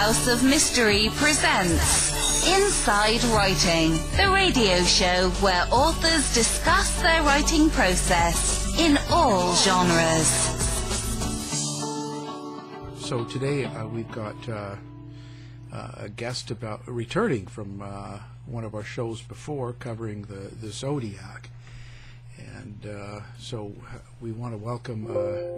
House 0.00 0.28
of 0.28 0.42
Mystery 0.42 1.10
presents 1.16 2.48
Inside 2.48 3.22
Writing, 3.34 3.90
the 4.16 4.30
radio 4.32 4.82
show 4.84 5.28
where 5.42 5.66
authors 5.70 6.32
discuss 6.32 7.02
their 7.02 7.22
writing 7.22 7.68
process 7.68 8.74
in 8.78 8.98
all 9.10 9.54
genres. 9.56 10.26
So 12.98 13.26
today 13.26 13.66
uh, 13.66 13.88
we've 13.88 14.10
got 14.10 14.48
uh, 14.48 14.76
uh, 15.70 15.90
a 15.98 16.08
guest 16.08 16.50
about 16.50 16.80
returning 16.88 17.46
from 17.46 17.82
uh, 17.82 18.20
one 18.46 18.64
of 18.64 18.74
our 18.74 18.84
shows 18.84 19.20
before 19.20 19.74
covering 19.74 20.22
the, 20.22 20.50
the 20.62 20.72
Zodiac. 20.72 21.50
And 22.38 22.86
uh, 22.86 23.20
so 23.38 23.74
uh, 23.92 23.98
we 24.22 24.32
want 24.32 24.54
to 24.54 24.58
welcome 24.58 25.04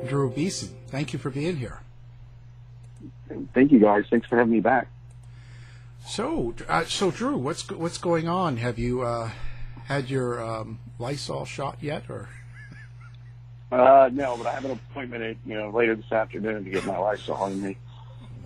Drew 0.09 0.31
Beeson. 0.31 0.71
Thank 0.89 1.13
you 1.13 1.21
for 1.21 1.31
being 1.31 1.59
here. 1.59 1.79
Thank 3.55 3.73
you 3.73 3.79
guys. 3.79 4.05
Thanks 4.11 4.27
for 4.27 4.37
having 4.37 4.53
me 4.53 4.61
back. 4.61 4.89
So, 6.07 6.55
uh, 6.69 6.85
so 6.85 7.11
Drew, 7.11 7.37
what's 7.37 7.69
what's 7.71 7.99
going 7.99 8.29
on? 8.29 8.57
Have 8.57 8.79
you 8.79 9.03
uh, 9.03 9.31
had 9.85 10.11
your 10.11 10.43
um, 10.43 10.81
Lysol 10.99 11.45
shot 11.45 11.79
yet, 11.81 12.05
or? 12.09 12.29
Uh, 13.71 14.11
no, 14.13 14.37
but 14.37 14.47
I 14.47 14.53
have 14.53 14.65
an 14.67 14.73
appointment 14.73 15.23
at, 15.23 15.37
you 15.47 15.55
know 15.55 15.71
later 15.71 15.95
this 15.95 16.11
afternoon 16.13 16.65
to 16.65 16.71
get 16.71 16.85
my 16.85 16.99
Lysol 16.99 17.37
on 17.37 17.63
me. 17.63 17.77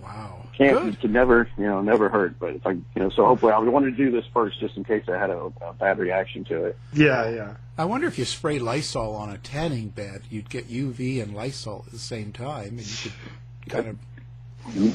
Wow, 0.01 0.45
Can't 0.57 0.77
good. 0.85 1.01
can 1.01 1.11
never 1.11 1.49
you 1.57 1.65
know 1.65 1.81
never 1.81 2.07
hurt, 2.07 2.39
but 2.39 2.55
if 2.55 2.65
I 2.65 2.71
you 2.71 2.83
know 2.95 3.09
so 3.09 3.25
hopefully 3.25 3.51
I 3.51 3.59
wanted 3.59 3.97
to 3.97 4.05
do 4.05 4.11
this 4.11 4.23
first 4.33 4.59
just 4.59 4.77
in 4.77 4.85
case 4.85 5.03
I 5.09 5.17
had 5.17 5.29
a, 5.29 5.51
a 5.61 5.73
bad 5.73 5.97
reaction 5.99 6.45
to 6.45 6.65
it. 6.65 6.77
Yeah, 6.93 7.29
yeah. 7.29 7.55
I 7.77 7.83
wonder 7.85 8.07
if 8.07 8.17
you 8.17 8.23
spray 8.23 8.57
Lysol 8.59 9.15
on 9.15 9.29
a 9.29 9.37
tanning 9.37 9.89
bed, 9.89 10.21
you'd 10.29 10.49
get 10.49 10.69
UV 10.69 11.21
and 11.21 11.35
Lysol 11.35 11.83
at 11.87 11.91
the 11.91 11.99
same 11.99 12.31
time, 12.31 12.77
and 12.77 12.87
you 12.87 13.11
could 13.63 13.69
kind 13.71 13.87
of 13.87 13.97
You, 14.73 14.93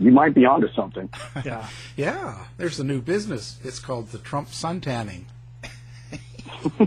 you 0.00 0.10
might 0.10 0.34
be 0.34 0.44
onto 0.44 0.72
something. 0.72 1.08
Yeah. 1.44 1.68
Yeah, 1.96 2.46
there's 2.56 2.80
a 2.80 2.84
new 2.84 3.00
business. 3.00 3.58
It's 3.62 3.78
called 3.78 4.08
the 4.08 4.18
Trump 4.18 4.48
sun 4.48 4.80
tanning. 4.80 5.26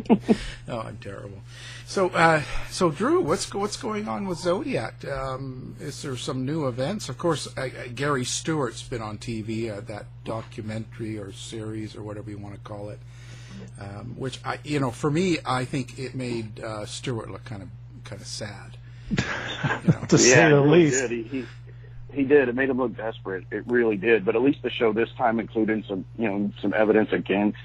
oh, 0.68 0.80
I'm 0.80 0.98
terrible. 0.98 1.42
So, 1.86 2.10
uh, 2.10 2.42
so 2.70 2.90
Drew, 2.90 3.22
what's 3.22 3.54
what's 3.54 3.78
going 3.78 4.08
on 4.08 4.28
with 4.28 4.40
Zodiac? 4.40 5.06
Um, 5.06 5.76
is 5.80 6.02
there 6.02 6.16
some 6.18 6.46
new 6.46 6.68
events? 6.68 7.10
Of 7.10 7.18
course, 7.18 7.48
uh, 7.58 7.70
Gary 7.94 8.26
Stewart's 8.26 8.84
been 8.84 9.02
on 9.02 9.18
TV, 9.18 9.70
uh, 9.72 9.82
that 9.82 10.06
documentary 10.24 11.18
or 11.18 11.32
series 11.32 11.96
or 11.96 12.02
whatever 12.02 12.30
you 12.30 12.38
want 12.38 12.56
to 12.56 12.62
call 12.62 12.90
it. 12.90 13.00
Um, 13.80 14.16
which 14.18 14.40
I, 14.46 14.60
you 14.64 14.80
know, 14.80 14.92
for 14.92 15.12
me, 15.12 15.38
I 15.46 15.66
think 15.66 16.00
it 16.00 16.16
made 16.16 16.60
uh, 16.60 16.86
Stewart 16.86 17.30
look 17.30 17.44
kind 17.46 17.62
of 17.62 17.70
kind 18.04 18.22
of 18.22 18.28
sad. 18.28 18.78
You 19.84 19.92
know? 19.92 20.06
To 20.08 20.18
say 20.18 20.30
yeah, 20.30 20.50
the 20.50 20.62
least. 20.62 21.02
Did. 21.02 21.12
He, 21.12 21.24
he 21.24 21.46
he 22.14 22.24
did. 22.24 22.50
It 22.50 22.56
made 22.56 22.70
him 22.70 22.78
look 22.78 22.96
desperate. 22.96 23.46
It 23.52 23.66
really 23.68 23.98
did. 23.98 24.26
But 24.26 24.36
at 24.36 24.42
least 24.42 24.62
the 24.62 24.70
show 24.70 24.94
this 24.94 25.10
time 25.18 25.40
included 25.40 25.86
some 25.88 26.06
you 26.18 26.28
know 26.30 26.52
some 26.62 26.74
evidence 26.74 27.12
against, 27.12 27.58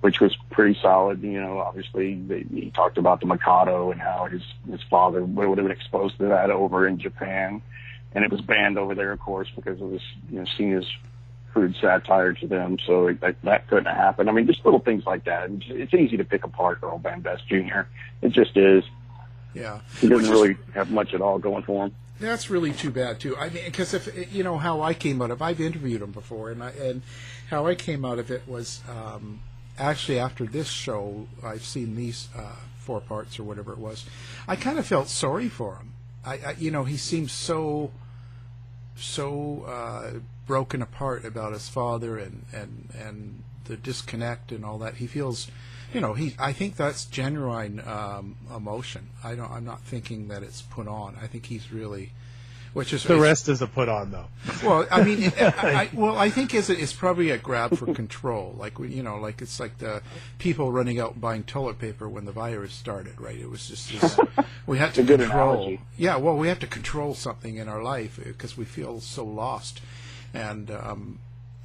which 0.00 0.20
was 0.20 0.36
pretty 0.50 0.78
solid. 0.80 1.22
You 1.22 1.40
know, 1.40 1.58
obviously 1.58 2.14
they, 2.14 2.40
he 2.42 2.70
talked 2.70 2.98
about 2.98 3.20
the 3.20 3.26
Mikado 3.26 3.90
and 3.90 4.00
how 4.00 4.26
his 4.30 4.42
his 4.70 4.80
father 4.90 5.24
would 5.24 5.58
have 5.58 5.66
been 5.66 5.76
exposed 5.76 6.18
to 6.18 6.26
that 6.26 6.50
over 6.50 6.86
in 6.86 6.98
Japan, 6.98 7.62
and 8.14 8.24
it 8.24 8.30
was 8.30 8.40
banned 8.40 8.78
over 8.78 8.94
there, 8.94 9.12
of 9.12 9.20
course, 9.20 9.48
because 9.54 9.80
it 9.80 9.84
was 9.86 10.02
you 10.30 10.38
know 10.40 10.46
seen 10.56 10.74
as 10.76 10.84
crude 11.52 11.74
satire 11.80 12.34
to 12.34 12.46
them. 12.46 12.76
So 12.86 13.06
it, 13.06 13.20
that, 13.22 13.36
that 13.42 13.68
couldn't 13.68 13.86
have 13.86 13.96
happened. 13.96 14.28
I 14.28 14.32
mean, 14.32 14.46
just 14.46 14.64
little 14.64 14.80
things 14.80 15.06
like 15.06 15.24
that. 15.24 15.50
It's, 15.50 15.64
it's 15.68 15.94
easy 15.94 16.18
to 16.18 16.24
pick 16.24 16.44
apart 16.44 16.78
Earl 16.82 16.98
Van 16.98 17.22
Best 17.22 17.48
Jr. 17.48 17.80
It 18.20 18.32
just 18.32 18.54
is. 18.56 18.84
yeah, 19.54 19.80
He 19.98 20.08
doesn't 20.08 20.26
is- 20.26 20.30
really 20.30 20.56
have 20.74 20.90
much 20.90 21.14
at 21.14 21.22
all 21.22 21.38
going 21.38 21.62
for 21.62 21.86
him. 21.86 21.94
That's 22.20 22.50
really 22.50 22.72
too 22.72 22.90
bad 22.90 23.20
too. 23.20 23.36
I 23.36 23.48
mean, 23.48 23.64
because 23.66 23.94
if 23.94 24.34
you 24.34 24.42
know 24.42 24.58
how 24.58 24.80
I 24.80 24.94
came 24.94 25.22
out 25.22 25.30
of, 25.30 25.40
I've 25.40 25.60
interviewed 25.60 26.02
him 26.02 26.10
before, 26.10 26.50
and 26.50 26.62
I, 26.62 26.70
and 26.70 27.02
how 27.48 27.66
I 27.66 27.74
came 27.74 28.04
out 28.04 28.18
of 28.18 28.30
it 28.30 28.42
was 28.48 28.80
um, 28.88 29.40
actually 29.78 30.18
after 30.18 30.44
this 30.44 30.68
show. 30.68 31.28
I've 31.44 31.64
seen 31.64 31.94
these 31.94 32.28
uh, 32.36 32.56
four 32.78 33.00
parts 33.00 33.38
or 33.38 33.44
whatever 33.44 33.72
it 33.72 33.78
was. 33.78 34.04
I 34.48 34.56
kind 34.56 34.78
of 34.78 34.86
felt 34.86 35.08
sorry 35.08 35.48
for 35.48 35.76
him. 35.76 35.92
I, 36.24 36.34
I 36.34 36.56
you 36.58 36.70
know, 36.70 36.84
he 36.84 36.96
seems 36.96 37.30
so 37.30 37.92
so 38.96 39.62
uh, 39.62 40.18
broken 40.46 40.82
apart 40.82 41.24
about 41.24 41.52
his 41.52 41.68
father 41.68 42.18
and 42.18 42.44
and 42.52 42.88
and 42.98 43.42
the 43.66 43.76
disconnect 43.76 44.50
and 44.50 44.64
all 44.64 44.78
that. 44.78 44.96
He 44.96 45.06
feels. 45.06 45.48
You 45.94 46.00
know, 46.00 46.12
he. 46.14 46.34
I 46.38 46.52
think 46.52 46.76
that's 46.76 47.04
genuine 47.06 47.80
um, 47.86 48.36
emotion. 48.54 49.08
I 49.24 49.34
don't. 49.34 49.50
I'm 49.50 49.64
not 49.64 49.80
thinking 49.80 50.28
that 50.28 50.42
it's 50.42 50.62
put 50.62 50.86
on. 50.86 51.16
I 51.22 51.26
think 51.26 51.46
he's 51.46 51.72
really, 51.72 52.10
which 52.74 52.92
is 52.92 53.04
The 53.04 53.16
rest 53.18 53.48
is 53.48 53.62
a 53.62 53.66
put 53.66 53.88
on, 53.88 54.10
though. 54.10 54.26
well, 54.62 54.86
I 54.90 55.02
mean, 55.02 55.22
it, 55.22 55.40
I, 55.40 55.72
I, 55.84 55.90
well, 55.94 56.18
I 56.18 56.28
think 56.28 56.54
is 56.54 56.68
it's 56.68 56.92
probably 56.92 57.30
a 57.30 57.38
grab 57.38 57.74
for 57.76 57.86
control. 57.94 58.54
Like 58.58 58.78
you 58.78 59.02
know, 59.02 59.16
like 59.16 59.40
it's 59.40 59.58
like 59.58 59.78
the 59.78 60.02
people 60.38 60.70
running 60.70 61.00
out 61.00 61.12
and 61.12 61.20
buying 61.22 61.42
toilet 61.44 61.78
paper 61.78 62.06
when 62.06 62.26
the 62.26 62.32
virus 62.32 62.74
started, 62.74 63.18
right? 63.18 63.38
It 63.38 63.48
was 63.50 63.68
just 63.68 63.98
this, 63.98 64.18
we 64.66 64.76
had 64.76 64.92
to 64.94 65.02
good 65.02 65.20
control. 65.20 65.52
analogy. 65.54 65.80
Yeah, 65.96 66.16
well, 66.16 66.36
we 66.36 66.48
have 66.48 66.58
to 66.60 66.66
control 66.66 67.14
something 67.14 67.56
in 67.56 67.66
our 67.66 67.82
life 67.82 68.20
because 68.22 68.58
we 68.58 68.66
feel 68.66 69.00
so 69.00 69.24
lost, 69.24 69.80
and 70.34 70.70
um, 70.70 71.18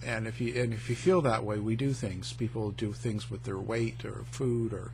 and 0.06 0.28
if 0.28 0.40
you 0.42 0.62
and 0.62 0.74
if 0.74 0.90
you 0.90 0.96
feel 0.96 1.22
that 1.22 1.44
way, 1.44 1.60
we 1.60 1.76
do 1.76 1.94
things. 1.94 2.34
People 2.34 2.72
do 2.72 2.94
things 2.94 3.30
with 3.30 3.44
their 3.44 3.58
weight 3.58 4.06
or 4.06 4.26
food 4.32 4.74
or 4.74 4.92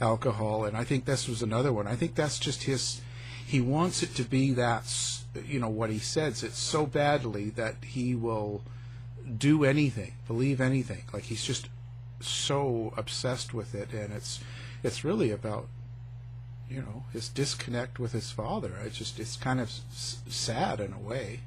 alcohol, 0.00 0.64
and 0.64 0.76
I 0.76 0.84
think 0.84 1.04
this 1.04 1.28
was 1.28 1.42
another 1.42 1.72
one. 1.72 1.86
I 1.86 1.96
think 1.96 2.14
that's 2.14 2.38
just 2.38 2.64
his. 2.64 3.00
He 3.46 3.60
wants 3.60 4.02
it 4.02 4.14
to 4.16 4.24
be 4.24 4.52
that, 4.52 4.92
you 5.46 5.58
know, 5.58 5.70
what 5.70 5.90
he 5.90 5.98
says. 5.98 6.42
It's 6.42 6.58
so 6.58 6.84
badly 6.84 7.48
that 7.50 7.76
he 7.82 8.14
will 8.14 8.62
do 9.36 9.64
anything, 9.64 10.12
believe 10.26 10.60
anything. 10.60 11.04
Like 11.12 11.24
he's 11.24 11.44
just 11.44 11.68
so 12.20 12.92
obsessed 12.96 13.54
with 13.54 13.74
it, 13.74 13.92
and 13.92 14.12
it's 14.12 14.40
it's 14.82 15.04
really 15.04 15.30
about 15.30 15.68
you 16.68 16.80
know 16.80 17.04
his 17.12 17.28
disconnect 17.28 17.98
with 17.98 18.12
his 18.12 18.30
father. 18.30 18.72
It's 18.84 18.98
just 18.98 19.18
it's 19.18 19.36
kind 19.36 19.60
of 19.60 19.68
s- 19.68 20.18
sad 20.28 20.80
in 20.80 20.92
a 20.92 20.98
way. 20.98 21.40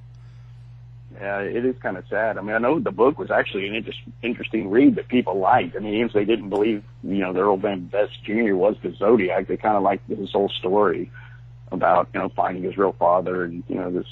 Yeah, 1.13 1.39
it 1.39 1.65
is 1.65 1.75
kind 1.81 1.97
of 1.97 2.05
sad. 2.09 2.37
I 2.37 2.41
mean, 2.41 2.55
I 2.55 2.59
know 2.59 2.79
the 2.79 2.91
book 2.91 3.19
was 3.19 3.29
actually 3.31 3.67
an 3.67 3.75
inter- 3.75 3.91
interesting 4.23 4.69
read 4.69 4.95
that 4.95 5.07
people 5.07 5.37
liked. 5.37 5.75
I 5.75 5.79
mean, 5.79 5.93
even 5.95 6.07
if 6.07 6.13
they 6.13 6.25
didn't 6.25 6.49
believe, 6.49 6.83
you 7.03 7.19
know, 7.19 7.33
the 7.33 7.41
Earl 7.41 7.57
Van 7.57 7.85
Best 7.87 8.23
Jr. 8.23 8.55
was 8.55 8.75
the 8.81 8.93
Zodiac, 8.97 9.47
they 9.47 9.57
kind 9.57 9.75
of 9.75 9.83
liked 9.83 10.09
his 10.09 10.31
whole 10.31 10.49
story 10.49 11.11
about, 11.71 12.09
you 12.13 12.19
know, 12.19 12.29
finding 12.35 12.63
his 12.63 12.77
real 12.77 12.93
father 12.93 13.43
and, 13.43 13.63
you 13.67 13.75
know, 13.75 13.91
this 13.91 14.05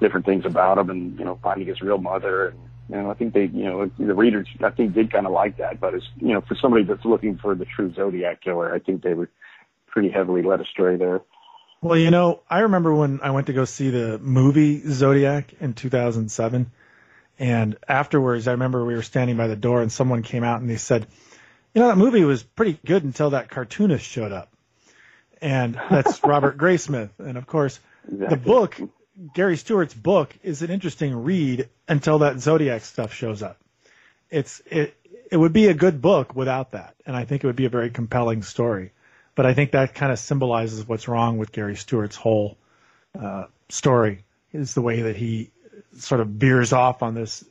different 0.00 0.24
things 0.24 0.44
about 0.46 0.78
him 0.78 0.88
and, 0.90 1.18
you 1.18 1.24
know, 1.24 1.38
finding 1.42 1.66
his 1.66 1.82
real 1.82 1.98
mother. 1.98 2.48
And, 2.48 2.58
know, 2.96 3.10
I 3.10 3.14
think 3.14 3.34
they, 3.34 3.46
you 3.46 3.64
know, 3.64 3.90
the 3.98 4.14
readers, 4.14 4.48
I 4.62 4.70
think 4.70 4.94
did 4.94 5.12
kind 5.12 5.26
of 5.26 5.32
like 5.32 5.58
that. 5.58 5.80
But 5.80 5.94
it's, 5.94 6.06
you 6.16 6.32
know, 6.32 6.40
for 6.42 6.54
somebody 6.54 6.84
that's 6.84 7.04
looking 7.04 7.38
for 7.38 7.54
the 7.54 7.64
true 7.64 7.92
Zodiac 7.94 8.42
killer, 8.42 8.72
I 8.74 8.78
think 8.78 9.02
they 9.02 9.14
were 9.14 9.28
pretty 9.88 10.10
heavily 10.10 10.42
led 10.42 10.60
astray 10.60 10.96
there. 10.96 11.20
Well, 11.82 11.96
you 11.96 12.10
know, 12.10 12.42
I 12.48 12.60
remember 12.60 12.94
when 12.94 13.20
I 13.22 13.30
went 13.30 13.46
to 13.46 13.54
go 13.54 13.64
see 13.64 13.88
the 13.88 14.18
movie 14.18 14.82
Zodiac 14.86 15.54
in 15.60 15.72
2007. 15.72 16.70
And 17.38 17.76
afterwards, 17.88 18.46
I 18.46 18.52
remember 18.52 18.84
we 18.84 18.94
were 18.94 19.02
standing 19.02 19.38
by 19.38 19.46
the 19.46 19.56
door 19.56 19.80
and 19.80 19.90
someone 19.90 20.22
came 20.22 20.44
out 20.44 20.60
and 20.60 20.68
they 20.68 20.76
said, 20.76 21.06
you 21.74 21.80
know, 21.80 21.88
that 21.88 21.96
movie 21.96 22.24
was 22.24 22.42
pretty 22.42 22.78
good 22.84 23.04
until 23.04 23.30
that 23.30 23.48
cartoonist 23.48 24.04
showed 24.04 24.30
up. 24.30 24.52
And 25.40 25.80
that's 25.90 26.22
Robert 26.24 26.58
Graysmith. 26.58 27.18
And 27.18 27.38
of 27.38 27.46
course, 27.46 27.80
the 28.06 28.36
book, 28.36 28.78
Gary 29.34 29.56
Stewart's 29.56 29.94
book, 29.94 30.36
is 30.42 30.60
an 30.60 30.70
interesting 30.70 31.24
read 31.24 31.70
until 31.88 32.18
that 32.18 32.40
Zodiac 32.40 32.82
stuff 32.82 33.14
shows 33.14 33.42
up. 33.42 33.56
It's, 34.28 34.60
it, 34.66 34.94
it 35.30 35.38
would 35.38 35.54
be 35.54 35.68
a 35.68 35.74
good 35.74 36.02
book 36.02 36.36
without 36.36 36.72
that. 36.72 36.94
And 37.06 37.16
I 37.16 37.24
think 37.24 37.42
it 37.42 37.46
would 37.46 37.56
be 37.56 37.64
a 37.64 37.70
very 37.70 37.88
compelling 37.88 38.42
story. 38.42 38.92
But 39.34 39.46
I 39.46 39.54
think 39.54 39.72
that 39.72 39.94
kind 39.94 40.12
of 40.12 40.18
symbolizes 40.18 40.86
what's 40.86 41.08
wrong 41.08 41.38
with 41.38 41.52
Gary 41.52 41.76
Stewart's 41.76 42.16
whole 42.16 42.56
uh, 43.18 43.44
story 43.68 44.24
is 44.52 44.74
the 44.74 44.82
way 44.82 45.02
that 45.02 45.16
he 45.16 45.50
sort 45.96 46.20
of 46.20 46.28
veers 46.28 46.72
off 46.72 47.02
on 47.02 47.14
this 47.14 47.44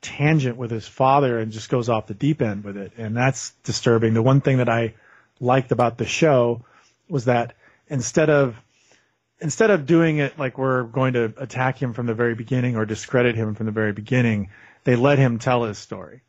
tangent 0.00 0.56
with 0.56 0.70
his 0.70 0.86
father 0.86 1.38
and 1.38 1.52
just 1.52 1.68
goes 1.68 1.88
off 1.88 2.06
the 2.06 2.14
deep 2.14 2.40
end 2.40 2.64
with 2.64 2.76
it. 2.76 2.92
And 2.96 3.16
that's 3.16 3.50
disturbing. 3.64 4.14
The 4.14 4.22
one 4.22 4.40
thing 4.40 4.58
that 4.58 4.68
I 4.68 4.94
liked 5.40 5.72
about 5.72 5.98
the 5.98 6.06
show 6.06 6.64
was 7.08 7.26
that 7.26 7.54
instead 7.88 8.30
of 8.30 8.56
instead 9.40 9.70
of 9.70 9.86
doing 9.86 10.18
it 10.18 10.38
like 10.38 10.58
we're 10.58 10.84
going 10.84 11.14
to 11.14 11.32
attack 11.38 11.80
him 11.80 11.92
from 11.94 12.06
the 12.06 12.14
very 12.14 12.34
beginning 12.34 12.76
or 12.76 12.84
discredit 12.84 13.34
him 13.34 13.54
from 13.54 13.66
the 13.66 13.72
very 13.72 13.92
beginning, 13.92 14.50
they 14.84 14.96
let 14.96 15.18
him 15.18 15.38
tell 15.38 15.64
his 15.64 15.78
story. 15.78 16.22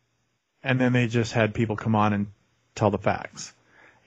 And 0.64 0.80
then 0.80 0.94
they 0.94 1.08
just 1.08 1.34
had 1.34 1.54
people 1.54 1.76
come 1.76 1.96
on 1.96 2.14
and 2.14 2.28
tell 2.76 2.90
the 2.92 2.98
facts. 2.98 3.54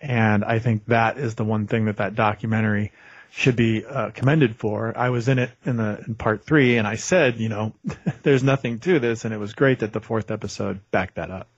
And 0.05 0.45
I 0.45 0.59
think 0.59 0.85
that 0.87 1.17
is 1.17 1.35
the 1.35 1.45
one 1.45 1.67
thing 1.67 1.87
that 1.87 1.97
that 1.97 2.15
documentary 2.15 2.93
should 3.31 3.56
be 3.56 3.87
uh, 3.87 4.11
commended 4.11 4.55
for. 4.55 4.93
I 4.97 5.09
was 5.09 5.29
in 5.29 5.39
it 5.39 5.51
in 5.65 5.79
the 5.79 6.05
in 6.06 6.15
part 6.15 6.45
three, 6.45 6.77
and 6.77 6.87
I 6.87 6.97
said, 6.97 7.39
you 7.39 7.49
know, 7.49 7.73
there's 8.23 8.43
nothing 8.43 8.81
to 8.81 8.99
this, 9.01 9.25
and 9.25 9.33
it 9.33 9.39
was 9.39 9.55
great 9.55 9.79
that 9.79 9.95
the 9.95 10.01
fourth 10.01 10.31
episode 10.31 10.81
backed 10.91 11.15
that 11.15 11.31
up. 11.31 11.49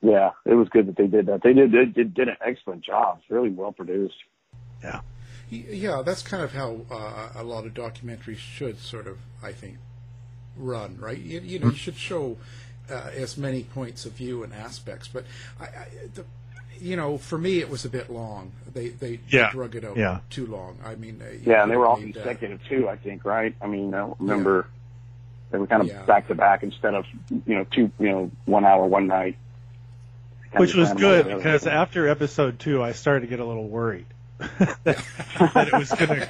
Yeah, 0.00 0.30
it 0.46 0.54
was 0.54 0.68
good 0.70 0.86
that 0.88 0.96
they 0.96 1.06
did 1.06 1.26
that. 1.26 1.42
They 1.42 1.52
did 1.52 1.70
they 1.70 1.84
did, 1.84 2.14
did 2.14 2.28
an 2.28 2.38
excellent 2.40 2.82
job. 2.82 3.18
It's 3.20 3.30
really 3.30 3.50
well 3.50 3.72
produced. 3.72 4.16
Yeah. 4.82 5.00
Yeah, 5.50 6.02
that's 6.04 6.22
kind 6.22 6.42
of 6.42 6.52
how 6.52 6.80
uh, 6.90 7.28
a 7.36 7.44
lot 7.44 7.66
of 7.66 7.74
documentaries 7.74 8.38
should 8.38 8.80
sort 8.80 9.06
of, 9.06 9.18
I 9.42 9.52
think, 9.52 9.76
run, 10.56 10.96
right? 10.98 11.18
You, 11.18 11.40
you 11.40 11.58
know, 11.58 11.68
you 11.68 11.76
should 11.76 11.96
show 11.96 12.38
uh, 12.90 13.10
as 13.14 13.36
many 13.36 13.64
points 13.64 14.06
of 14.06 14.12
view 14.12 14.42
and 14.42 14.52
aspects. 14.52 15.08
But 15.08 15.24
I, 15.60 15.64
I 15.64 15.88
the, 16.14 16.24
you 16.80 16.96
know, 16.96 17.18
for 17.18 17.38
me, 17.38 17.58
it 17.60 17.68
was 17.70 17.84
a 17.84 17.88
bit 17.88 18.10
long. 18.10 18.52
They 18.72 18.88
they 18.88 19.20
Yeah. 19.28 19.50
drug 19.50 19.74
it 19.76 19.84
out 19.84 19.96
Yeah. 19.96 20.20
too 20.30 20.46
long. 20.46 20.78
I 20.84 20.94
mean, 20.94 21.22
uh, 21.22 21.30
Yeah, 21.42 21.62
and 21.62 21.70
they 21.72 21.76
were 21.76 21.86
all 21.86 21.98
need, 21.98 22.16
uh, 22.16 22.22
consecutive 22.22 22.60
too. 22.68 22.88
I 22.88 22.96
think, 22.96 23.24
right? 23.24 23.54
I 23.60 23.66
mean, 23.66 23.94
I 23.94 23.98
don't 23.98 24.16
remember 24.20 24.66
they 25.50 25.58
were 25.58 25.66
kind 25.66 25.88
of 25.88 26.06
back 26.06 26.28
to 26.28 26.34
back 26.34 26.62
instead 26.62 26.94
of 26.94 27.04
you 27.30 27.54
know 27.54 27.64
two, 27.70 27.90
you 27.98 28.08
know, 28.10 28.30
one 28.46 28.64
hour, 28.64 28.86
one 28.86 29.06
night. 29.06 29.36
Which 30.56 30.74
was 30.74 30.92
good 30.92 31.24
together. 31.24 31.36
because 31.36 31.66
after 31.66 32.08
episode 32.08 32.60
two, 32.60 32.80
I 32.82 32.92
started 32.92 33.22
to 33.22 33.26
get 33.26 33.40
a 33.40 33.44
little 33.44 33.68
worried 33.68 34.06
that, 34.38 34.76
that 34.84 35.68
it 35.68 35.74
was 35.74 35.90
going 35.90 36.10
to, 36.10 36.28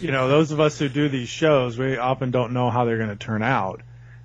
you 0.00 0.10
know, 0.10 0.26
those 0.28 0.50
of 0.50 0.58
us 0.58 0.80
who 0.80 0.88
do 0.88 1.08
these 1.08 1.28
shows, 1.28 1.78
we 1.78 1.96
often 1.96 2.32
don't 2.32 2.52
know 2.54 2.70
how 2.70 2.84
they're 2.84 2.96
going 2.96 3.10
to 3.10 3.16
turn 3.16 3.42
out. 3.42 3.80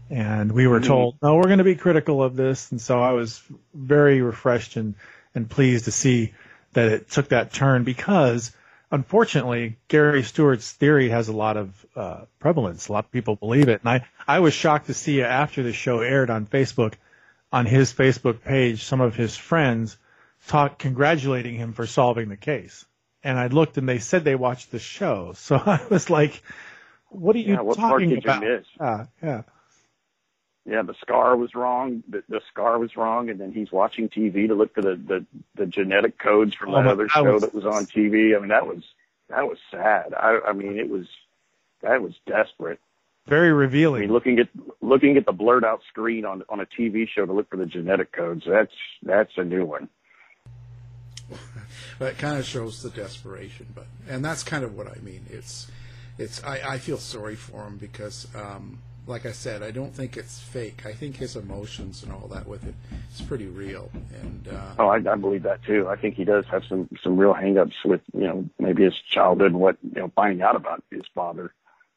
And 0.10 0.52
we 0.54 0.66
were 0.66 0.80
Mhm. 0.80 0.86
told, 0.88 1.16
no, 1.22 1.36
we're 1.36 1.44
going 1.44 1.58
to 1.60 1.64
be 1.64 1.76
critical 1.76 2.24
of 2.24 2.36
this. 2.36 2.72
And 2.72 2.82
so 2.82 3.00
I 3.00 3.12
was 3.12 3.44
very 3.76 4.22
refreshed 4.22 4.76
and, 4.76 4.96
and 5.38 5.50
pleased 5.50 5.86
to 5.86 5.92
see 5.92 6.34
that 6.74 6.92
it 6.92 7.10
took 7.10 7.30
that 7.30 7.54
turn 7.54 7.84
because 7.86 8.52
unfortunately, 8.92 9.78
Gary 9.88 10.24
Stewart's 10.24 10.72
theory 10.72 11.10
has 11.10 11.28
a 11.30 11.34
lot 11.34 11.58
of 11.58 11.86
uh, 11.96 12.22
prevalence. 12.40 12.88
A 12.88 12.94
lot 12.94 13.06
of 13.06 13.12
people 13.12 13.36
believe 13.36 13.70
it. 13.70 13.82
And 13.82 13.90
I, 13.90 14.06
I 14.28 14.40
was 14.40 14.54
shocked 14.54 14.88
to 14.88 14.94
see 14.94 15.22
after 15.22 15.64
the 15.64 15.74
show 15.74 16.00
aired 16.00 16.30
on 16.30 16.46
Facebook, 16.46 16.94
on 17.52 17.66
his 17.66 17.94
Facebook 17.94 18.42
page, 18.44 18.84
some 18.84 19.02
of 19.02 19.16
his 19.16 19.36
friends 19.38 19.98
talk 20.48 20.80
congratulating 20.80 21.56
him 21.56 21.74
for 21.74 21.86
solving 21.86 22.30
the 22.30 22.38
case. 22.38 22.86
And 23.24 23.38
I 23.38 23.48
looked 23.48 23.78
and 23.78 23.88
they 23.88 24.00
said 24.00 24.24
they 24.24 24.36
watched 24.36 24.72
the 24.72 24.80
show. 24.80 25.34
So 25.38 25.56
I 25.58 25.82
was 25.90 26.10
like, 26.10 26.42
what 27.10 27.36
are 27.36 27.40
you 27.40 27.54
Yeah, 27.54 27.62
what 27.62 27.78
part 27.78 27.92
talking 28.02 28.10
did 28.10 28.24
you 28.24 28.30
about? 28.30 28.44
miss? 28.44 28.66
Yeah, 28.80 29.06
yeah. 29.24 29.42
Yeah, 30.70 30.82
the 30.82 30.96
scar 31.02 31.38
was 31.38 31.56
wrong. 31.56 32.04
The, 32.10 32.24
the 32.28 32.42
scar 32.52 32.78
was 32.78 32.98
wrong, 32.98 33.30
and 33.30 33.40
then 33.40 33.54
he's 33.54 33.72
watching 33.72 34.10
TV 34.10 34.48
to 34.50 34.54
look 34.54 34.74
for 34.76 34.82
the 34.82 34.96
the, 34.96 35.26
the 35.56 35.66
genetic 35.66 36.20
codes 36.20 36.54
from 36.56 36.74
Oh, 36.76 36.84
that 36.84 36.88
other 36.92 37.08
show 37.08 37.34
was- 37.34 37.42
that 37.44 37.54
was 37.56 37.66
on 37.66 37.86
TV. 37.86 38.36
I 38.36 38.40
mean, 38.40 38.50
that 38.50 38.68
was 38.68 38.84
that 39.30 39.48
was 39.48 39.58
sad. 39.72 40.14
I, 40.14 40.40
I 40.48 40.54
mean, 40.54 40.78
it 40.78 40.90
was 40.90 41.08
that 41.82 42.02
was 42.02 42.14
desperate. 42.26 42.80
Very 43.28 43.48
I 43.48 43.52
revealing. 43.52 44.02
mean, 44.02 44.12
looking 44.12 44.40
at 44.40 44.50
looking 44.82 45.16
at 45.18 45.26
the 45.26 45.32
blurred 45.32 45.64
out 45.64 45.82
screen 45.88 46.26
on 46.26 46.44
on 46.50 46.60
a 46.60 46.66
TV 46.66 47.08
show 47.08 47.26
to 47.26 47.32
look 47.34 47.50
for 47.50 47.58
the 47.58 47.66
genetic 47.66 48.12
codes. 48.12 48.44
That's 48.46 48.74
that's 49.04 49.32
a 49.38 49.44
new 49.46 49.66
one. 49.66 49.88
But 52.00 52.14
it 52.14 52.18
kind 52.20 52.38
of 52.38 52.46
shows 52.46 52.82
the 52.84 52.90
desperation. 52.90 53.68
But 53.74 53.88
and 54.08 54.24
that's 54.24 54.44
kind 54.44 54.64
of 54.64 54.76
what 54.76 54.88
I 54.88 55.00
mean. 55.02 55.26
It's 55.30 55.68
it's 56.18 56.44
I, 56.44 56.74
I 56.74 56.78
feel 56.78 56.98
sorry 56.98 57.36
for 57.36 57.66
him 57.66 57.78
because 57.78 58.28
um, 58.36 58.80
like 59.08 59.26
I 59.26 59.32
said, 59.32 59.64
I 59.64 59.72
don't 59.72 59.94
think 59.96 60.18
it's 60.18 60.40
fake. 60.40 60.86
I 60.86 60.92
think 60.94 61.16
his 61.18 61.36
emotions 61.36 62.04
and 62.04 62.12
all 62.12 62.28
that 62.28 62.46
with 62.48 62.66
it 62.68 62.76
is 63.14 63.22
pretty 63.22 63.48
real. 63.48 63.90
And 64.22 64.48
uh, 64.50 64.76
Oh, 64.80 64.88
I, 64.90 64.98
I 64.98 65.16
believe 65.16 65.44
that 65.44 65.64
too. 65.64 65.88
I 65.88 65.96
think 65.96 66.16
he 66.16 66.26
does 66.26 66.46
have 66.52 66.64
some 66.70 66.90
some 67.04 67.18
real 67.18 67.34
hangups 67.34 67.74
with 67.86 68.02
you 68.14 68.28
know 68.28 68.46
maybe 68.60 68.84
his 68.84 68.96
childhood 69.12 69.52
and 69.52 69.60
what 69.60 69.78
you 69.82 70.02
know 70.02 70.12
finding 70.16 70.42
out 70.42 70.56
about 70.56 70.84
his 70.92 71.04
father. 71.16 71.54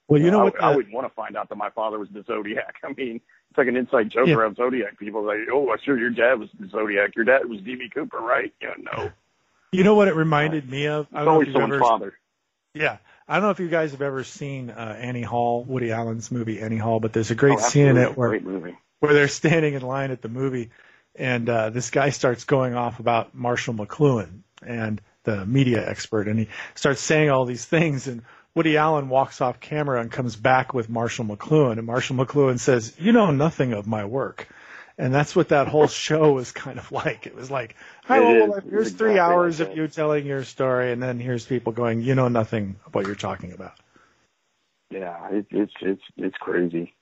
well, 0.09 0.21
you 0.21 0.31
know 0.31 0.41
I, 0.41 0.45
what? 0.45 0.63
I 0.63 0.71
the- 0.71 0.77
would 0.77 0.93
want 0.93 1.07
to 1.09 1.15
find 1.15 1.37
out 1.37 1.49
that 1.49 1.57
my 1.59 1.71
father 1.71 1.99
was 1.99 2.09
the 2.13 2.23
Zodiac. 2.25 2.77
I 2.85 2.93
mean, 2.93 3.21
it's 3.51 3.59
like 3.59 3.67
an 3.69 3.77
inside 3.77 4.11
joke 4.11 4.29
Yeah. 4.29 4.37
around 4.37 4.57
Zodiac. 4.57 4.99
People 4.99 5.21
are 5.29 5.37
like, 5.37 5.49
oh, 5.53 5.71
I'm 5.73 5.79
sure 5.85 5.99
your 5.99 6.11
dad 6.11 6.39
was 6.39 6.49
the 6.59 6.69
Zodiac. 6.69 7.17
Your 7.17 7.25
dad 7.25 7.49
was 7.49 7.61
DB 7.61 7.93
Cooper, 7.93 8.19
right? 8.21 8.53
You 8.61 8.69
know, 8.69 8.93
no. 9.05 9.11
you 9.73 9.83
know 9.83 9.95
what 9.97 10.07
it 10.09 10.15
reminded 10.15 10.71
me 10.71 10.87
of? 10.87 11.07
I 11.13 11.19
It's 11.21 11.25
don't 11.25 11.29
always 11.29 11.53
someone's 11.53 11.73
ever, 11.75 11.81
father. 11.81 12.13
Yeah. 12.75 12.99
I 13.31 13.35
don't 13.35 13.45
know 13.45 13.51
if 13.51 13.61
you 13.61 13.69
guys 13.69 13.93
have 13.93 14.03
ever 14.03 14.25
seen 14.25 14.71
uh, 14.71 14.97
Annie 14.99 15.23
Hall, 15.23 15.63
Woody 15.63 15.93
Allen's 15.93 16.33
movie 16.33 16.61
Annie 16.61 16.79
Hall, 16.79 16.99
but 16.99 17.13
there's 17.13 17.31
a 17.31 17.37
great 17.37 17.59
Oh, 17.61 17.63
scene 17.63 17.87
in 17.87 17.97
it 17.97 18.17
where 18.17 18.37
where 18.99 19.15
they're 19.15 19.29
standing 19.29 19.75
in 19.75 19.83
line 19.83 20.11
at 20.11 20.21
the 20.21 20.29
movie, 20.29 20.71
and 21.15 21.49
uh, 21.49 21.71
this 21.71 21.91
guy 21.91 22.11
starts 22.11 22.43
going 22.43 22.75
off 22.75 22.99
about 22.99 23.33
Marshall 23.33 23.75
McLuhan 23.75 24.41
and 24.67 25.01
the 25.23 25.47
media 25.47 25.89
expert, 25.89 26.27
and 26.27 26.41
he 26.41 26.49
starts 26.75 27.01
saying 27.01 27.31
all 27.31 27.47
these 27.47 27.65
things, 27.65 28.09
and 28.09 28.23
Woody 28.57 28.77
Allen 28.77 29.09
walks 29.09 29.41
off 29.41 29.61
camera 29.61 30.01
and 30.01 30.11
comes 30.11 30.35
back 30.35 30.75
with 30.75 30.89
Marshall 30.89 31.25
McLuhan, 31.25 31.79
and 31.79 31.87
Marshall 31.87 32.17
McLuhan 32.17 32.59
says, 32.59 32.97
"You 32.99 33.13
know 33.13 33.31
nothing 33.31 33.75
of 33.75 33.87
my 33.87 34.07
work." 34.07 34.49
And 35.01 35.15
that's 35.15 35.35
what 35.35 35.49
that 35.49 35.67
whole 35.69 35.89
show 35.89 36.33
was 36.33 36.53
kind 36.53 36.79
of 36.79 36.93
like. 37.05 37.27
It 37.27 37.35
was 37.35 37.51
like, 37.51 37.77
"Hi, 38.05 38.21
It 38.21 38.23
well, 38.23 38.37
is. 38.51 38.61
here's 38.69 38.93
three 38.93 39.19
exactly 39.19 39.19
hours 39.19 39.59
like 39.59 39.61
of 39.61 39.75
you 39.77 39.89
telling 39.89 40.27
your 40.27 40.45
story, 40.45 40.93
and 40.93 41.03
then 41.03 41.19
here's 41.19 41.47
people 41.47 41.73
going, 41.73 42.03
"You 42.03 42.15
know 42.15 42.29
nothing 42.29 42.77
of 42.87 42.95
what 42.95 43.07
you're 43.07 43.15
talking 43.17 43.53
about." 43.53 43.75
Yeah, 44.91 45.29
it, 45.31 45.47
it's 45.51 45.73
it's 45.83 46.03
it's 46.17 46.37
crazy. 46.39 46.95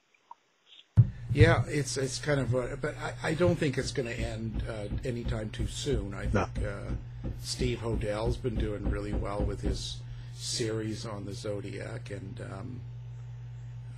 yeah, 1.33 1.65
it's 1.69 1.97
it's 1.97 2.19
kind 2.19 2.41
of. 2.41 2.55
A, 2.55 2.77
but 2.77 2.95
I, 2.99 3.31
I 3.31 3.35
don't 3.35 3.57
think 3.57 3.79
it's 3.79 3.93
going 3.93 4.09
to 4.09 4.19
end 4.19 4.63
uh, 4.69 4.89
anytime 5.07 5.51
too 5.51 5.67
soon. 5.67 6.15
I 6.15 6.27
No. 6.33 6.47
think 6.47 6.67
uh, 6.67 6.93
Steve 7.43 7.79
Hodel's 7.81 8.37
been 8.37 8.57
doing 8.57 8.91
really 8.91 9.13
well 9.13 9.41
with 9.41 9.61
his 9.63 9.99
series 10.35 11.05
on 11.05 11.25
the 11.27 11.35
Zodiac, 11.35 12.11
and 12.11 12.41
um, 12.53 12.81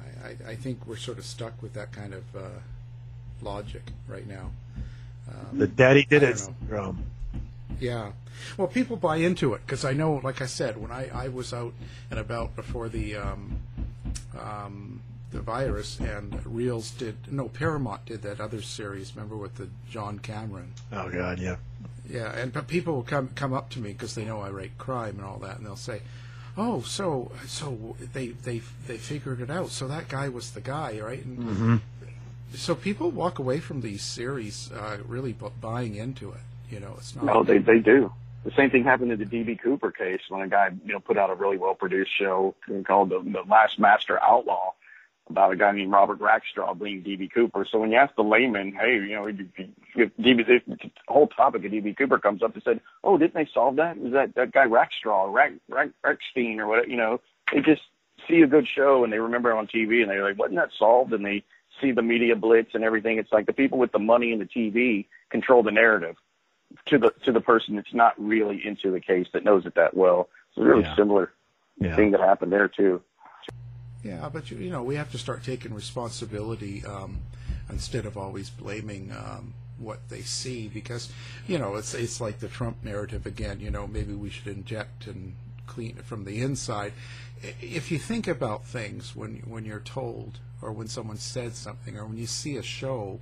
I, 0.00 0.28
I, 0.28 0.50
I 0.52 0.54
think 0.56 0.86
we're 0.86 0.96
sort 0.96 1.18
of 1.18 1.24
stuck 1.24 1.62
with 1.62 1.74
that 1.74 1.92
kind 1.92 2.14
of 2.14 2.24
uh, 2.36 2.48
logic 3.42 3.82
right 4.08 4.26
now. 4.26 4.50
Um, 5.28 5.58
The 5.58 5.66
daddy 5.66 6.04
did 6.04 6.22
it 6.22 6.38
syndrome. 6.38 7.04
Yeah. 7.78 8.12
Well, 8.56 8.68
people 8.68 8.96
buy 8.96 9.16
into 9.16 9.54
it 9.54 9.60
because 9.66 9.84
I 9.84 9.92
know, 9.92 10.20
like 10.24 10.40
I 10.40 10.46
said, 10.46 10.80
when 10.80 10.90
I, 10.90 11.08
I 11.12 11.28
was 11.28 11.52
out 11.52 11.72
and 12.10 12.18
about 12.18 12.56
before 12.56 12.88
the 12.88 13.16
um, 13.16 13.58
um, 14.38 15.02
the 15.30 15.40
virus 15.40 16.00
and 16.00 16.44
Reels 16.44 16.90
did 16.90 17.16
no 17.30 17.48
Paramount 17.48 18.06
did 18.06 18.22
that 18.22 18.40
other 18.40 18.62
series. 18.62 19.14
Remember 19.14 19.36
with 19.36 19.56
the 19.56 19.68
John 19.90 20.18
Cameron? 20.18 20.72
Oh 20.92 21.10
God, 21.10 21.38
yeah. 21.38 21.56
Yeah, 22.08 22.32
and 22.32 22.52
but 22.52 22.66
people 22.66 22.94
will 22.94 23.02
come 23.02 23.28
come 23.34 23.52
up 23.52 23.70
to 23.70 23.78
me 23.78 23.92
because 23.92 24.14
they 24.14 24.24
know 24.24 24.40
I 24.40 24.50
write 24.50 24.76
crime 24.78 25.16
and 25.18 25.24
all 25.24 25.38
that, 25.38 25.58
and 25.58 25.66
they'll 25.66 25.76
say, 25.76 26.02
"Oh, 26.56 26.80
so 26.82 27.30
so 27.46 27.94
they 28.12 28.28
they 28.28 28.62
they 28.86 28.96
figured 28.96 29.40
it 29.40 29.50
out. 29.50 29.70
So 29.70 29.86
that 29.86 30.08
guy 30.08 30.28
was 30.28 30.50
the 30.50 30.60
guy, 30.60 30.98
right?" 30.98 31.24
And 31.24 31.38
Mm-hmm. 31.38 31.76
So 32.54 32.74
people 32.74 33.10
walk 33.10 33.38
away 33.38 33.60
from 33.60 33.80
these 33.80 34.02
series 34.02 34.70
uh, 34.72 34.98
really 35.06 35.32
bu- 35.32 35.50
buying 35.60 35.94
into 35.94 36.30
it. 36.32 36.40
You 36.70 36.80
know, 36.80 36.94
it's 36.98 37.14
not. 37.16 37.24
No, 37.24 37.42
they 37.42 37.58
they 37.58 37.78
do. 37.78 38.12
The 38.44 38.52
same 38.52 38.70
thing 38.70 38.84
happened 38.84 39.12
in 39.12 39.18
the 39.18 39.26
DB 39.26 39.60
Cooper 39.60 39.90
case 39.90 40.20
when 40.28 40.40
a 40.42 40.48
guy 40.48 40.70
you 40.84 40.92
know 40.92 41.00
put 41.00 41.18
out 41.18 41.30
a 41.30 41.34
really 41.34 41.58
well 41.58 41.74
produced 41.74 42.10
show 42.16 42.54
called 42.86 43.10
the, 43.10 43.20
the 43.20 43.42
Last 43.48 43.78
Master 43.78 44.22
Outlaw 44.22 44.72
about 45.30 45.52
a 45.52 45.56
guy 45.56 45.72
named 45.72 45.92
Robert 45.92 46.18
Rackstraw 46.18 46.78
being 46.78 47.02
DB 47.02 47.32
Cooper. 47.32 47.64
So 47.70 47.78
when 47.78 47.90
you 47.90 47.96
ask 47.96 48.14
the 48.16 48.22
layman, 48.22 48.72
hey, 48.72 48.94
you 48.94 49.14
know, 49.14 49.26
DB, 50.18 50.36
the 50.46 50.90
whole 51.08 51.28
topic 51.28 51.64
of 51.64 51.70
DB 51.70 51.96
Cooper 51.96 52.18
comes 52.18 52.42
up, 52.42 52.54
they 52.54 52.60
said, 52.60 52.80
oh, 53.04 53.16
didn't 53.16 53.34
they 53.34 53.48
solve 53.52 53.76
that? 53.76 53.96
Was 53.96 54.12
that 54.12 54.34
that 54.34 54.52
guy 54.52 54.66
Rackstraw, 54.66 55.32
Rack, 55.32 55.52
Rack, 55.68 55.90
Rackstein, 56.04 56.58
or 56.58 56.66
what? 56.66 56.88
You 56.88 56.96
know, 56.96 57.20
they 57.52 57.60
just 57.60 57.82
see 58.28 58.42
a 58.42 58.46
good 58.46 58.66
show 58.68 59.04
and 59.04 59.12
they 59.12 59.18
remember 59.18 59.50
it 59.50 59.56
on 59.56 59.66
TV 59.66 60.02
and 60.02 60.10
they're 60.10 60.24
like, 60.24 60.38
wasn't 60.38 60.58
that 60.58 60.70
solved? 60.78 61.12
And 61.12 61.24
they 61.24 61.44
see 61.80 61.92
the 61.92 62.02
media 62.02 62.36
blitz 62.36 62.74
and 62.74 62.84
everything. 62.84 63.18
It's 63.18 63.32
like 63.32 63.46
the 63.46 63.52
people 63.52 63.78
with 63.78 63.92
the 63.92 63.98
money 63.98 64.32
and 64.32 64.40
the 64.40 64.46
TV 64.46 65.06
control 65.30 65.62
the 65.62 65.70
narrative 65.70 66.16
to 66.86 66.98
the 66.98 67.10
to 67.24 67.32
the 67.32 67.40
person 67.40 67.76
that's 67.76 67.94
not 67.94 68.14
really 68.18 68.64
into 68.64 68.90
the 68.90 69.00
case 69.00 69.26
that 69.32 69.44
knows 69.44 69.66
it 69.66 69.74
that 69.74 69.94
well. 69.96 70.28
It's 70.50 70.58
a 70.58 70.64
really 70.64 70.82
Yeah. 70.82 70.96
similar 70.96 71.32
Yeah. 71.78 71.96
thing 71.96 72.10
that 72.12 72.20
happened 72.20 72.52
there 72.52 72.68
too. 72.68 73.02
Yeah, 74.02 74.28
but 74.32 74.50
you, 74.50 74.56
you 74.56 74.70
know, 74.70 74.82
we 74.82 74.94
have 74.96 75.10
to 75.12 75.18
start 75.18 75.44
taking 75.44 75.74
responsibility 75.74 76.84
um, 76.86 77.20
instead 77.68 78.06
of 78.06 78.16
always 78.16 78.48
blaming 78.48 79.12
um, 79.12 79.52
what 79.78 80.08
they 80.08 80.22
see 80.22 80.68
because 80.68 81.10
you 81.46 81.58
know 81.58 81.76
it's 81.76 81.94
it's 81.94 82.20
like 82.20 82.38
the 82.38 82.48
Trump 82.48 82.82
narrative 82.82 83.26
again. 83.26 83.60
You 83.60 83.70
know, 83.70 83.86
maybe 83.86 84.14
we 84.14 84.30
should 84.30 84.46
inject 84.46 85.06
and 85.06 85.34
clean 85.66 85.96
it 85.98 86.04
from 86.04 86.24
the 86.24 86.40
inside. 86.42 86.92
If 87.42 87.90
you 87.90 87.98
think 87.98 88.26
about 88.26 88.66
things 88.66 89.14
when 89.14 89.42
when 89.46 89.64
you're 89.64 89.80
told 89.80 90.38
or 90.62 90.72
when 90.72 90.88
someone 90.88 91.16
said 91.16 91.54
something 91.54 91.96
or 91.96 92.06
when 92.06 92.16
you 92.16 92.26
see 92.26 92.56
a 92.56 92.62
show, 92.62 93.20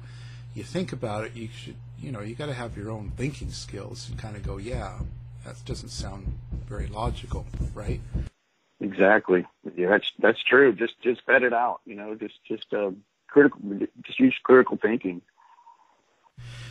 you 0.55 0.63
think 0.63 0.93
about 0.93 1.25
it. 1.25 1.35
You 1.35 1.49
should 1.55 1.77
you 2.01 2.13
know 2.13 2.21
you 2.21 2.35
got 2.35 2.47
to 2.47 2.55
have 2.55 2.77
your 2.77 2.91
own 2.91 3.13
thinking 3.17 3.51
skills 3.51 4.09
and 4.09 4.19
kind 4.19 4.37
of 4.37 4.43
go, 4.43 4.57
yeah, 4.57 4.99
that 5.45 5.65
doesn't 5.65 5.91
sound 5.91 6.39
very 6.67 6.87
logical, 6.87 7.47
right? 7.75 8.01
Exactly. 8.81 9.45
Yeah, 9.77 9.89
that's 9.89 10.13
that's 10.19 10.43
true. 10.43 10.73
Just 10.73 11.01
just 11.03 11.25
vet 11.27 11.43
it 11.43 11.53
out. 11.53 11.81
You 11.85 11.95
know, 11.95 12.15
just 12.15 12.35
just 12.47 12.73
uh, 12.73 12.91
critical. 13.27 13.61
Just 14.03 14.21
use 14.21 14.37
critical 14.43 14.79
thinking. 14.81 15.23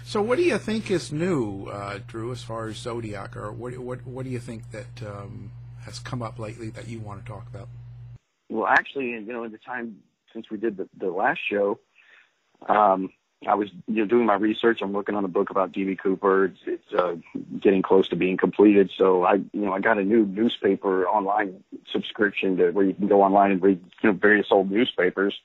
So, 0.06 0.22
what 0.22 0.38
do 0.38 0.44
you 0.44 0.58
think 0.58 0.90
is 0.90 1.12
new, 1.12 1.66
uh, 1.66 2.00
Drew, 2.08 2.32
as 2.32 2.42
far 2.42 2.68
as 2.68 2.78
Zodiac, 2.78 3.36
or 3.36 3.52
what 3.52 3.78
what 3.78 4.06
what 4.08 4.24
do 4.24 4.30
you 4.30 4.40
think 4.40 4.72
that 4.72 5.06
um, 5.06 5.52
has 5.82 6.00
come 6.00 6.22
up 6.22 6.40
lately 6.40 6.70
that 6.70 6.88
you 6.88 7.00
want 7.00 7.26
to 7.26 7.30
talk 7.30 7.46
about? 7.54 7.68
Well, 8.50 8.68
actually, 8.68 9.10
you 9.10 9.22
know, 9.22 9.44
in 9.44 9.52
the 9.52 9.58
time 9.58 9.98
since 10.38 10.51
we 10.51 10.58
did 10.58 10.77
the, 10.77 10.88
the 10.96 11.10
last 11.10 11.39
show, 11.50 11.79
um, 12.70 13.10
I 13.48 13.56
was 13.56 13.70
you 13.88 14.01
know 14.01 14.06
doing 14.06 14.25
my 14.27 14.36
research. 14.36 14.79
I'm 14.82 14.94
working 14.94 15.15
on 15.15 15.25
a 15.25 15.27
book 15.27 15.50
about 15.50 15.72
DB 15.72 15.98
Cooper. 15.98 16.46
It's, 16.46 16.60
it's 16.65 16.94
uh, 16.94 17.15
getting 17.60 17.82
close 17.82 18.08
to 18.10 18.15
being 18.15 18.38
completed. 18.38 18.91
So 18.96 19.24
I, 19.24 19.34
you 19.34 19.65
know, 19.65 19.74
I 19.74 19.79
got 19.79 19.98
a 19.98 20.03
new 20.03 20.25
newspaper 20.25 21.08
online 21.08 21.63
subscription 21.91 22.58
to 22.58 22.72
where 22.72 22.86
you 22.86 22.94
can 22.94 23.08
go 23.08 23.24
online 23.24 23.51
and 23.51 23.62
read 23.62 23.84
you 24.01 24.12
know 24.12 24.15
various 24.15 24.48
old 24.51 24.70
newspapers. 24.72 25.39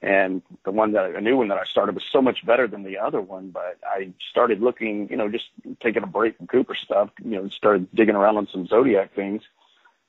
And 0.00 0.42
the 0.64 0.70
one 0.70 0.92
that 0.92 1.16
a 1.16 1.20
new 1.20 1.36
one 1.36 1.48
that 1.48 1.58
I 1.58 1.64
started 1.64 1.94
was 1.96 2.04
so 2.12 2.22
much 2.22 2.46
better 2.46 2.68
than 2.68 2.84
the 2.84 2.98
other 2.98 3.20
one. 3.20 3.50
But 3.50 3.78
I 3.84 4.10
started 4.30 4.60
looking, 4.60 5.08
you 5.10 5.16
know, 5.16 5.28
just 5.28 5.46
taking 5.80 6.04
a 6.04 6.06
break 6.06 6.36
from 6.36 6.46
Cooper 6.46 6.76
stuff, 6.76 7.10
you 7.24 7.32
know, 7.32 7.48
started 7.48 7.88
digging 7.94 8.14
around 8.14 8.36
on 8.36 8.48
some 8.52 8.66
zodiac 8.66 9.14
things. 9.14 9.42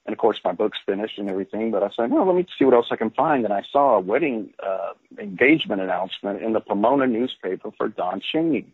And 0.05 0.13
of 0.13 0.17
course, 0.19 0.39
my 0.43 0.53
book's 0.53 0.79
finished 0.85 1.19
and 1.19 1.29
everything. 1.29 1.71
But 1.71 1.83
I 1.83 1.89
said, 1.95 2.09
no, 2.09 2.23
let 2.23 2.35
me 2.35 2.45
see 2.57 2.65
what 2.65 2.73
else 2.73 2.87
I 2.91 2.95
can 2.95 3.11
find. 3.11 3.45
And 3.45 3.53
I 3.53 3.63
saw 3.71 3.95
a 3.95 3.99
wedding 3.99 4.53
uh, 4.61 4.93
engagement 5.19 5.81
announcement 5.81 6.41
in 6.41 6.53
the 6.53 6.61
Pomona 6.61 7.05
newspaper 7.05 7.71
for 7.77 7.89
Don 7.89 8.21
Cheney. 8.21 8.65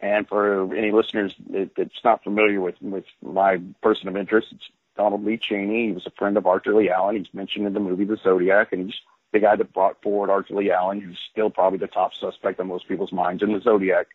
And 0.00 0.28
for 0.28 0.74
any 0.74 0.90
listeners 0.90 1.34
that, 1.50 1.70
that's 1.76 2.04
not 2.04 2.24
familiar 2.24 2.60
with 2.60 2.74
with 2.82 3.04
my 3.22 3.60
person 3.82 4.08
of 4.08 4.16
interest, 4.16 4.48
it's 4.50 4.68
Donald 4.96 5.24
Lee 5.24 5.38
Cheney. 5.38 5.86
He 5.86 5.92
was 5.92 6.06
a 6.06 6.10
friend 6.10 6.36
of 6.36 6.46
Arthur 6.46 6.74
Lee 6.74 6.90
Allen. 6.90 7.16
He's 7.16 7.32
mentioned 7.32 7.66
in 7.66 7.72
the 7.72 7.80
movie 7.80 8.04
The 8.04 8.16
Zodiac, 8.16 8.72
and 8.72 8.86
he's 8.86 9.00
the 9.32 9.38
guy 9.38 9.56
that 9.56 9.72
brought 9.72 10.02
forward 10.02 10.28
Arthur 10.28 10.56
Lee 10.56 10.70
Allen, 10.72 11.00
who's 11.00 11.18
still 11.30 11.50
probably 11.50 11.78
the 11.78 11.86
top 11.86 12.12
suspect 12.14 12.60
on 12.60 12.66
most 12.66 12.88
people's 12.88 13.12
minds 13.12 13.42
in 13.42 13.52
the 13.52 13.60
Zodiac 13.60 14.08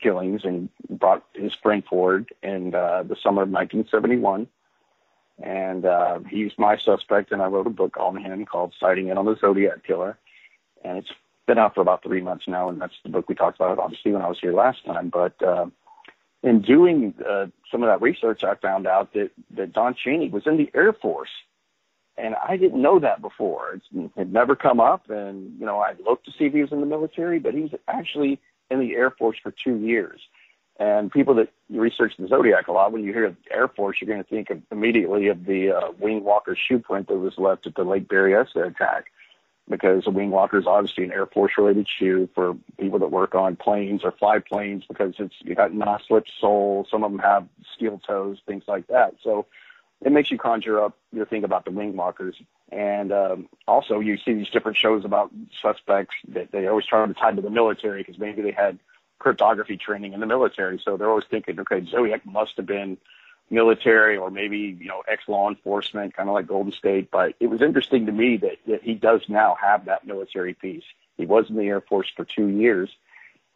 killings, 0.00 0.44
and 0.44 0.68
brought 0.88 1.24
his 1.34 1.52
friend 1.54 1.84
forward 1.84 2.32
in 2.42 2.74
uh, 2.74 3.02
the 3.02 3.16
summer 3.16 3.42
of 3.42 3.50
1971. 3.50 4.46
And 5.42 5.84
uh, 5.84 6.20
he's 6.28 6.52
my 6.58 6.76
suspect, 6.76 7.30
and 7.30 7.40
I 7.40 7.46
wrote 7.46 7.66
a 7.66 7.70
book 7.70 7.96
on 7.98 8.16
him 8.16 8.44
called 8.44 8.74
Sighting 8.78 9.08
In 9.08 9.18
on 9.18 9.24
the 9.24 9.36
Zodiac 9.36 9.84
Killer. 9.84 10.18
And 10.84 10.98
it's 10.98 11.12
been 11.46 11.58
out 11.58 11.74
for 11.74 11.80
about 11.80 12.02
three 12.02 12.20
months 12.20 12.48
now, 12.48 12.68
and 12.68 12.80
that's 12.80 12.94
the 13.02 13.08
book 13.08 13.28
we 13.28 13.34
talked 13.34 13.56
about, 13.56 13.78
obviously, 13.78 14.12
when 14.12 14.22
I 14.22 14.28
was 14.28 14.40
here 14.40 14.52
last 14.52 14.84
time. 14.84 15.10
But 15.10 15.40
uh, 15.42 15.66
in 16.42 16.60
doing 16.60 17.14
uh, 17.28 17.46
some 17.70 17.82
of 17.82 17.88
that 17.88 18.02
research, 18.02 18.42
I 18.42 18.56
found 18.56 18.86
out 18.86 19.12
that, 19.14 19.30
that 19.52 19.72
Don 19.72 19.94
Cheney 19.94 20.28
was 20.28 20.46
in 20.46 20.56
the 20.56 20.70
Air 20.74 20.92
Force 20.92 21.30
and 22.18 22.34
I 22.34 22.56
didn't 22.56 22.82
know 22.82 22.98
that 22.98 23.22
before. 23.22 23.80
It 23.94 24.10
had 24.16 24.32
never 24.32 24.56
come 24.56 24.80
up, 24.80 25.08
and 25.08 25.58
you 25.58 25.64
know, 25.64 25.78
I 25.78 25.94
looked 26.04 26.26
to 26.26 26.32
see 26.32 26.46
if 26.46 26.52
he 26.52 26.62
was 26.62 26.72
in 26.72 26.80
the 26.80 26.86
military, 26.86 27.38
but 27.38 27.54
he's 27.54 27.70
actually 27.86 28.40
in 28.70 28.80
the 28.80 28.96
Air 28.96 29.10
Force 29.10 29.38
for 29.42 29.52
two 29.52 29.76
years. 29.76 30.20
And 30.78 31.10
people 31.10 31.34
that 31.34 31.48
research 31.70 32.14
the 32.18 32.28
Zodiac 32.28 32.68
a 32.68 32.72
lot, 32.72 32.92
when 32.92 33.02
you 33.02 33.12
hear 33.12 33.36
Air 33.50 33.66
Force, 33.66 33.98
you're 34.00 34.06
going 34.06 34.22
to 34.22 34.30
think 34.30 34.50
of, 34.50 34.62
immediately 34.70 35.26
of 35.26 35.44
the 35.44 35.72
uh, 35.72 35.90
wing 35.98 36.22
walker 36.22 36.56
shoe 36.56 36.78
print 36.78 37.08
that 37.08 37.18
was 37.18 37.36
left 37.36 37.66
at 37.66 37.74
the 37.74 37.82
Lake 37.82 38.06
Berryessa 38.06 38.68
attack, 38.68 39.06
because 39.68 40.06
a 40.06 40.10
wing 40.10 40.30
walker 40.30 40.56
is 40.56 40.68
obviously 40.68 41.02
an 41.02 41.12
Air 41.12 41.26
Force 41.26 41.52
related 41.58 41.88
shoe 41.88 42.28
for 42.32 42.56
people 42.78 43.00
that 43.00 43.10
work 43.10 43.34
on 43.34 43.56
planes 43.56 44.04
or 44.04 44.12
fly 44.12 44.38
planes 44.38 44.84
because 44.86 45.14
it's 45.18 45.34
you 45.40 45.56
got 45.56 45.74
non-slip 45.74 46.26
sole. 46.40 46.86
Some 46.88 47.02
of 47.02 47.10
them 47.10 47.20
have 47.20 47.48
steel 47.74 48.00
toes, 48.06 48.38
things 48.46 48.62
like 48.68 48.86
that. 48.86 49.14
So 49.22 49.46
it 50.00 50.12
makes 50.12 50.30
you 50.30 50.38
conjure 50.38 50.80
up 50.80 50.96
your 51.12 51.26
thing 51.26 51.42
about 51.42 51.64
the 51.64 51.72
wing 51.72 51.96
walkers. 51.96 52.36
And 52.70 53.12
um, 53.12 53.48
also, 53.66 53.98
you 53.98 54.16
see 54.16 54.34
these 54.34 54.50
different 54.50 54.76
shows 54.76 55.04
about 55.04 55.32
suspects 55.60 56.14
that 56.28 56.52
they 56.52 56.68
always 56.68 56.86
try 56.86 57.04
to 57.04 57.14
tie 57.14 57.32
to 57.32 57.42
the 57.42 57.50
military 57.50 58.02
because 58.02 58.18
maybe 58.18 58.42
they 58.42 58.52
had 58.52 58.78
cryptography 59.18 59.76
training 59.76 60.12
in 60.12 60.20
the 60.20 60.26
military. 60.26 60.80
So 60.84 60.96
they're 60.96 61.08
always 61.08 61.24
thinking, 61.30 61.58
okay, 61.60 61.84
Zodiac 61.86 62.24
must 62.26 62.56
have 62.56 62.66
been 62.66 62.98
military 63.50 64.16
or 64.16 64.30
maybe 64.30 64.76
you 64.78 64.88
know 64.88 65.02
ex 65.08 65.22
law 65.26 65.48
enforcement, 65.48 66.14
kind 66.14 66.28
of 66.28 66.34
like 66.34 66.46
Golden 66.46 66.72
State. 66.72 67.10
But 67.10 67.34
it 67.40 67.46
was 67.46 67.62
interesting 67.62 68.06
to 68.06 68.12
me 68.12 68.36
that, 68.38 68.58
that 68.66 68.82
he 68.82 68.94
does 68.94 69.22
now 69.28 69.56
have 69.60 69.86
that 69.86 70.06
military 70.06 70.54
piece. 70.54 70.84
He 71.16 71.26
was 71.26 71.48
in 71.48 71.56
the 71.56 71.64
Air 71.64 71.80
Force 71.80 72.10
for 72.14 72.24
two 72.24 72.48
years. 72.48 72.90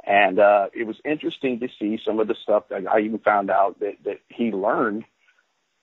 And 0.05 0.41
uh, 0.41 0.69
it 0.75 0.85
was 0.85 0.97
interesting 1.05 1.61
to 1.61 1.69
see 1.79 2.01
some 2.05 2.19
of 2.19 2.27
the 2.27 2.35
stuff 2.35 2.65
that 2.71 2.89
I 2.89 3.01
even 3.01 3.21
found 3.21 3.51
out 3.51 3.79
that, 3.79 4.03
that 4.05 4.19
he 4.29 4.51
learned 4.51 5.05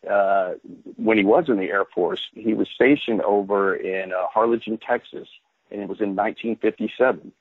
uh, 0.09 0.53
when 0.95 1.17
he 1.17 1.23
was 1.23 1.49
in 1.49 1.57
the 1.57 1.69
Air 1.69 1.85
Force, 1.85 2.21
he 2.33 2.53
was 2.53 2.69
stationed 2.69 3.21
over 3.21 3.75
in 3.75 4.13
uh, 4.13 4.27
Harlingen, 4.27 4.77
Texas, 4.77 5.27
and 5.71 5.81
it 5.81 5.89
was 5.89 5.99
in 5.99 6.15
1957. 6.15 7.31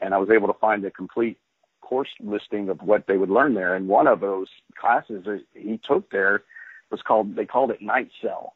And 0.00 0.14
I 0.14 0.18
was 0.18 0.30
able 0.30 0.48
to 0.48 0.58
find 0.58 0.84
a 0.84 0.90
complete 0.90 1.38
course 1.86 2.08
listing 2.20 2.68
of 2.68 2.82
what 2.82 3.06
they 3.06 3.16
would 3.16 3.30
learn 3.30 3.54
there. 3.54 3.76
And 3.76 3.86
one 3.86 4.08
of 4.08 4.18
those 4.20 4.48
classes 4.76 5.24
that 5.24 5.42
he 5.54 5.78
took 5.78 6.10
there 6.10 6.42
was 6.90 7.00
called, 7.02 7.36
they 7.36 7.46
called 7.46 7.70
it 7.70 7.80
Night 7.80 8.10
Cell, 8.20 8.54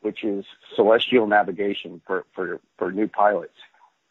which 0.00 0.24
is 0.24 0.46
celestial 0.74 1.26
navigation 1.26 2.00
for, 2.06 2.24
for, 2.34 2.58
for 2.78 2.90
new 2.90 3.06
pilots. 3.06 3.58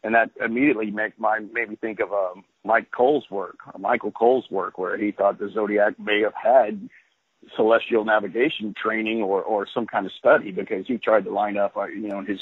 And 0.04 0.14
that 0.14 0.30
immediately 0.40 0.92
make 0.92 1.18
my, 1.18 1.40
made 1.40 1.68
me 1.68 1.76
think 1.76 1.98
of 1.98 2.12
um, 2.12 2.44
Mike 2.64 2.92
Cole's 2.92 3.28
work, 3.28 3.58
Michael 3.76 4.12
Cole's 4.12 4.48
work, 4.50 4.78
where 4.78 4.96
he 4.96 5.10
thought 5.10 5.40
the 5.40 5.50
Zodiac 5.50 5.98
may 5.98 6.20
have 6.20 6.34
had 6.34 6.88
celestial 7.56 8.04
navigation 8.04 8.72
training 8.80 9.20
or, 9.22 9.42
or 9.42 9.66
some 9.66 9.86
kind 9.86 10.06
of 10.06 10.12
study 10.12 10.52
because 10.52 10.86
he 10.86 10.96
tried 10.96 11.24
to 11.24 11.32
line 11.32 11.56
up, 11.56 11.76
uh, 11.76 11.86
you 11.86 12.08
know, 12.08 12.22
his 12.22 12.40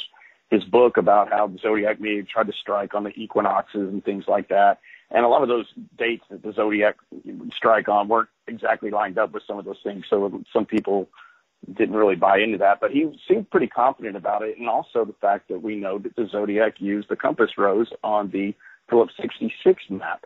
his 0.51 0.65
book 0.65 0.97
about 0.97 1.31
how 1.31 1.47
the 1.47 1.59
zodiac 1.59 2.01
may 2.01 2.17
have 2.17 2.29
tried 2.29 2.47
to 2.47 2.53
strike 2.59 2.95
on 2.95 3.05
the 3.05 3.11
equinoxes 3.11 3.89
and 3.93 4.05
things 4.05 4.25
like 4.27 4.49
that. 4.49 4.79
And 5.11 5.25
a 5.25 5.29
lot 5.29 5.43
of 5.43 5.49
those 5.49 5.67
dates 5.97 6.25
that 6.31 6.43
the 6.43 6.53
zodiac 6.53 6.97
strike 7.57 7.89
on 7.89 8.09
weren't 8.09 8.29
exactly 8.47 8.91
lined 8.91 9.19
up 9.19 9.33
with 9.33 9.43
some 9.47 9.59
of 9.59 9.65
those 9.65 9.81
things. 9.83 10.05
So 10.09 10.43
some 10.53 10.67
people 10.67 11.09
didn't 11.75 11.97
really 11.97 12.15
buy 12.15 12.39
into 12.39 12.59
that, 12.59 12.81
but 12.81 12.91
he 12.91 13.11
seemed 13.27 13.51
pretty 13.51 13.67
confident 13.67 14.17
about 14.17 14.43
it. 14.43 14.59
And 14.59 14.69
also 14.69 15.05
the 15.05 15.15
fact 15.21 15.49
that 15.49 15.63
we 15.63 15.77
know 15.77 15.99
that 15.99 16.15
the 16.15 16.29
zodiac 16.31 16.75
used 16.79 17.09
the 17.09 17.17
compass 17.17 17.53
rose 17.57 17.89
on 18.05 18.31
the 18.31 18.55
Phillips 18.89 19.15
66 19.21 19.83
map 19.91 20.25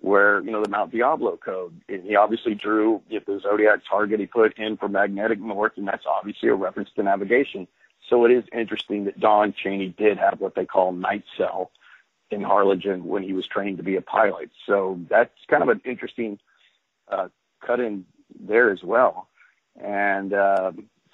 where 0.00 0.40
you 0.40 0.50
know 0.50 0.62
the 0.62 0.68
Mount 0.68 0.92
Diablo 0.92 1.36
code. 1.36 1.80
And 1.88 2.04
he 2.04 2.16
obviously 2.16 2.54
drew 2.54 3.02
if 3.10 3.26
the 3.26 3.40
zodiac 3.40 3.80
target 3.88 4.20
he 4.20 4.26
put 4.26 4.58
in 4.58 4.76
for 4.76 4.88
magnetic 4.88 5.40
north, 5.40 5.72
and 5.76 5.86
that's 5.86 6.04
obviously 6.06 6.48
a 6.48 6.54
reference 6.54 6.90
to 6.96 7.02
navigation. 7.02 7.68
So 8.08 8.24
it 8.24 8.32
is 8.32 8.44
interesting 8.52 9.04
that 9.04 9.20
Don 9.20 9.52
Cheney 9.52 9.94
did 9.96 10.18
have 10.18 10.40
what 10.40 10.54
they 10.54 10.64
call 10.64 10.92
night 10.92 11.24
cell 11.36 11.70
in 12.30 12.42
Harlingen 12.42 13.04
when 13.04 13.22
he 13.22 13.32
was 13.32 13.46
trained 13.46 13.78
to 13.78 13.82
be 13.82 13.96
a 13.96 14.02
pilot. 14.02 14.50
So 14.66 15.00
that's 15.08 15.34
kind 15.48 15.62
of 15.62 15.68
an 15.68 15.80
interesting 15.84 16.38
uh, 17.08 17.28
cut 17.64 17.80
in 17.80 18.04
there 18.38 18.70
as 18.70 18.82
well. 18.82 19.28
And 19.80 20.32
uh, 20.32 20.72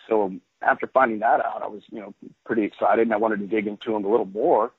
so 0.08 0.34
after 0.62 0.86
finding 0.86 1.20
that 1.20 1.44
out, 1.44 1.62
I 1.62 1.68
was 1.68 1.82
you 1.90 2.00
know 2.00 2.14
pretty 2.44 2.64
excited, 2.64 3.02
and 3.02 3.14
I 3.14 3.18
wanted 3.18 3.40
to 3.40 3.46
dig 3.46 3.66
into 3.66 3.94
him 3.94 4.04
a 4.04 4.08
little 4.08 4.26
more. 4.26 4.72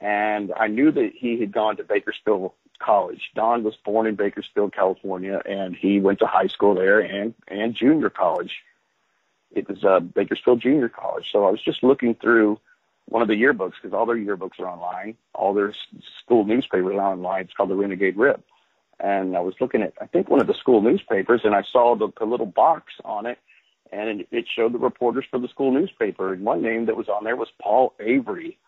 And 0.00 0.52
I 0.56 0.68
knew 0.68 0.92
that 0.92 1.12
he 1.14 1.40
had 1.40 1.52
gone 1.52 1.76
to 1.76 1.84
Bakersfield 1.84 2.52
college. 2.78 3.30
Don 3.34 3.64
was 3.64 3.74
born 3.84 4.06
in 4.06 4.14
Bakersfield, 4.14 4.72
California, 4.72 5.42
and 5.44 5.74
he 5.74 5.98
went 5.98 6.20
to 6.20 6.26
high 6.26 6.46
school 6.46 6.74
there 6.74 7.00
and 7.00 7.34
and 7.48 7.74
junior 7.74 8.10
college. 8.10 8.62
It 9.50 9.68
was 9.68 9.84
uh, 9.84 10.00
Bakersfield 10.00 10.60
Junior 10.60 10.88
College. 10.88 11.30
So 11.32 11.46
I 11.46 11.50
was 11.50 11.62
just 11.62 11.82
looking 11.82 12.14
through 12.14 12.60
one 13.08 13.22
of 13.22 13.28
the 13.28 13.34
yearbooks 13.34 13.72
because 13.80 13.94
all 13.94 14.06
their 14.06 14.16
yearbooks 14.16 14.60
are 14.60 14.68
online. 14.68 15.16
All 15.34 15.54
their 15.54 15.74
school 16.22 16.44
newspapers 16.44 16.94
are 16.94 17.12
online. 17.12 17.42
It's 17.42 17.54
called 17.54 17.70
the 17.70 17.74
Renegade 17.74 18.16
Rip. 18.16 18.44
And 19.00 19.36
I 19.36 19.40
was 19.40 19.54
looking 19.60 19.82
at, 19.82 19.94
I 20.00 20.06
think, 20.06 20.28
one 20.28 20.40
of 20.40 20.46
the 20.46 20.54
school 20.54 20.82
newspapers, 20.82 21.42
and 21.44 21.54
I 21.54 21.62
saw 21.70 21.96
the, 21.96 22.08
the 22.18 22.26
little 22.26 22.46
box 22.46 22.92
on 23.04 23.26
it, 23.26 23.38
and 23.92 24.24
it 24.30 24.44
showed 24.54 24.74
the 24.74 24.78
reporters 24.78 25.24
for 25.30 25.38
the 25.38 25.48
school 25.48 25.72
newspaper. 25.72 26.32
And 26.32 26.44
one 26.44 26.62
name 26.62 26.86
that 26.86 26.96
was 26.96 27.08
on 27.08 27.24
there 27.24 27.36
was 27.36 27.48
Paul 27.62 27.94
Avery. 28.00 28.58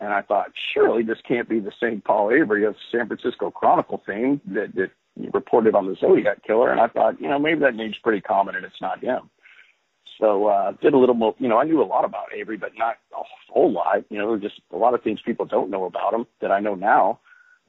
And 0.00 0.12
I 0.12 0.22
thought, 0.22 0.52
surely 0.74 1.02
this 1.02 1.18
can't 1.26 1.48
be 1.48 1.60
the 1.60 1.72
same 1.80 2.02
Paul 2.02 2.30
Avery 2.30 2.64
of 2.64 2.76
San 2.92 3.06
Francisco 3.06 3.50
Chronicle 3.50 4.02
fame 4.06 4.40
that, 4.48 4.74
that 4.74 4.90
reported 5.32 5.74
on 5.74 5.86
the 5.86 5.96
Zodiac 5.96 6.44
killer. 6.44 6.70
And 6.70 6.80
I 6.80 6.88
thought, 6.88 7.20
you 7.20 7.28
know, 7.28 7.38
maybe 7.38 7.60
that 7.60 7.74
name's 7.74 7.96
pretty 8.02 8.20
common 8.20 8.54
and 8.54 8.64
it's 8.64 8.80
not 8.80 9.02
him. 9.02 9.30
So 10.18 10.46
uh, 10.46 10.72
did 10.80 10.94
a 10.94 10.98
little 10.98 11.14
more, 11.14 11.34
you 11.38 11.48
know, 11.48 11.58
I 11.58 11.64
knew 11.64 11.82
a 11.82 11.84
lot 11.84 12.04
about 12.04 12.32
Avery, 12.34 12.56
but 12.56 12.72
not 12.76 12.98
a 13.12 13.22
whole 13.52 13.72
lot. 13.72 14.04
You 14.10 14.18
know, 14.18 14.36
just 14.36 14.60
a 14.72 14.76
lot 14.76 14.94
of 14.94 15.02
things 15.02 15.20
people 15.20 15.44
don't 15.44 15.70
know 15.70 15.84
about 15.84 16.14
him 16.14 16.26
that 16.40 16.52
I 16.52 16.60
know 16.60 16.74
now. 16.74 17.20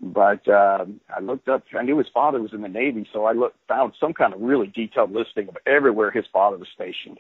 But 0.01 0.48
uh, 0.48 0.86
I 1.15 1.22
looked 1.22 1.48
up. 1.48 1.63
I 1.77 1.82
knew 1.82 1.98
his 1.98 2.10
father 2.13 2.42
was 2.42 2.54
in 2.54 2.62
the 2.62 2.68
Navy, 2.68 3.08
so 3.13 3.24
I 3.25 3.32
looked, 3.32 3.56
found 3.68 3.94
some 3.98 4.13
kind 4.13 4.34
of 4.34 4.42
really 4.42 4.68
detailed 4.68 5.13
listing 5.13 5.48
of 5.48 5.58
everywhere 5.65 6.12
his 6.12 6.25
father 6.34 6.58
was 6.58 6.68
stationed. 6.74 7.18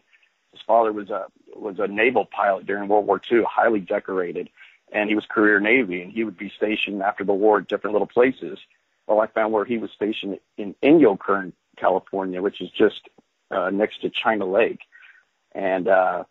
His 0.51 0.61
father 0.67 0.91
was 0.91 1.09
a 1.09 1.27
was 1.55 1.79
a 1.79 1.87
naval 1.87 2.25
pilot 2.25 2.65
during 2.65 2.89
World 2.89 3.07
War 3.07 3.21
II, 3.31 3.43
highly 3.49 3.79
decorated 3.79 4.49
and 4.91 5.09
he 5.09 5.15
was 5.15 5.25
career 5.29 5.59
Navy, 5.59 6.01
and 6.01 6.11
he 6.11 6.23
would 6.23 6.37
be 6.37 6.51
stationed 6.55 7.01
after 7.01 7.23
the 7.23 7.33
war 7.33 7.59
at 7.59 7.67
different 7.67 7.93
little 7.93 8.07
places. 8.07 8.59
Well, 9.07 9.19
I 9.19 9.27
found 9.27 9.53
where 9.53 9.65
he 9.65 9.77
was 9.77 9.91
stationed 9.91 10.39
in 10.57 10.75
Inyokern, 10.81 11.53
California, 11.77 12.41
which 12.41 12.61
is 12.61 12.69
just 12.71 13.09
uh, 13.51 13.69
next 13.69 14.01
to 14.01 14.09
China 14.09 14.45
Lake, 14.45 14.79
and 15.55 15.87
uh, 15.87 16.25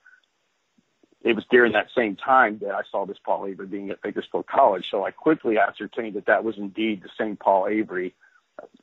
it 1.22 1.34
was 1.34 1.44
during 1.50 1.72
that 1.72 1.88
same 1.96 2.14
time 2.14 2.58
that 2.62 2.74
I 2.74 2.82
saw 2.90 3.06
this 3.06 3.16
Paul 3.24 3.46
Avery 3.46 3.66
being 3.66 3.90
at 3.90 4.02
Bakersfield 4.02 4.46
College. 4.46 4.86
So 4.90 5.04
I 5.04 5.10
quickly 5.10 5.58
ascertained 5.58 6.14
that 6.14 6.26
that 6.26 6.44
was 6.44 6.58
indeed 6.58 7.02
the 7.02 7.08
same 7.18 7.36
Paul 7.36 7.66
Avery 7.66 8.14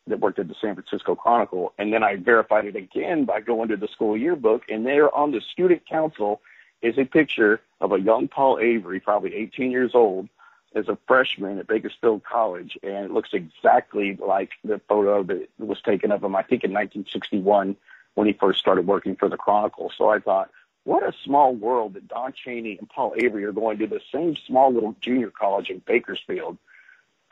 that 0.07 0.19
worked 0.19 0.39
at 0.39 0.47
the 0.47 0.55
San 0.59 0.75
Francisco 0.75 1.15
Chronicle, 1.15 1.71
and 1.77 1.93
then 1.93 2.03
I 2.03 2.17
verified 2.17 2.65
it 2.65 2.75
again 2.75 3.23
by 3.23 3.39
going 3.39 3.69
to 3.69 3.77
the 3.77 3.87
school 3.87 4.17
yearbook, 4.17 4.63
and 4.67 4.85
there 4.85 5.13
on 5.15 5.31
the 5.31 5.39
student 5.39 5.87
council 5.87 6.41
is 6.81 6.97
a 6.97 7.05
picture 7.05 7.61
of 7.79 7.93
a 7.93 7.99
young 7.99 8.27
Paul 8.27 8.59
Avery, 8.59 8.99
probably 8.99 9.33
18 9.35 9.71
years 9.71 9.91
old, 9.93 10.27
as 10.73 10.89
a 10.89 10.97
freshman 11.07 11.59
at 11.59 11.67
Bakersfield 11.67 12.23
College, 12.23 12.77
and 12.83 13.05
it 13.05 13.11
looks 13.11 13.29
exactly 13.33 14.17
like 14.17 14.51
the 14.63 14.81
photo 14.89 15.23
that 15.23 15.47
was 15.57 15.81
taken 15.81 16.11
of 16.11 16.23
him, 16.23 16.35
I 16.35 16.43
think, 16.43 16.63
in 16.63 16.71
1961 16.71 17.77
when 18.15 18.27
he 18.27 18.33
first 18.33 18.59
started 18.59 18.87
working 18.87 19.15
for 19.15 19.29
the 19.29 19.37
Chronicle. 19.37 19.91
So 19.97 20.09
I 20.09 20.19
thought, 20.19 20.49
what 20.83 21.03
a 21.03 21.13
small 21.23 21.53
world 21.53 21.93
that 21.93 22.07
Don 22.07 22.33
Cheney 22.33 22.77
and 22.77 22.89
Paul 22.89 23.13
Avery 23.17 23.45
are 23.45 23.51
going 23.51 23.77
to 23.79 23.87
the 23.87 24.01
same 24.13 24.35
small 24.47 24.73
little 24.73 24.95
junior 24.99 25.29
college 25.29 25.69
in 25.69 25.81
Bakersfield. 25.85 26.57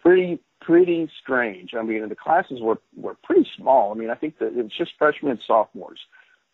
Pretty, 0.01 0.39
pretty 0.61 1.09
strange. 1.21 1.73
I 1.73 1.81
mean, 1.81 2.07
the 2.07 2.15
classes 2.15 2.61
were, 2.61 2.79
were 2.95 3.15
pretty 3.23 3.49
small. 3.57 3.91
I 3.91 3.95
mean, 3.95 4.09
I 4.09 4.15
think 4.15 4.37
that 4.39 4.57
it 4.57 4.63
was 4.63 4.71
just 4.71 4.91
freshmen 4.97 5.31
and 5.31 5.41
sophomores. 5.45 5.99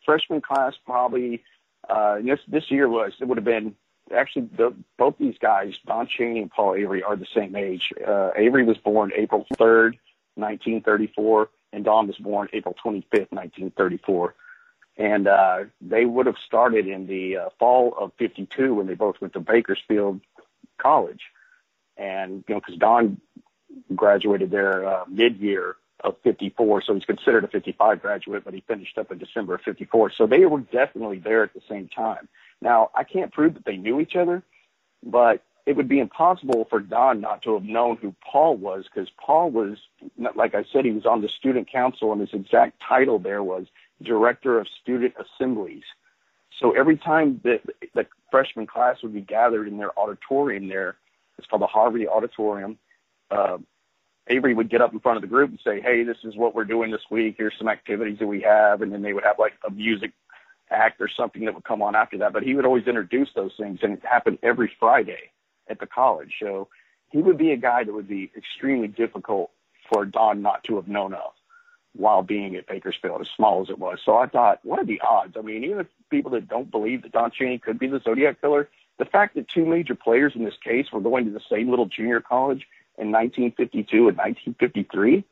Freshman 0.06 0.42
class 0.42 0.74
probably, 0.86 1.44
uh, 1.90 2.20
this, 2.22 2.40
this 2.48 2.72
year 2.72 2.88
was, 2.88 3.14
it 3.20 3.28
would 3.28 3.38
have 3.38 3.46
been 3.46 3.76
actually 4.16 4.48
the, 4.56 4.74
both 4.98 5.16
these 5.20 5.38
guys, 5.40 5.78
Don 5.86 6.08
Cheney 6.08 6.42
and 6.42 6.52
Paul 6.52 6.76
Avery, 6.76 7.04
are 7.04 7.16
the 7.16 7.28
same 7.34 7.56
age. 7.56 7.92
Uh, 8.06 8.32
Avery 8.36 8.64
was 8.64 8.78
born 8.78 9.12
April 9.16 9.46
3rd, 9.56 9.98
1934, 10.36 11.50
and 11.74 11.84
Don 11.84 12.08
was 12.08 12.18
born 12.18 12.48
April 12.54 12.76
25th, 12.84 13.32
1934 13.32 14.36
and 14.98 15.28
uh, 15.28 15.60
they 15.82 16.06
would 16.06 16.26
have 16.26 16.38
started 16.46 16.88
in 16.88 17.08
the 17.08 17.38
uh, 17.38 17.50
fall 17.60 17.94
of 18.00 18.12
'52 18.18 18.74
when 18.74 18.88
they 18.88 18.94
both 18.94 19.20
went 19.20 19.34
to 19.34 19.40
Bakersfield 19.40 20.22
College, 20.78 21.22
and 21.98 22.44
you 22.48 22.56
know 22.56 22.62
because 22.62 22.78
Don 22.78 23.20
graduated 23.94 24.52
there 24.52 24.88
uh, 24.88 25.04
mid-year 25.10 25.76
of 26.02 26.16
'54, 26.24 26.84
so 26.84 26.94
he's 26.94 27.04
considered 27.06 27.44
a 27.44 27.48
'55 27.48 28.02
graduate, 28.02 28.44
but 28.46 28.54
he 28.54 28.64
finished 28.68 28.98
up 28.98 29.12
in 29.12 29.18
December 29.18 29.56
of 29.56 29.62
'54. 29.62 30.12
So 30.12 30.28
they 30.28 30.46
were 30.46 30.62
definitely 30.62 31.20
there 31.20 31.44
at 31.44 31.54
the 31.54 31.62
same 31.70 31.90
time. 31.90 32.30
Now 32.62 32.90
I 32.96 33.04
can't 33.04 33.34
prove 33.34 33.56
that 33.56 33.66
they 33.66 33.78
knew 33.78 34.00
each 34.00 34.16
other, 34.16 34.44
but 35.04 35.44
it 35.66 35.76
would 35.76 35.88
be 35.88 36.00
impossible 36.00 36.68
for 36.70 36.80
Don 36.80 37.22
not 37.22 37.42
to 37.44 37.56
have 37.56 37.64
known 37.64 37.98
who 37.98 38.14
Paul 38.24 38.56
was 38.56 38.86
because 38.86 39.10
Paul 39.18 39.50
was, 39.50 39.78
like 40.36 40.54
I 40.54 40.64
said, 40.72 40.86
he 40.86 40.92
was 40.92 41.06
on 41.06 41.22
the 41.22 41.30
student 41.30 41.72
council, 41.72 42.12
and 42.12 42.22
his 42.22 42.34
exact 42.34 42.82
title 42.88 43.18
there 43.18 43.42
was 43.42 43.66
director 44.04 44.60
of 44.60 44.68
student 44.82 45.16
assemblies. 45.18 45.84
So 46.60 46.72
every 46.72 46.98
time 46.98 47.42
that 47.44 47.62
the 47.96 48.06
freshman 48.30 48.68
class 48.68 49.02
would 49.02 49.14
be 49.14 49.22
gathered 49.22 49.68
in 49.68 49.78
their 49.78 49.98
auditorium 49.98 50.68
there, 50.68 50.98
it's 51.38 51.48
called 51.48 51.64
the 51.64 51.68
Harvey 51.68 52.08
Auditorium, 52.08 52.78
uh, 53.32 53.58
Avery 54.28 54.54
would 54.54 54.70
get 54.70 54.82
up 54.82 54.94
in 54.94 55.00
front 55.00 55.18
of 55.18 55.22
the 55.22 55.28
group 55.28 55.50
and 55.50 55.60
say, 55.64 55.82
hey, 55.82 56.04
this 56.04 56.18
is 56.24 56.36
what 56.36 56.56
we're 56.56 56.64
doing 56.64 56.92
this 56.92 57.02
week. 57.12 57.36
Here's 57.38 57.54
some 57.58 57.68
activities 57.68 58.18
that 58.20 58.28
we 58.28 58.42
have. 58.42 58.82
And 58.82 58.92
then 58.92 59.02
they 59.02 59.14
would 59.14 59.24
have 59.24 59.38
like 59.38 59.54
a 59.68 59.70
music 59.70 60.14
act 60.72 61.00
or 61.00 61.08
something 61.08 61.46
that 61.46 61.54
would 61.54 61.64
come 61.64 61.82
on 61.82 61.96
after 61.96 62.18
that. 62.20 62.34
But 62.34 62.44
he 62.44 62.56
would 62.56 62.66
always 62.66 62.88
introduce 62.88 63.30
those 63.36 63.52
things, 63.58 63.80
and 63.84 63.94
it 63.94 64.02
happened 64.04 64.40
every 64.42 64.72
Friday 64.80 65.32
at 65.68 65.80
the 65.80 65.88
college. 65.88 66.34
So 66.40 66.68
he 67.12 67.20
would 67.20 67.38
be 67.38 67.52
a 67.52 67.58
guy 67.58 67.84
that 67.84 67.94
would 67.94 68.08
be 68.08 68.32
extremely 68.36 68.88
difficult 68.88 69.52
for 69.92 70.06
Don 70.06 70.42
not 70.42 70.64
to 70.66 70.76
have 70.76 70.88
known 70.88 71.14
of 71.14 71.32
while 71.94 72.24
being 72.24 72.56
at 72.56 72.68
Bakersfield, 72.68 73.22
as 73.22 73.30
small 73.36 73.62
as 73.62 73.70
it 73.70 73.80
was. 73.80 74.00
So 74.04 74.18
I 74.18 74.28
thought, 74.28 74.60
what 74.64 74.80
are 74.80 74.86
the 74.86 75.00
odds? 75.00 75.36
I 75.38 75.42
mean, 75.42 75.64
even 75.64 75.88
people 76.10 76.32
that 76.32 76.48
don't 76.48 76.70
believe 76.70 77.04
that 77.04 77.14
Don 77.14 77.32
Cheney 77.32 77.58
could 77.58 77.80
be 77.80 77.88
the 77.88 78.02
Zodiac 78.02 78.42
killer, 78.42 78.70
the 78.98 79.06
fact 79.06 79.36
that 79.36 79.48
two 79.48 79.66
major 79.66 79.96
players 79.96 80.34
in 80.36 80.44
this 80.44 80.58
case 80.62 80.92
were 80.92 81.00
going 81.00 81.26
to 81.26 81.32
the 81.32 81.42
same 81.50 81.70
little 81.70 81.86
junior 81.86 82.20
college 82.20 82.68
in 82.98 83.12
1952 83.12 84.10
and 84.10 84.18
1953 84.18 85.24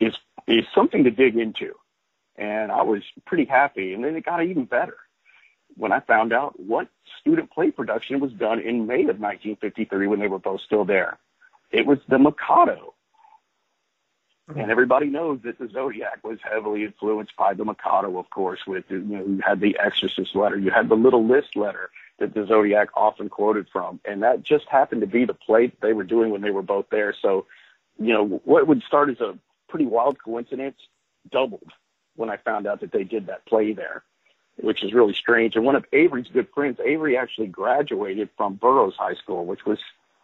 is 0.00 0.14
is 0.46 0.64
something 0.74 1.04
to 1.04 1.10
dig 1.10 1.36
into. 1.36 1.74
And 2.36 2.72
I 2.72 2.82
was 2.82 3.02
pretty 3.26 3.44
happy. 3.44 3.92
And 3.92 4.02
then 4.02 4.16
it 4.16 4.24
got 4.24 4.42
even 4.42 4.64
better 4.64 4.96
when 5.76 5.92
I 5.92 6.00
found 6.00 6.32
out 6.32 6.58
what 6.58 6.88
student 7.20 7.50
play 7.50 7.70
production 7.70 8.20
was 8.20 8.32
done 8.32 8.60
in 8.60 8.86
May 8.86 9.02
of 9.02 9.18
1953 9.20 10.06
when 10.06 10.20
they 10.20 10.28
were 10.28 10.38
both 10.38 10.60
still 10.60 10.84
there. 10.84 11.18
It 11.70 11.86
was 11.86 11.98
The 12.08 12.18
Mikado 12.18 12.94
and 14.50 14.62
mm-hmm. 14.62 14.70
everybody 14.70 15.06
knows 15.06 15.38
that 15.44 15.60
the 15.60 15.68
Zodiac 15.68 16.24
was 16.24 16.38
heavily 16.42 16.84
influenced 16.84 17.36
by 17.36 17.54
the 17.54 17.64
Mikado, 17.64 18.18
of 18.18 18.30
course, 18.30 18.58
with, 18.66 18.84
you 18.88 18.98
know, 18.98 19.24
you 19.24 19.40
had 19.46 19.60
the 19.60 19.78
Exorcist 19.78 20.34
letter, 20.34 20.58
you 20.58 20.72
had 20.72 20.88
the 20.88 20.96
Little 20.96 21.24
List 21.24 21.54
letter 21.54 21.90
that 22.18 22.34
the 22.34 22.46
Zodiac 22.46 22.88
often 22.94 23.28
quoted 23.28 23.68
from. 23.72 24.00
And 24.04 24.24
that 24.24 24.42
just 24.42 24.66
happened 24.68 25.02
to 25.02 25.06
be 25.06 25.24
the 25.24 25.34
play 25.34 25.68
that 25.68 25.80
they 25.80 25.92
were 25.92 26.02
doing 26.02 26.30
when 26.30 26.40
they 26.40 26.50
were 26.50 26.62
both 26.62 26.86
there. 26.90 27.14
So, 27.22 27.46
you 27.98 28.12
know, 28.12 28.40
what 28.44 28.66
would 28.66 28.82
start 28.82 29.08
as 29.08 29.20
a 29.20 29.38
pretty 29.68 29.86
wild 29.86 30.18
coincidence 30.22 30.78
doubled 31.30 31.70
when 32.16 32.28
I 32.28 32.36
found 32.36 32.66
out 32.66 32.80
that 32.80 32.90
they 32.90 33.04
did 33.04 33.28
that 33.28 33.46
play 33.46 33.72
there, 33.72 34.02
which 34.56 34.82
is 34.82 34.92
really 34.92 35.14
strange. 35.14 35.56
And 35.56 35.64
one 35.64 35.76
of 35.76 35.84
Avery's 35.92 36.28
good 36.32 36.48
friends, 36.54 36.78
Avery 36.84 37.16
actually 37.16 37.46
graduated 37.46 38.28
from 38.36 38.54
Burroughs 38.54 38.96
High 38.98 39.14
School, 39.14 39.46
which 39.46 39.64
was 39.64 39.78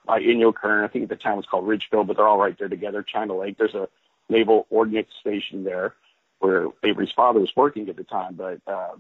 by 0.07 0.21
Inyokern. 0.21 0.85
I 0.85 0.89
think 0.89 1.05
at 1.05 1.09
the 1.09 1.17
time 1.17 1.35
it 1.35 1.39
was 1.39 1.47
called 1.47 1.67
Ridgefield, 1.67 2.07
but 2.07 2.17
they're 2.17 2.27
all 2.27 2.39
right 2.39 2.57
there 2.59 2.69
together. 2.69 3.03
China 3.03 3.37
Lake. 3.37 3.59
There's 3.59 3.75
a 3.75 3.89
Naval 4.29 4.67
Ordnance 4.71 5.09
Station 5.21 5.65
there, 5.65 5.95
where 6.39 6.69
Avery's 6.83 7.13
father 7.13 7.41
was 7.41 7.55
working 7.57 7.89
at 7.89 7.97
the 7.97 8.05
time. 8.05 8.35
But 8.35 8.61
uh, 8.67 8.95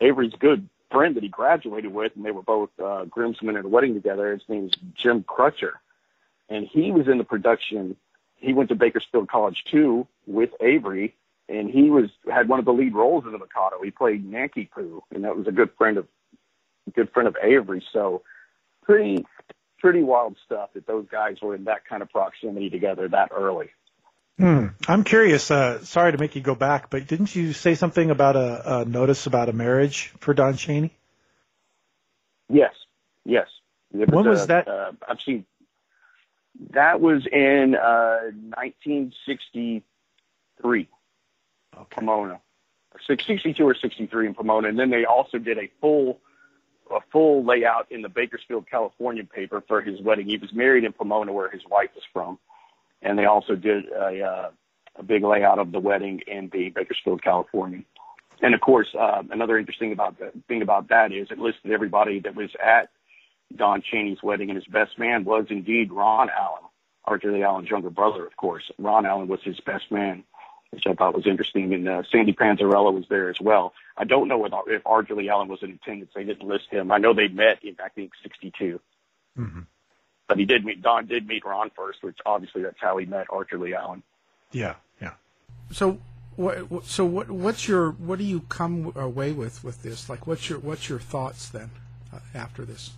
Avery's 0.00 0.34
good 0.38 0.68
friend 0.90 1.14
that 1.16 1.22
he 1.22 1.28
graduated 1.28 1.92
with, 1.92 2.12
and 2.16 2.24
they 2.24 2.32
were 2.32 2.42
both 2.42 2.70
uh, 2.82 3.04
groomsmen 3.04 3.56
at 3.56 3.64
a 3.64 3.68
wedding 3.68 3.94
together. 3.94 4.32
His 4.32 4.42
name's 4.48 4.72
Jim 4.94 5.22
Crutcher, 5.24 5.74
and 6.48 6.66
he 6.66 6.90
was 6.90 7.08
in 7.08 7.18
the 7.18 7.24
production. 7.24 7.96
He 8.36 8.52
went 8.52 8.70
to 8.70 8.74
Bakersfield 8.74 9.28
College 9.28 9.64
too 9.64 10.06
with 10.26 10.50
Avery, 10.60 11.14
and 11.50 11.68
he 11.68 11.90
was 11.90 12.08
had 12.32 12.48
one 12.48 12.58
of 12.58 12.64
the 12.64 12.72
lead 12.72 12.94
roles 12.94 13.24
in 13.24 13.32
the 13.32 13.38
Mikado. 13.38 13.82
He 13.82 13.90
played 13.90 14.24
Nanki-Poo, 14.24 15.02
and 15.12 15.24
that 15.24 15.36
was 15.36 15.48
a 15.48 15.52
good 15.52 15.70
friend 15.76 15.98
of 15.98 16.06
good 16.94 17.10
friend 17.12 17.28
of 17.28 17.36
Avery. 17.42 17.84
So 17.92 18.22
pretty 18.82 19.26
pretty 19.78 20.02
wild 20.02 20.36
stuff 20.46 20.70
that 20.74 20.86
those 20.86 21.06
guys 21.10 21.36
were 21.42 21.54
in 21.54 21.64
that 21.64 21.84
kind 21.86 22.00
of 22.02 22.10
proximity 22.10 22.70
together 22.70 23.08
that 23.08 23.30
early. 23.34 23.70
Hmm. 24.38 24.68
I'm 24.88 25.04
curious. 25.04 25.50
Uh, 25.50 25.84
sorry 25.84 26.12
to 26.12 26.18
make 26.18 26.36
you 26.36 26.40
go 26.40 26.54
back, 26.54 26.88
but 26.88 27.06
didn't 27.06 27.34
you 27.34 27.52
say 27.52 27.74
something 27.74 28.10
about 28.10 28.36
a, 28.36 28.80
a 28.80 28.86
notice 28.86 29.26
about 29.26 29.50
a 29.50 29.52
marriage 29.52 30.14
for 30.20 30.32
Don 30.32 30.56
Cheney? 30.56 30.96
Yes. 32.48 32.72
Yes. 33.24 33.48
Was 33.92 34.08
when 34.08 34.28
was 34.28 34.42
uh, 34.42 34.46
that? 34.46 34.68
Uh, 34.68 34.92
I've 35.06 35.20
seen. 35.20 35.44
That 36.70 37.00
was 37.00 37.26
in 37.30 37.74
uh, 37.74 38.30
1963. 38.56 40.88
Okay. 41.80 41.96
Pomona, 41.96 42.40
62 43.06 43.62
or 43.62 43.74
63 43.74 44.26
in 44.26 44.34
Pomona, 44.34 44.68
and 44.68 44.78
then 44.78 44.90
they 44.90 45.04
also 45.04 45.38
did 45.38 45.58
a 45.58 45.70
full 45.80 46.20
a 46.90 46.98
full 47.12 47.44
layout 47.44 47.86
in 47.92 48.02
the 48.02 48.08
Bakersfield, 48.08 48.66
California 48.68 49.22
paper 49.22 49.62
for 49.68 49.80
his 49.80 50.00
wedding. 50.00 50.26
He 50.26 50.38
was 50.38 50.52
married 50.52 50.82
in 50.82 50.92
Pomona, 50.92 51.32
where 51.32 51.48
his 51.48 51.62
wife 51.70 51.90
is 51.96 52.02
from 52.12 52.38
and 53.02 53.18
they 53.18 53.24
also 53.24 53.54
did 53.54 53.86
a, 53.88 54.22
uh, 54.22 54.50
a 54.96 55.02
big 55.02 55.24
layout 55.24 55.58
of 55.58 55.72
the 55.72 55.80
wedding 55.80 56.20
in 56.26 56.50
the 56.52 56.70
Bakersfield, 56.70 57.22
California. 57.22 57.82
And 58.42 58.54
of 58.54 58.60
course, 58.60 58.88
uh, 58.98 59.22
another 59.30 59.58
interesting 59.58 59.92
about 59.92 60.18
the 60.18 60.32
thing 60.48 60.62
about 60.62 60.88
that 60.88 61.12
is 61.12 61.28
it 61.30 61.38
listed 61.38 61.72
everybody 61.72 62.20
that 62.20 62.34
was 62.34 62.50
at 62.62 62.90
Don 63.54 63.82
Cheney's 63.82 64.22
wedding, 64.22 64.50
and 64.50 64.56
his 64.56 64.66
best 64.66 64.98
man 64.98 65.24
was 65.24 65.46
indeed 65.50 65.92
Ron 65.92 66.30
Allen, 66.30 66.62
Arthur 67.04 67.44
Allen's 67.44 67.68
younger 67.68 67.90
brother, 67.90 68.26
of 68.26 68.36
course. 68.36 68.70
Ron 68.78 69.04
Allen 69.04 69.28
was 69.28 69.40
his 69.42 69.58
best 69.60 69.90
man, 69.90 70.24
which 70.70 70.86
I 70.86 70.94
thought 70.94 71.14
was 71.14 71.26
interesting. 71.26 71.72
And 71.74 71.88
uh, 71.88 72.02
Sandy 72.10 72.32
Panzarella 72.32 72.92
was 72.92 73.04
there 73.08 73.28
as 73.28 73.40
well. 73.40 73.74
I 73.96 74.04
don't 74.04 74.28
know 74.28 74.44
if, 74.44 74.52
if 74.66 74.86
Arthur 74.86 75.14
Lee 75.14 75.28
Allen 75.28 75.48
was 75.48 75.62
in 75.62 75.70
attendance. 75.70 76.12
They 76.14 76.24
didn't 76.24 76.48
list 76.48 76.66
him. 76.70 76.92
I 76.92 76.98
know 76.98 77.12
they 77.12 77.28
met 77.28 77.62
in 77.62 77.76
I 77.84 77.88
think 77.88 78.12
'62. 78.22 78.80
Mm-hmm. 79.38 79.60
But 80.28 80.38
he 80.38 80.44
did 80.44 80.64
meet 80.64 80.80
Don 80.80 81.06
did 81.06 81.26
meet 81.26 81.44
Ron 81.44 81.70
first, 81.76 82.02
which 82.02 82.18
obviously 82.24 82.62
that's 82.62 82.80
how 82.80 82.96
he 82.98 83.06
met 83.06 83.26
Arthur 83.30 83.58
Lee 83.58 83.74
Allen. 83.74 84.02
Yeah, 84.52 84.74
yeah. 85.00 85.14
So 85.72 85.98
what? 86.36 86.84
So 86.84 87.04
what? 87.04 87.30
What's 87.30 87.66
your? 87.66 87.90
What 87.90 88.18
do 88.18 88.24
you 88.24 88.40
come 88.48 88.92
away 88.94 89.32
with 89.32 89.64
with 89.64 89.82
this? 89.82 90.08
Like, 90.08 90.26
what's 90.26 90.48
your 90.48 90.60
what's 90.60 90.88
your 90.88 91.00
thoughts 91.00 91.48
then 91.48 91.70
uh, 92.12 92.20
after 92.34 92.64
this? 92.64 92.92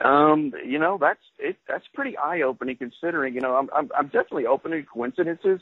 Um, 0.00 0.54
you 0.64 0.78
know, 0.78 0.96
that's 0.98 1.20
it. 1.38 1.56
That's 1.68 1.86
pretty 1.92 2.16
eye 2.16 2.40
opening 2.40 2.76
considering. 2.76 3.34
You 3.34 3.40
know, 3.40 3.56
I'm 3.56 3.68
I'm 3.74 3.90
I'm 3.96 4.06
definitely 4.06 4.46
open 4.46 4.70
to 4.70 4.82
coincidences, 4.82 5.60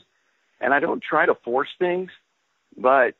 and 0.61 0.73
I 0.73 0.79
don't 0.79 1.01
try 1.01 1.25
to 1.25 1.35
force 1.35 1.69
things, 1.79 2.11
but 2.77 3.15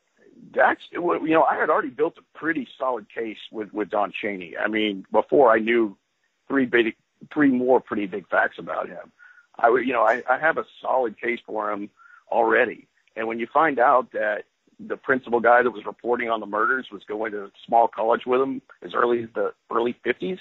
that's 0.53 0.81
you 0.91 1.29
know 1.29 1.43
I 1.43 1.55
had 1.55 1.69
already 1.69 1.89
built 1.89 2.17
a 2.17 2.37
pretty 2.37 2.67
solid 2.77 3.07
case 3.13 3.37
with 3.51 3.73
with 3.73 3.89
Don 3.89 4.11
Cheney. 4.11 4.55
I 4.57 4.67
mean, 4.67 5.05
before 5.11 5.51
I 5.51 5.59
knew 5.59 5.97
three 6.47 6.65
big 6.65 6.95
three 7.33 7.49
more 7.49 7.79
pretty 7.79 8.05
big 8.05 8.27
facts 8.29 8.57
about 8.57 8.87
him. 8.87 9.11
I 9.57 9.69
would, 9.69 9.85
you 9.85 9.93
know, 9.93 10.03
I, 10.03 10.23
I 10.29 10.39
have 10.39 10.57
a 10.57 10.65
solid 10.81 11.19
case 11.19 11.39
for 11.45 11.71
him 11.71 11.89
already. 12.31 12.87
And 13.15 13.27
when 13.27 13.39
you 13.39 13.47
find 13.53 13.79
out 13.79 14.11
that 14.13 14.43
the 14.79 14.95
principal 14.95 15.41
guy 15.41 15.61
that 15.61 15.71
was 15.71 15.85
reporting 15.85 16.29
on 16.29 16.39
the 16.39 16.45
murders 16.45 16.87
was 16.91 17.03
going 17.03 17.33
to 17.33 17.51
small 17.65 17.87
college 17.87 18.25
with 18.25 18.41
him 18.41 18.61
as 18.81 18.93
early 18.93 19.23
as 19.23 19.29
the 19.35 19.53
early 19.69 19.95
50s, 20.05 20.39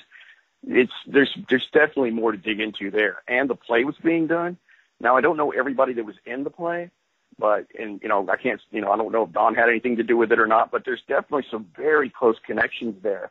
it's 0.66 0.92
there's 1.06 1.36
there's 1.48 1.66
definitely 1.72 2.10
more 2.10 2.32
to 2.32 2.38
dig 2.38 2.60
into 2.60 2.90
there. 2.90 3.22
And 3.26 3.50
the 3.50 3.54
play 3.54 3.84
was 3.84 3.96
being 4.02 4.26
done. 4.26 4.56
Now 5.00 5.16
I 5.16 5.20
don't 5.20 5.36
know 5.36 5.50
everybody 5.52 5.92
that 5.94 6.04
was 6.04 6.16
in 6.26 6.44
the 6.44 6.50
play, 6.50 6.90
but 7.38 7.66
and 7.78 8.00
you 8.02 8.08
know 8.08 8.28
I 8.28 8.36
can't 8.36 8.60
you 8.70 8.80
know 8.80 8.90
I 8.90 8.96
don't 8.96 9.12
know 9.12 9.24
if 9.24 9.32
Don 9.32 9.54
had 9.54 9.68
anything 9.68 9.96
to 9.96 10.02
do 10.02 10.16
with 10.16 10.32
it 10.32 10.38
or 10.38 10.46
not, 10.46 10.70
but 10.70 10.84
there's 10.84 11.02
definitely 11.06 11.46
some 11.50 11.66
very 11.76 12.10
close 12.10 12.36
connections 12.44 13.02
there 13.02 13.30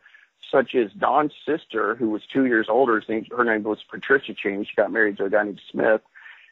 such 0.52 0.76
as 0.76 0.92
Don's 0.94 1.34
sister, 1.46 1.96
who 1.96 2.10
was 2.10 2.22
two 2.32 2.46
years 2.46 2.68
older. 2.70 3.02
Her 3.36 3.44
name 3.44 3.64
was 3.64 3.84
Patricia 3.90 4.34
Cheney. 4.34 4.66
She 4.66 4.76
got 4.76 4.92
married 4.92 5.18
to 5.18 5.26
a 5.26 5.30
guy 5.30 5.44
named 5.44 5.62
Smith. 5.70 6.02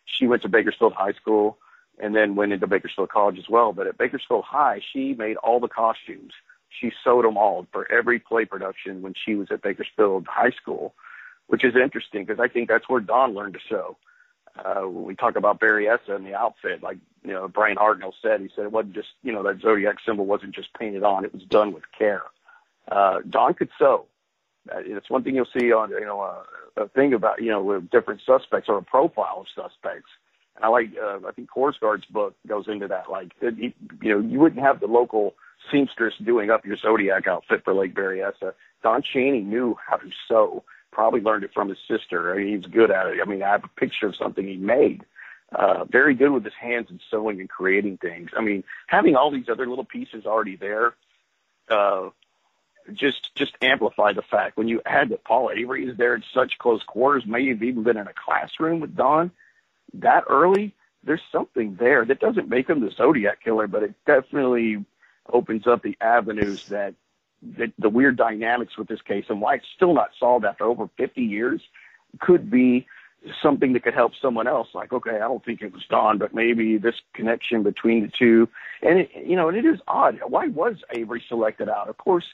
She 0.06 0.28
went 0.28 0.42
to 0.44 0.50
Bakersfield 0.50 0.94
High 0.94 1.14
School 1.14 1.58
and 1.98 2.16
then 2.16 2.36
went 2.36 2.52
into 2.52 2.68
Bakersfield 2.68 3.10
College 3.10 3.40
as 3.40 3.50
well. 3.50 3.74
But 3.74 3.88
at 3.88 3.98
Bakersfield 3.98 4.44
High, 4.44 4.82
she 4.92 5.14
made 5.14 5.38
all 5.38 5.60
the 5.60 5.68
costumes. 5.68 6.34
she 6.70 6.92
sewed 7.04 7.24
them 7.24 7.38
all 7.38 7.66
for 7.72 7.90
every 7.90 8.20
play 8.20 8.44
production 8.44 9.02
when 9.02 9.14
she 9.14 9.36
was 9.36 9.48
at 9.50 9.62
Bakersfield 9.62 10.28
High 10.28 10.52
School, 10.52 10.94
which 11.48 11.64
is 11.64 11.74
interesting 11.76 12.26
because 12.26 12.40
I 12.40 12.50
think 12.50 12.68
that's 12.68 12.90
where 12.90 13.00
Don 13.00 13.34
learned 13.34 13.54
to 13.54 13.60
sew. 13.70 13.96
Uh, 14.64 14.88
we 14.88 15.16
talk 15.16 15.36
about 15.36 15.60
Berryessa 15.60 16.10
and 16.16 16.26
the 16.26 16.34
outfit, 16.34 16.82
like, 16.82 16.98
you 17.24 17.34
know, 17.34 17.48
Bryan 17.48 17.76
Hartnell 17.76 18.14
said, 18.22 18.40
he 18.40 18.50
said 18.56 18.66
it 18.66 18.72
wasn't 18.72 18.96
just, 18.96 19.10
you 19.22 19.34
know, 19.34 19.44
that 19.44 19.60
zodiac 19.60 19.98
symbol 20.06 20.26
wasn't 20.26 20.56
just 20.56 20.74
painted 20.80 21.04
on, 21.04 21.26
it 21.26 21.34
was 21.34 21.44
done 21.44 21.74
with 21.74 21.84
care. 21.98 22.24
Uh, 22.90 23.20
Don 23.30 23.54
could 23.54 23.70
sew. 23.78 24.06
Uh, 24.72 24.80
it's 24.80 25.10
one 25.10 25.24
thing 25.24 25.36
you'll 25.36 25.48
see 25.58 25.74
on, 25.74 25.90
you 25.90 26.06
know, 26.06 26.22
a, 26.22 26.44
a 26.84 26.88
thing 26.90 27.14
about, 27.14 27.42
you 27.42 27.50
know, 27.50 27.62
with 27.62 27.90
different 27.90 28.22
suspects 28.26 28.70
or 28.70 28.78
a 28.78 28.84
profile 28.84 29.42
of 29.42 29.48
suspects. 29.54 30.10
And 30.56 30.64
I 30.64 30.70
like, 30.70 30.92
uh, 31.02 31.20
I 31.28 31.32
think 31.32 31.50
Korsgaard's 31.50 32.06
book 32.06 32.36
goes 32.48 32.68
into 32.68 32.88
that. 32.88 33.10
Like, 33.10 33.34
it, 33.42 33.74
you 34.02 34.10
know, 34.10 34.20
you 34.20 34.40
wouldn't 34.40 34.62
have 34.62 34.80
the 34.80 34.88
local 34.88 35.34
seamstress 35.72 36.14
doing 36.24 36.50
up 36.50 36.66
your 36.66 36.78
Zodiac 36.78 37.28
outfit 37.28 37.64
for 37.66 37.74
Lake 37.74 37.94
Berryessa. 37.94 38.54
Don 38.84 39.02
Cheney 39.02 39.42
knew 39.42 39.76
how 39.86 39.98
to 39.98 40.10
sew, 40.28 40.64
probably 40.96 41.20
learned 41.20 41.44
it 41.44 41.54
from 41.54 41.68
his 41.70 41.78
sister. 41.88 42.34
I 42.34 42.38
mean, 42.38 42.48
he 42.48 42.58
was 42.58 42.66
good 42.68 42.90
at 42.90 43.08
it. 43.08 43.20
I 43.22 43.30
mean, 43.30 43.44
I 43.44 43.50
have 43.50 43.66
a 43.66 43.80
picture 43.80 44.08
of 44.08 44.16
something 44.16 44.48
he 44.48 44.56
made. 44.56 45.04
Uh, 45.52 45.84
very 45.86 46.16
good 46.16 46.32
with 46.32 46.44
his 46.44 46.54
hands 46.60 46.88
and 46.90 47.00
sewing 47.12 47.40
and 47.40 47.50
creating 47.50 47.98
things. 47.98 48.32
I 48.36 48.42
mean, 48.42 48.64
having 48.88 49.16
all 49.16 49.30
these 49.30 49.50
other 49.50 49.68
little 49.68 49.86
pieces 49.86 50.26
already 50.26 50.56
there, 50.56 50.96
uh, 51.70 52.10
just 52.94 53.34
just 53.36 53.54
amplify 53.62 54.14
the 54.14 54.22
fact 54.22 54.58
when 54.58 54.68
you 54.68 54.82
add 54.86 55.10
that 55.10 55.24
Paul 55.24 55.52
Avery 55.52 55.86
is 55.88 55.98
there 55.98 56.16
in 56.16 56.24
such 56.34 56.58
close 56.58 56.84
quarters, 56.84 57.24
maybe 57.26 57.46
you've 57.46 57.64
even 57.64 57.84
been 57.84 57.98
in 57.98 58.08
a 58.08 58.14
classroom 58.14 58.80
with 58.80 58.96
Don 58.96 59.32
that 59.96 60.24
early. 60.30 60.74
There's 61.04 61.22
something 61.32 61.76
there 61.80 62.06
that 62.06 62.20
doesn't 62.20 62.50
make 62.50 62.70
him 62.70 62.80
the 62.80 62.92
Zodiac 62.92 63.44
killer, 63.44 63.68
but 63.68 63.84
it 63.84 63.94
definitely 64.06 64.84
opens 65.32 65.68
up 65.68 65.84
the 65.84 65.98
avenues 66.02 66.68
that, 66.68 66.96
that 67.58 67.72
the 67.80 67.90
weird 67.90 68.18
dynamics 68.18 68.78
with 68.78 68.88
this 68.88 69.02
case 69.02 69.26
and 69.30 69.42
why 69.42 69.56
it's 69.56 69.66
still 69.76 69.94
not 69.94 70.10
solved 70.20 70.46
after 70.46 70.66
over 70.66 70.90
50 70.98 71.22
years 71.22 71.62
could 72.20 72.50
be 72.50 72.88
something 73.42 73.74
that 73.74 73.84
could 73.84 73.94
help 73.94 74.14
someone 74.22 74.48
else. 74.48 74.70
Like, 74.74 74.94
okay, 74.94 75.16
I 75.16 75.20
don't 75.20 75.44
think 75.44 75.62
it 75.62 75.74
was 75.74 75.84
Don, 75.90 76.18
but 76.18 76.34
maybe 76.34 76.78
this 76.78 76.96
connection 77.14 77.64
between 77.64 78.04
the 78.04 78.12
two. 78.18 78.48
And 78.82 79.00
it, 79.00 79.10
you 79.26 79.36
know, 79.36 79.50
and 79.50 79.58
it 79.58 79.66
is 79.66 79.80
odd. 79.88 80.20
Why 80.28 80.48
was 80.48 80.76
Avery 80.96 81.24
selected 81.28 81.70
out? 81.70 81.90
Of 81.90 81.98
course, 81.98 82.26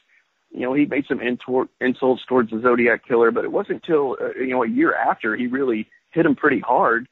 you 0.52 0.62
know, 0.62 0.74
he 0.74 0.86
made 0.86 1.06
some 1.08 1.22
intor- 1.22 1.70
insults 1.80 2.24
towards 2.26 2.52
the 2.52 2.60
Zodiac 2.62 3.08
killer, 3.08 3.32
but 3.32 3.46
it 3.46 3.52
wasn't 3.52 3.82
until 3.84 4.18
uh, 4.22 4.34
you 4.38 4.50
know 4.50 4.64
a 4.64 4.70
year 4.70 4.94
after 4.94 5.36
he 5.36 5.48
really 5.48 5.88
hit 6.12 6.26
him 6.26 6.36
pretty 6.36 6.60
hard 6.60 7.08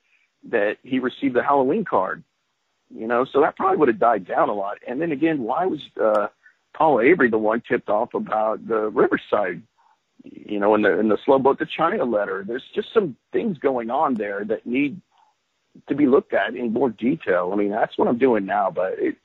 that 0.49 0.77
he 0.83 0.99
received 0.99 1.35
the 1.35 1.43
Halloween 1.43 1.85
card. 1.85 2.23
You 2.93 3.07
know, 3.07 3.25
so 3.31 3.39
that 3.41 3.55
probably 3.55 3.77
would 3.77 3.87
have 3.87 3.99
died 3.99 4.27
down 4.27 4.49
a 4.49 4.53
lot. 4.53 4.79
And 4.87 4.99
then 4.99 5.11
again, 5.11 5.43
why 5.43 5.65
was 5.67 5.79
uh, 6.01 6.27
Paul 6.79 7.01
Avery 7.01 7.29
the 7.29 7.37
one 7.37 7.61
tipped 7.67 7.89
off 7.89 8.13
about 8.13 8.65
the 8.67 8.89
Riverside? 8.89 9.61
You 10.23 10.59
know, 10.59 10.73
in 10.75 10.81
the 10.81 10.99
in 10.99 11.09
the 11.09 11.17
slow 11.25 11.37
boat 11.37 11.59
to 11.59 11.65
China 11.65 12.05
letter, 12.05 12.43
there's 12.47 12.63
just 12.73 12.93
some 12.93 13.15
things 13.31 13.57
going 13.57 13.89
on 13.89 14.15
there 14.15 14.43
that 14.45 14.65
need 14.65 14.99
to 15.87 15.95
be 15.95 16.07
looked 16.07 16.33
at 16.33 16.55
in 16.55 16.73
more 16.73 16.89
detail. 16.89 17.51
I 17.53 17.55
mean, 17.55 17.69
that's 17.69 17.97
what 17.97 18.07
I'm 18.07 18.17
doing 18.17 18.45
now, 18.45 18.71
but 18.71 18.95
it's 18.97 19.17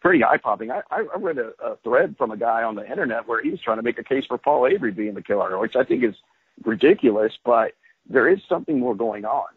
pretty 0.00 0.24
eye 0.24 0.38
popping. 0.38 0.70
I, 0.70 0.82
I 0.90 1.04
read 1.18 1.38
a, 1.38 1.52
a 1.62 1.76
thread 1.84 2.16
from 2.18 2.30
a 2.30 2.36
guy 2.36 2.62
on 2.62 2.74
the 2.74 2.88
internet 2.88 3.26
where 3.28 3.42
he 3.42 3.50
was 3.50 3.60
trying 3.60 3.78
to 3.78 3.82
make 3.82 3.98
a 3.98 4.04
case 4.04 4.24
for 4.26 4.38
Paul 4.38 4.66
Avery 4.66 4.92
being 4.92 5.14
the 5.14 5.22
killer, 5.22 5.58
which 5.58 5.76
I 5.76 5.84
think 5.84 6.04
is 6.04 6.14
ridiculous, 6.64 7.32
but 7.44 7.72
there 8.08 8.28
is 8.28 8.40
something 8.48 8.78
more 8.78 8.94
going 8.94 9.24
on. 9.24 9.48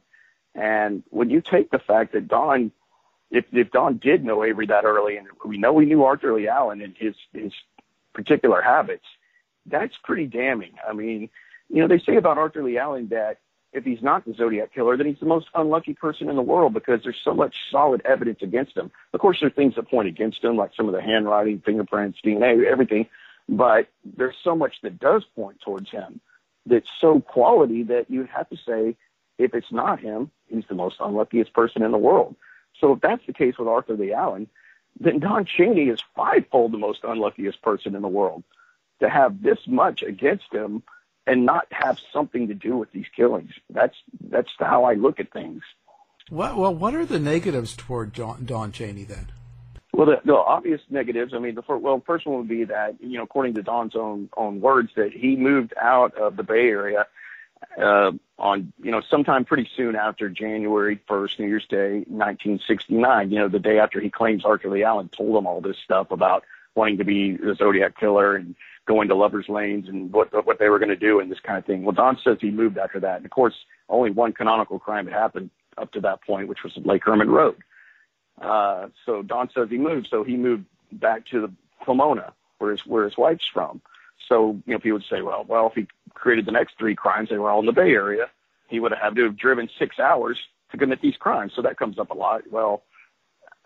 And 0.55 1.03
when 1.09 1.29
you 1.29 1.41
take 1.41 1.71
the 1.71 1.79
fact 1.79 2.13
that 2.13 2.27
Don 2.27 2.71
if 3.31 3.45
if 3.51 3.71
Don 3.71 3.97
did 3.97 4.23
know 4.23 4.43
Avery 4.43 4.65
that 4.67 4.85
early, 4.85 5.17
and 5.17 5.27
we 5.45 5.57
know 5.57 5.77
he 5.79 5.85
knew 5.85 6.03
Arthur 6.03 6.33
Lee 6.33 6.47
Allen 6.47 6.81
and 6.81 6.95
his 6.97 7.15
his 7.33 7.53
particular 8.13 8.61
habits, 8.61 9.05
that's 9.65 9.95
pretty 10.03 10.25
damning. 10.25 10.73
I 10.87 10.93
mean, 10.93 11.29
you 11.69 11.81
know, 11.81 11.87
they 11.87 11.99
say 11.99 12.17
about 12.17 12.37
Arthur 12.37 12.63
Lee 12.63 12.77
Allen 12.77 13.09
that 13.09 13.39
if 13.71 13.83
he's 13.83 14.01
not 14.01 14.25
the 14.25 14.33
Zodiac 14.33 14.73
killer, 14.73 14.97
then 14.97 15.05
he's 15.05 15.19
the 15.19 15.27
most 15.27 15.47
unlucky 15.53 15.93
person 15.93 16.29
in 16.29 16.35
the 16.35 16.41
world 16.41 16.73
because 16.73 17.01
there's 17.03 17.19
so 17.23 17.33
much 17.35 17.55
solid 17.71 18.01
evidence 18.03 18.39
against 18.41 18.75
him. 18.75 18.91
Of 19.13 19.19
course, 19.19 19.39
there 19.39 19.47
are 19.47 19.51
things 19.51 19.75
that 19.75 19.87
point 19.89 20.07
against 20.07 20.43
him, 20.43 20.57
like 20.57 20.71
some 20.75 20.87
of 20.87 20.93
the 20.93 21.01
handwriting, 21.01 21.61
fingerprints, 21.63 22.19
DNA, 22.25 22.65
everything, 22.65 23.07
but 23.47 23.87
there's 24.03 24.35
so 24.43 24.55
much 24.55 24.81
that 24.81 24.99
does 24.99 25.23
point 25.35 25.61
towards 25.61 25.91
him 25.91 26.19
that's 26.65 26.89
so 26.99 27.19
quality 27.19 27.83
that 27.83 28.09
you'd 28.09 28.29
have 28.29 28.49
to 28.49 28.57
say, 28.57 28.95
if 29.37 29.53
it's 29.53 29.71
not 29.71 29.99
him, 29.99 30.31
he's 30.47 30.65
the 30.67 30.75
most 30.75 30.97
unluckiest 30.99 31.53
person 31.53 31.83
in 31.83 31.91
the 31.91 31.97
world. 31.97 32.35
So 32.79 32.93
if 32.93 33.01
that's 33.01 33.25
the 33.25 33.33
case 33.33 33.57
with 33.57 33.67
Arthur 33.67 33.95
Lee 33.95 34.13
Allen, 34.13 34.47
then 34.99 35.19
Don 35.19 35.45
Cheney 35.45 35.89
is 35.89 35.99
fivefold 36.15 36.71
the 36.71 36.77
most 36.77 37.03
unluckiest 37.03 37.61
person 37.61 37.95
in 37.95 38.01
the 38.01 38.07
world 38.07 38.43
to 38.99 39.09
have 39.09 39.41
this 39.41 39.59
much 39.67 40.03
against 40.03 40.53
him 40.53 40.83
and 41.25 41.45
not 41.45 41.67
have 41.71 41.99
something 42.11 42.47
to 42.47 42.53
do 42.53 42.75
with 42.75 42.91
these 42.91 43.05
killings. 43.15 43.51
That's 43.69 43.95
that's 44.29 44.49
how 44.57 44.83
I 44.83 44.95
look 44.95 45.19
at 45.19 45.31
things. 45.31 45.61
What, 46.29 46.57
well, 46.57 46.73
what 46.73 46.93
are 46.93 47.05
the 47.05 47.19
negatives 47.19 47.75
toward 47.75 48.13
Don, 48.13 48.45
Don 48.45 48.71
Cheney 48.71 49.03
then? 49.03 49.31
Well, 49.93 50.05
the, 50.05 50.21
the 50.23 50.35
obvious 50.35 50.81
negatives. 50.89 51.33
I 51.33 51.39
mean, 51.39 51.55
the 51.55 51.63
well, 51.67 52.03
first 52.05 52.27
one 52.27 52.37
would 52.37 52.47
be 52.47 52.63
that 52.65 52.95
you 52.99 53.17
know, 53.17 53.23
according 53.23 53.55
to 53.55 53.63
Don's 53.63 53.95
own 53.95 54.29
own 54.37 54.61
words, 54.61 54.91
that 54.95 55.11
he 55.11 55.35
moved 55.35 55.73
out 55.81 56.15
of 56.15 56.35
the 56.35 56.43
Bay 56.43 56.67
Area 56.69 57.07
on, 57.77 58.73
you 58.81 58.91
know, 58.91 59.01
sometime 59.09 59.45
pretty 59.45 59.69
soon 59.75 59.95
after 59.95 60.29
January 60.29 60.99
1st, 61.09 61.39
New 61.39 61.47
Year's 61.47 61.67
Day, 61.67 62.05
1969, 62.07 63.31
you 63.31 63.39
know, 63.39 63.49
the 63.49 63.59
day 63.59 63.79
after 63.79 63.99
he 63.99 64.09
claims 64.09 64.45
Arthur 64.45 64.69
Lee 64.69 64.83
Allen 64.83 65.09
told 65.09 65.37
him 65.37 65.47
all 65.47 65.61
this 65.61 65.77
stuff 65.83 66.11
about 66.11 66.43
wanting 66.75 66.97
to 66.97 67.03
be 67.03 67.35
the 67.35 67.55
Zodiac 67.55 67.97
killer 67.99 68.35
and 68.35 68.55
going 68.85 69.07
to 69.09 69.15
lovers 69.15 69.47
lanes 69.49 69.87
and 69.87 70.11
what 70.11 70.33
what 70.45 70.57
they 70.57 70.69
were 70.69 70.79
going 70.79 70.89
to 70.89 70.95
do 70.95 71.19
and 71.19 71.31
this 71.31 71.39
kind 71.39 71.59
of 71.59 71.65
thing. 71.65 71.83
Well, 71.83 71.93
Don 71.93 72.17
says 72.23 72.37
he 72.41 72.49
moved 72.49 72.77
after 72.77 72.99
that. 73.01 73.17
And 73.17 73.25
of 73.25 73.31
course, 73.31 73.53
only 73.87 74.09
one 74.09 74.33
canonical 74.33 74.79
crime 74.79 75.05
had 75.05 75.13
happened 75.13 75.51
up 75.77 75.91
to 75.91 76.01
that 76.01 76.23
point, 76.23 76.47
which 76.47 76.63
was 76.63 76.73
Lake 76.77 77.03
Herman 77.05 77.29
Road. 77.29 77.57
Uh, 78.41 78.87
so 79.05 79.21
Don 79.21 79.49
says 79.53 79.69
he 79.69 79.77
moved. 79.77 80.07
So 80.09 80.23
he 80.23 80.37
moved 80.37 80.65
back 80.91 81.25
to 81.27 81.41
the 81.41 81.51
Pomona, 81.85 82.33
where 82.57 82.71
his, 82.71 82.85
where 82.85 83.05
his 83.05 83.17
wife's 83.17 83.47
from. 83.53 83.81
So, 84.27 84.59
you 84.65 84.73
know, 84.73 84.79
people 84.79 84.99
would 84.99 85.05
say, 85.09 85.21
well, 85.21 85.45
well, 85.47 85.67
if 85.67 85.73
he 85.73 85.87
created 86.13 86.45
the 86.45 86.51
next 86.51 86.77
three 86.77 86.95
crimes, 86.95 87.29
they 87.29 87.37
were 87.37 87.49
all 87.49 87.59
in 87.59 87.65
the 87.65 87.71
Bay 87.71 87.91
Area, 87.91 88.29
he 88.67 88.79
would 88.79 88.91
have 88.91 89.01
had 89.01 89.15
to 89.15 89.23
have 89.23 89.37
driven 89.37 89.69
six 89.77 89.99
hours 89.99 90.37
to 90.71 90.77
commit 90.77 91.01
these 91.01 91.17
crimes. 91.17 91.53
So 91.55 91.61
that 91.63 91.77
comes 91.77 91.97
up 91.97 92.11
a 92.11 92.13
lot. 92.13 92.43
Well, 92.51 92.83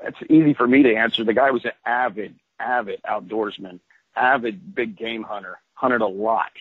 it's 0.03 0.17
easy 0.29 0.53
for 0.53 0.67
me 0.67 0.83
to 0.83 0.95
answer. 0.95 1.23
The 1.23 1.33
guy 1.33 1.51
was 1.51 1.65
an 1.65 1.71
avid, 1.85 2.35
avid 2.59 3.01
outdoorsman, 3.03 3.79
avid 4.15 4.75
big 4.75 4.97
game 4.97 5.23
hunter, 5.23 5.59
hunted 5.73 6.01
a 6.01 6.07
lot 6.07 6.51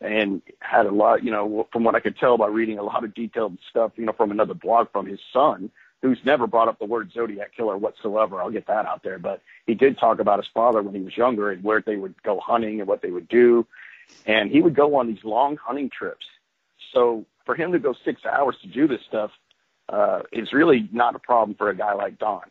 and 0.00 0.40
had 0.60 0.86
a 0.86 0.90
lot, 0.90 1.22
you 1.22 1.30
know, 1.30 1.68
from 1.72 1.84
what 1.84 1.94
I 1.94 2.00
could 2.00 2.16
tell 2.16 2.38
by 2.38 2.46
reading 2.46 2.78
a 2.78 2.82
lot 2.82 3.04
of 3.04 3.14
detailed 3.14 3.58
stuff, 3.68 3.92
you 3.96 4.06
know, 4.06 4.12
from 4.12 4.30
another 4.30 4.54
blog 4.54 4.90
from 4.92 5.06
his 5.06 5.20
son, 5.32 5.70
who's 6.00 6.18
never 6.24 6.46
brought 6.46 6.68
up 6.68 6.78
the 6.78 6.86
word 6.86 7.12
Zodiac 7.12 7.54
killer 7.54 7.76
whatsoever. 7.76 8.40
I'll 8.40 8.50
get 8.50 8.66
that 8.68 8.86
out 8.86 9.02
there. 9.02 9.18
But 9.18 9.42
he 9.66 9.74
did 9.74 9.98
talk 9.98 10.18
about 10.18 10.38
his 10.38 10.48
father 10.54 10.82
when 10.82 10.94
he 10.94 11.02
was 11.02 11.16
younger 11.16 11.50
and 11.50 11.62
where 11.62 11.82
they 11.82 11.96
would 11.96 12.20
go 12.22 12.40
hunting 12.40 12.80
and 12.80 12.88
what 12.88 13.02
they 13.02 13.10
would 13.10 13.28
do. 13.28 13.66
And 14.26 14.50
he 14.50 14.60
would 14.60 14.74
go 14.74 14.96
on 14.96 15.06
these 15.08 15.24
long 15.24 15.56
hunting 15.56 15.90
trips. 15.90 16.26
So 16.92 17.24
for 17.46 17.54
him 17.54 17.72
to 17.72 17.78
go 17.78 17.94
six 18.04 18.24
hours 18.24 18.56
to 18.62 18.68
do 18.68 18.86
this 18.86 19.00
stuff 19.08 19.30
uh, 19.88 20.22
is 20.32 20.52
really 20.52 20.88
not 20.92 21.14
a 21.14 21.18
problem 21.18 21.56
for 21.56 21.68
a 21.68 21.76
guy 21.76 21.94
like 21.94 22.18
Don. 22.18 22.42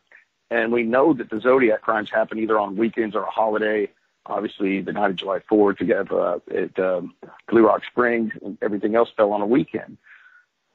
And 0.51 0.71
we 0.71 0.83
know 0.83 1.13
that 1.13 1.29
the 1.29 1.39
Zodiac 1.39 1.81
crimes 1.81 2.09
happen 2.09 2.39
either 2.39 2.59
on 2.59 2.75
weekends 2.75 3.15
or 3.15 3.23
a 3.23 3.29
holiday. 3.29 3.89
Obviously, 4.25 4.81
the 4.81 4.93
night 4.93 5.11
of 5.11 5.15
July 5.15 5.39
4th, 5.39 5.79
you 5.79 5.95
have 5.95 6.11
uh, 6.11 6.39
at 6.53 6.77
um, 6.79 7.13
Blue 7.47 7.65
Rock 7.65 7.83
Springs, 7.85 8.33
and 8.43 8.57
everything 8.61 8.95
else 8.95 9.09
fell 9.15 9.31
on 9.31 9.41
a 9.41 9.45
weekend. 9.45 9.97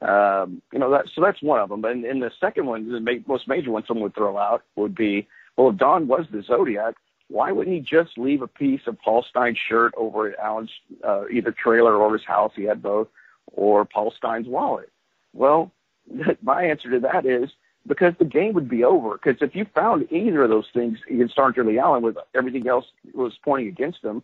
Um, 0.01 0.63
you 0.73 0.79
know, 0.79 0.91
that, 0.91 1.07
so 1.15 1.21
that's 1.21 1.43
one 1.43 1.61
of 1.61 1.69
them. 1.69 1.85
In, 1.85 2.05
in 2.05 2.21
the 2.21 2.31
second 2.41 2.67
one, 2.67 2.91
the 2.91 3.01
ma- 3.01 3.23
most 3.27 3.49
major 3.49 3.71
one 3.71 3.85
someone 3.87 4.05
would 4.05 4.15
throw 4.15 4.37
out 4.37 4.63
would 4.77 4.95
be, 4.95 5.27
well, 5.57 5.71
if 5.71 5.77
Don 5.77 6.07
was 6.09 6.27
the 6.31 6.43
Zodiac, 6.43 6.95
why 7.35 7.51
wouldn't 7.51 7.75
he 7.75 7.81
just 7.81 8.17
leave 8.17 8.43
a 8.43 8.47
piece 8.47 8.83
of 8.87 8.97
Paul 9.01 9.25
Stine's 9.29 9.59
shirt 9.59 9.93
over 9.97 10.31
at 10.31 10.39
Allen's 10.39 10.71
uh, 11.03 11.25
either 11.29 11.51
trailer 11.51 11.97
or 11.97 12.13
his 12.13 12.25
house? 12.25 12.53
He 12.55 12.63
had 12.63 12.81
both, 12.81 13.09
or 13.53 13.85
Paul 13.85 14.15
Stine's 14.17 14.47
wallet. 14.47 14.93
Well, 15.33 15.73
my 16.43 16.63
answer 16.63 16.89
to 16.93 17.01
that 17.01 17.27
is 17.27 17.51
because 17.89 18.15
the 18.21 18.25
game 18.25 18.55
would 18.55 18.69
be 18.69 18.85
over. 18.85 19.19
Because 19.19 19.43
if 19.43 19.57
you 19.57 19.67
found 19.75 20.07
either 20.13 20.45
of 20.45 20.51
those 20.51 20.69
things 20.73 20.99
against 21.11 21.37
Arthur 21.37 21.69
Allen 21.77 22.05
with 22.05 22.17
everything 22.37 22.69
else 22.69 22.87
was 23.13 23.33
pointing 23.45 23.67
against 23.67 24.05
him, 24.05 24.23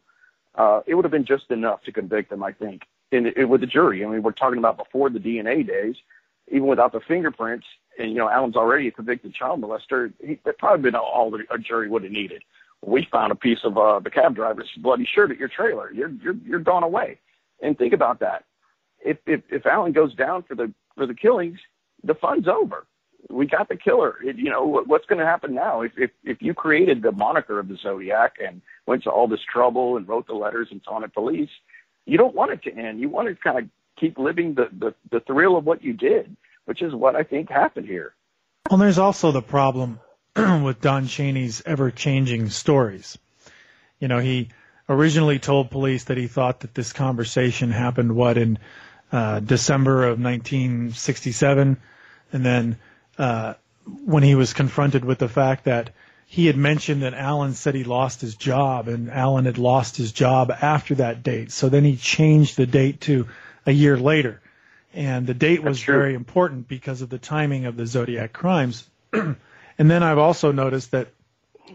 uh, 0.55 0.83
it 0.87 0.95
would 0.95 1.05
have 1.05 1.11
been 1.11 1.27
just 1.27 1.51
enough 1.51 1.83
to 1.83 1.93
convict 1.93 2.31
him, 2.31 2.45
I 2.45 2.53
think 2.53 2.83
in, 3.11 3.27
in 3.27 3.49
with 3.49 3.61
the 3.61 3.67
jury. 3.67 4.05
I 4.05 4.09
mean, 4.09 4.23
we're 4.23 4.31
talking 4.31 4.59
about 4.59 4.79
before 4.79 5.11
the 5.11 5.19
DNA 5.19 5.67
days, 5.67 5.97
even 6.49 6.69
without 6.69 6.93
the 6.93 7.01
fingerprints. 7.01 7.67
And 7.99 8.11
you 8.11 8.19
know, 8.19 8.31
Allen's 8.31 8.57
already 8.57 8.87
a 8.87 8.93
convicted 8.93 9.35
child 9.35 9.61
molester. 9.61 10.13
He, 10.25 10.39
that 10.45 10.59
probably 10.59 10.83
been 10.83 10.95
all 10.95 11.33
the, 11.33 11.45
a 11.51 11.59
jury 11.59 11.89
would 11.89 12.05
have 12.05 12.13
needed. 12.13 12.45
We 12.85 13.07
found 13.11 13.31
a 13.33 13.35
piece 13.35 13.61
of 13.65 13.77
uh, 13.77 14.01
the 14.01 14.11
cab 14.11 14.35
driver's 14.35 14.71
bloody 14.79 15.07
shirt 15.07 15.31
at 15.31 15.39
your 15.39 15.49
trailer. 15.49 15.93
You're 15.93 16.11
you're 16.11 16.37
you're 16.47 16.61
gone 16.61 16.83
away. 16.83 17.19
And 17.63 17.77
think 17.77 17.93
about 17.93 18.21
that. 18.21 18.45
If 19.05 19.19
if 19.27 19.43
if 19.51 19.67
Allen 19.67 19.93
goes 19.93 20.15
down 20.15 20.45
for 20.45 20.55
the 20.55 20.73
for 20.97 21.07
the 21.07 21.15
killings, 21.15 21.59
the 22.03 22.15
fun's 22.15 22.49
over. 22.49 22.87
we 23.29 23.47
got 23.47 23.69
the 23.69 23.77
killer. 23.77 24.17
It, 24.25 24.37
you 24.37 24.51
know, 24.51 24.83
what's 24.87 25.07
going 25.07 25.19
to 25.19 25.27
happen 25.27 25.55
now? 25.55 25.83
If, 25.83 25.93
if, 25.97 26.11
if 26.25 26.41
you 26.41 26.55
created 26.55 27.03
the 27.03 27.13
moniker 27.13 27.59
of 27.59 27.69
the 27.69 27.77
Zodiac 27.77 28.37
and 28.45 28.63
went 28.87 29.03
to 29.05 29.11
all 29.11 29.29
this 29.29 29.41
trouble 29.53 29.97
and 29.97 30.09
wrote 30.09 30.27
the 30.27 30.35
letters 30.35 30.69
and 30.71 30.83
taunted 30.83 31.13
police, 31.13 31.51
you 32.07 32.17
don't 32.17 32.35
want 32.35 32.53
it 32.53 32.63
to 32.65 32.75
end. 32.75 33.01
You 33.01 33.09
want 33.09 33.29
to 33.29 33.35
kind 33.35 33.59
of 33.59 33.65
keep 33.99 34.19
living 34.19 34.55
the, 34.55 34.69
the, 34.77 34.95
the 35.11 35.21
thrill 35.21 35.57
of 35.57 35.65
what 35.65 35.85
you 35.85 35.93
did, 35.93 36.37
which 36.65 36.83
is 36.83 36.95
what 36.95 37.15
I 37.15 37.23
think 37.23 37.51
happened 37.51 37.87
here. 37.87 38.15
Well, 38.71 38.79
there's 38.79 38.99
also 38.99 39.33
the 39.33 39.43
problem 39.43 40.01
with 40.37 40.81
Don 40.81 41.07
Cheney's 41.07 41.63
ever 41.67 41.91
changing 41.91 42.51
stories. 42.51 43.19
You 43.99 44.09
know, 44.09 44.19
he 44.19 44.49
originally 44.89 45.39
told 45.39 45.71
police 45.71 46.05
that 46.05 46.17
he 46.17 46.27
thought 46.27 46.61
that 46.61 46.75
this 46.75 46.93
conversation 46.93 47.71
happened, 47.71 48.15
what, 48.15 48.39
in 48.39 48.59
uh, 49.13 49.41
December 49.41 50.05
of 50.05 50.21
1967. 50.21 51.77
And 52.33 52.47
then 52.47 52.79
uh, 53.19 53.55
when 54.05 54.23
he 54.23 54.35
was 54.35 54.53
confronted 54.53 55.05
with 55.05 55.19
the 55.19 55.29
fact 55.29 55.65
that 55.65 55.91
he 56.27 56.47
had 56.47 56.57
mentioned 56.57 57.03
that 57.03 57.15
Allen 57.15 57.55
said 57.55 57.75
he 57.75 57.83
lost 57.83 58.21
his 58.21 58.37
job, 58.37 58.87
and 58.87 59.11
Allen 59.11 59.47
had 59.47 59.59
lost 59.59 59.97
his 59.97 60.13
job 60.13 60.53
after 60.53 60.95
that 60.97 61.25
date. 61.25 61.51
So 61.51 61.69
then 61.69 61.85
he 61.85 61.97
changed 61.97 62.57
the 62.57 62.67
date 62.67 63.01
to 63.03 63.27
a 63.67 63.73
year 63.73 63.97
later. 63.97 64.41
And 64.95 65.27
the 65.27 65.35
date 65.35 65.63
was 65.63 65.83
very 65.83 66.15
important 66.15 66.69
because 66.69 67.03
of 67.03 67.09
the 67.11 67.19
timing 67.19 67.67
of 67.67 67.77
the 67.77 67.87
Zodiac 67.87 68.33
crimes. 68.33 68.89
and 69.81 69.91
then 69.91 70.03
I've 70.03 70.19
also 70.19 70.53
noticed 70.53 70.91
that 70.91 71.09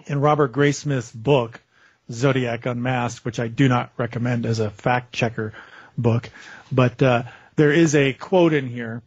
in 0.06 0.22
Robert 0.22 0.52
Graysmith's 0.52 1.12
book, 1.12 1.60
Zodiac 2.12 2.68
Unmasked, 2.68 3.26
which 3.26 3.40
I 3.40 3.48
do 3.48 3.68
not 3.68 3.94
recommend 3.98 4.46
as 4.46 4.60
a 4.60 4.70
fact 4.70 5.12
checker 5.12 5.54
book, 5.98 6.30
but 6.72 7.02
uh, 7.02 7.24
there 7.56 7.72
is 7.72 7.96
a 7.96 8.14
quote 8.14 8.54
in 8.54 8.68
here 8.68 9.02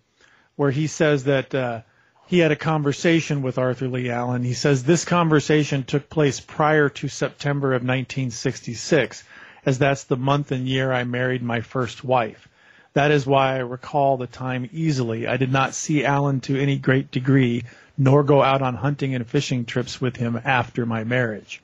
where 0.56 0.72
he 0.72 0.88
says 0.88 1.24
that 1.24 1.54
uh, 1.54 1.82
he 2.26 2.40
had 2.40 2.50
a 2.50 2.56
conversation 2.56 3.40
with 3.40 3.56
Arthur 3.56 3.86
Lee 3.86 4.10
Allen. 4.10 4.42
He 4.42 4.54
says 4.54 4.82
this 4.82 5.04
conversation 5.04 5.84
took 5.84 6.10
place 6.10 6.40
prior 6.40 6.88
to 6.88 7.06
September 7.06 7.74
of 7.74 7.82
1966, 7.82 9.22
as 9.64 9.78
that's 9.78 10.04
the 10.04 10.16
month 10.16 10.50
and 10.50 10.66
year 10.66 10.92
I 10.92 11.04
married 11.04 11.44
my 11.44 11.60
first 11.60 12.02
wife. 12.02 12.48
That 12.94 13.12
is 13.12 13.24
why 13.24 13.54
I 13.54 13.58
recall 13.58 14.16
the 14.16 14.26
time 14.26 14.68
easily. 14.72 15.28
I 15.28 15.36
did 15.36 15.52
not 15.52 15.74
see 15.74 16.04
Allen 16.04 16.40
to 16.40 16.60
any 16.60 16.78
great 16.78 17.12
degree, 17.12 17.62
nor 17.98 18.22
go 18.22 18.42
out 18.42 18.62
on 18.62 18.76
hunting 18.76 19.14
and 19.14 19.26
fishing 19.26 19.64
trips 19.64 20.00
with 20.00 20.16
him 20.16 20.40
after 20.42 20.86
my 20.86 21.02
marriage. 21.02 21.60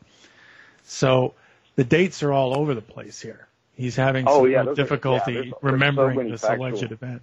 So 0.82 1.34
the 1.76 1.84
dates 1.84 2.22
are 2.24 2.32
all 2.32 2.58
over 2.58 2.74
the 2.74 2.82
place 2.82 3.20
here. 3.20 3.46
He's 3.76 3.96
having 3.96 4.26
oh, 4.28 4.42
some 4.42 4.50
yeah, 4.50 4.64
difficulty 4.74 5.38
are, 5.38 5.44
yeah, 5.44 5.52
remembering 5.62 6.18
so 6.18 6.30
this 6.30 6.40
factual, 6.42 6.66
alleged 6.66 6.92
event. 6.92 7.22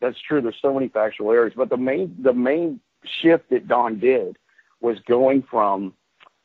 That's 0.00 0.20
true. 0.20 0.40
There's 0.40 0.56
so 0.60 0.74
many 0.74 0.88
factual 0.88 1.30
errors, 1.30 1.52
but 1.54 1.68
the 1.68 1.76
main 1.76 2.16
the 2.18 2.32
main 2.32 2.80
shift 3.22 3.50
that 3.50 3.68
Don 3.68 3.98
did 3.98 4.38
was 4.80 4.98
going 5.06 5.42
from 5.42 5.94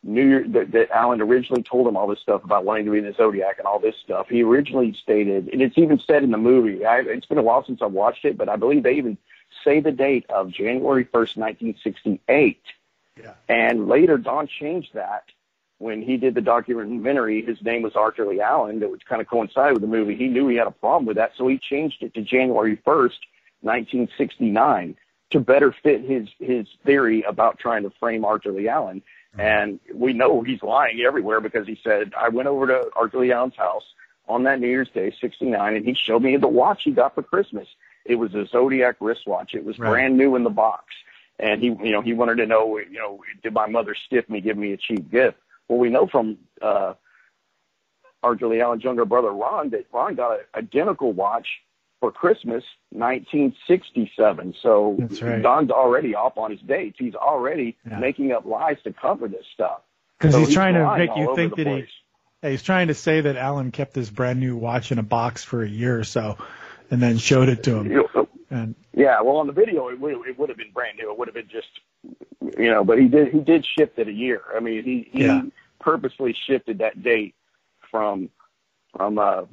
New 0.04 0.28
Year 0.28 0.46
that, 0.50 0.72
that 0.72 0.92
Allen 0.92 1.22
originally 1.22 1.64
told 1.64 1.88
him 1.88 1.98
all 1.98 2.08
this 2.08 2.20
stuff 2.20 2.44
about 2.44 2.64
wanting 2.64 2.86
to 2.86 2.92
be 2.92 3.00
in 3.00 3.06
the 3.06 3.14
Zodiac 3.14 3.58
and 3.58 3.68
all 3.68 3.80
this 3.80 3.96
stuff. 4.04 4.28
He 4.30 4.44
originally 4.44 4.96
stated, 5.02 5.50
and 5.50 5.62
it's 5.62 5.78
even 5.78 6.00
said 6.08 6.24
in 6.24 6.32
the 6.32 6.38
movie. 6.38 6.86
I, 6.86 7.02
it's 7.02 7.26
been 7.26 7.38
a 7.38 7.44
while 7.44 7.66
since 7.66 7.82
I've 7.82 7.92
watched 7.92 8.26
it, 8.26 8.38
but 8.38 8.48
I 8.48 8.56
believe 8.56 8.84
they 8.84 8.94
even 8.94 9.18
say 9.64 9.80
the 9.80 9.92
date 9.92 10.26
of 10.30 10.52
January 10.52 11.06
1st, 11.06 11.38
1968. 11.38 12.62
Yeah. 13.20 13.34
And 13.50 13.88
later, 13.88 14.18
Don 14.18 14.48
changed 14.48 14.94
that 14.94 15.26
when 15.82 16.04
he 16.04 16.16
did 16.16 16.36
the 16.36 16.42
documentary, 16.42 17.44
his 17.44 17.62
name 17.64 17.82
was 17.82 17.96
Arthur 17.96 18.28
Lee 18.28 18.40
Allen, 18.40 18.80
that 18.80 18.92
would 18.92 19.04
kind 19.06 19.20
of 19.20 19.28
coincide 19.28 19.74
with 19.74 19.82
the 19.82 19.88
movie. 19.88 20.16
He 20.16 20.28
knew 20.28 20.48
he 20.48 20.56
had 20.56 20.68
a 20.68 20.72
problem 20.72 21.08
with 21.08 21.18
that, 21.18 21.32
so 21.36 21.48
he 21.48 21.58
changed 21.58 22.04
it 22.04 22.14
to 22.14 22.22
January 22.22 22.78
1st, 22.86 23.18
1969, 23.62 24.96
to 25.32 25.40
better 25.40 25.72
fit 25.72 26.02
his 26.02 26.30
his 26.40 26.68
theory 26.86 27.24
about 27.24 27.58
trying 27.58 27.82
to 27.84 27.90
frame 28.00 28.24
Arthur 28.24 28.52
Lee 28.52 28.68
Allen. 28.68 29.02
Mm-hmm. 29.34 29.42
And 29.42 29.80
we 29.94 30.14
know 30.14 30.44
he's 30.44 30.62
lying 30.62 31.02
everywhere 31.02 31.42
because 31.42 31.66
he 31.66 31.80
said, 31.84 32.14
I 32.16 32.30
went 32.30 32.48
over 32.48 32.68
to 32.68 32.90
Arthur 32.96 33.20
Lee 33.20 33.32
Allen's 33.32 33.56
house 33.56 33.86
on 34.28 34.44
that 34.44 34.60
New 34.60 34.68
Year's 34.68 34.90
Day, 34.90 35.14
69, 35.20 35.76
and 35.76 35.86
he 35.86 35.96
showed 35.96 36.22
me 36.22 36.38
the 36.38 36.48
watch 36.48 36.84
he 36.84 36.92
got 36.92 37.16
for 37.16 37.24
Christmas. 37.24 37.68
It 38.06 38.16
was 38.16 38.34
a 38.34 38.46
Zodiac 38.48 38.98
wristwatch. 39.00 39.54
It 39.54 39.64
was 39.64 39.78
right. 39.80 39.90
brand 39.90 40.18
new 40.18 40.36
in 40.36 40.44
the 40.44 40.50
box. 40.50 40.86
And 41.40 41.62
he, 41.62 41.68
you 41.68 41.92
know, 41.92 42.02
he 42.02 42.14
wanted 42.14 42.36
to 42.38 42.46
know, 42.46 42.78
you 42.78 43.00
know, 43.00 43.24
did 43.42 43.54
my 43.54 43.68
mother 43.68 43.96
stiff 44.06 44.30
me, 44.30 44.42
give 44.42 44.58
me 44.58 44.74
a 44.74 44.78
cheap 44.78 45.10
gift? 45.10 45.38
Well, 45.68 45.80
we 45.80 45.90
know 45.90 46.08
from 46.08 46.38
uh, 46.62 46.94
Arthur 48.24 48.48
Lee 48.48 48.62
Allen's 48.62 48.84
younger 48.84 49.06
brother 49.06 49.32
Ron 49.32 49.70
that 49.72 49.88
Ron 49.92 50.16
got 50.16 50.34
an 50.34 50.46
identical 50.56 51.12
watch 51.14 51.48
for 52.00 52.12
Christmas 52.12 52.64
1967. 52.90 54.56
So 54.62 54.98
right. 55.22 55.42
Don's 55.42 55.72
already 55.72 56.16
off 56.16 56.38
on 56.38 56.52
his 56.52 56.60
dates. 56.62 56.98
He's 57.00 57.16
already 57.16 57.78
yeah. 57.90 58.00
making 58.00 58.32
up 58.32 58.46
lies 58.46 58.78
to 58.84 58.94
cover 58.94 59.28
this 59.28 59.46
stuff. 59.54 59.82
Because 60.18 60.34
so 60.34 60.40
he's, 60.40 60.50
he's, 60.50 60.56
trying 60.56 60.74
to 60.74 60.98
make 60.98 61.16
you 61.16 61.36
think 61.36 61.56
that 61.56 61.68
he. 61.68 61.86
he's 62.42 62.64
trying 62.64 62.90
to 62.90 62.94
say 62.94 63.22
that 63.22 63.38
Allen 63.38 63.72
kept 63.72 63.94
this 63.94 64.10
brand 64.10 64.40
new 64.40 64.58
watch 64.58 64.92
in 64.92 65.00
a 65.00 65.04
box 65.04 65.44
for 65.44 65.64
a 65.64 65.70
year 65.70 65.98
or 65.98 66.04
so, 66.04 66.38
and 66.92 67.02
then 67.02 67.18
showed 67.18 67.50
it 67.50 67.64
to 67.64 67.78
him. 67.78 68.04
And 68.52 68.76
yeah, 68.94 69.22
well, 69.22 69.38
on 69.38 69.48
the 69.48 69.54
video, 69.54 69.88
it 69.88 70.00
would 70.00 70.28
it 70.28 70.38
would 70.38 70.50
have 70.50 70.58
been 70.58 70.72
brand 70.72 70.98
new. 70.98 71.10
It 71.12 71.18
would 71.18 71.28
have 71.30 71.36
been 71.36 71.50
just, 71.50 71.70
you 72.60 72.70
know, 72.70 72.84
but 72.84 73.00
he 73.00 73.08
did 73.08 73.30
he 73.30 73.40
did 73.40 73.66
shift 73.66 73.98
it 73.98 74.08
a 74.08 74.14
year. 74.14 74.42
I 74.56 74.60
mean, 74.60 74.84
he 74.84 75.10
he 75.12 75.24
yeah 75.24 75.42
purposely 75.82 76.36
shifted 76.48 76.80
that 76.80 77.04
date 77.04 77.36
from 77.90 78.30
from 78.96 79.18
uh, 79.18 79.44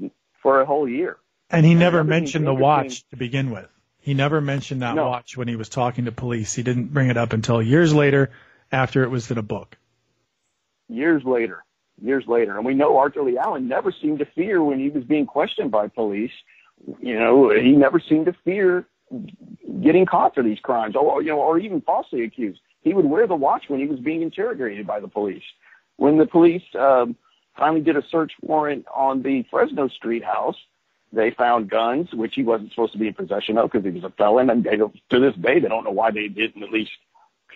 for 0.42 0.60
a 0.60 0.66
whole 0.66 0.88
year. 0.88 1.16
And 1.50 1.64
he 1.64 1.74
never 1.74 2.00
and 2.00 2.08
mentioned 2.08 2.46
the 2.46 2.54
watch 2.54 3.08
to 3.08 3.16
begin 3.16 3.50
with. 3.50 3.68
He 4.00 4.14
never 4.14 4.40
mentioned 4.40 4.82
that 4.82 4.94
no. 4.94 5.08
watch 5.08 5.36
when 5.36 5.48
he 5.48 5.56
was 5.56 5.68
talking 5.68 6.04
to 6.04 6.12
police. 6.12 6.54
He 6.54 6.62
didn't 6.62 6.92
bring 6.92 7.08
it 7.08 7.16
up 7.16 7.32
until 7.32 7.62
years 7.62 7.92
later, 7.92 8.30
after 8.70 9.02
it 9.02 9.08
was 9.08 9.30
in 9.30 9.38
a 9.38 9.42
book. 9.42 9.76
Years 10.88 11.22
later, 11.24 11.64
years 12.00 12.24
later, 12.26 12.56
and 12.56 12.64
we 12.64 12.74
know 12.74 12.98
Arthur 12.98 13.22
Lee 13.22 13.38
Allen 13.38 13.68
never 13.68 13.92
seemed 13.92 14.20
to 14.20 14.26
fear 14.26 14.62
when 14.62 14.78
he 14.78 14.88
was 14.88 15.04
being 15.04 15.26
questioned 15.26 15.70
by 15.70 15.88
police. 15.88 16.30
You 17.00 17.18
know, 17.18 17.50
he 17.50 17.72
never 17.72 18.00
seemed 18.00 18.26
to 18.26 18.34
fear 18.44 18.86
getting 19.82 20.06
caught 20.06 20.34
for 20.34 20.42
these 20.42 20.58
crimes, 20.60 20.94
or 20.96 21.22
you 21.22 21.30
know, 21.30 21.40
or 21.40 21.58
even 21.58 21.80
falsely 21.80 22.24
accused. 22.24 22.60
He 22.82 22.94
would 22.94 23.06
wear 23.06 23.26
the 23.26 23.34
watch 23.34 23.64
when 23.68 23.80
he 23.80 23.86
was 23.86 24.00
being 24.00 24.22
interrogated 24.22 24.86
by 24.86 25.00
the 25.00 25.08
police. 25.08 25.42
When 25.96 26.18
the 26.18 26.26
police 26.26 26.62
um, 26.78 27.16
finally 27.56 27.80
did 27.80 27.96
a 27.96 28.02
search 28.08 28.32
warrant 28.40 28.86
on 28.94 29.22
the 29.22 29.44
Fresno 29.50 29.88
Street 29.88 30.24
house, 30.24 30.56
they 31.12 31.30
found 31.30 31.70
guns, 31.70 32.12
which 32.12 32.34
he 32.34 32.42
wasn't 32.42 32.70
supposed 32.70 32.92
to 32.92 32.98
be 32.98 33.08
in 33.08 33.14
possession 33.14 33.58
of 33.58 33.70
because 33.70 33.84
he 33.84 33.90
was 33.90 34.04
a 34.04 34.10
felon. 34.10 34.50
And 34.50 34.64
they, 34.64 34.76
to 34.76 35.20
this 35.20 35.34
day, 35.34 35.58
they 35.58 35.68
don't 35.68 35.84
know 35.84 35.90
why 35.90 36.10
they 36.10 36.28
didn't 36.28 36.62
at 36.62 36.70
least, 36.70 36.92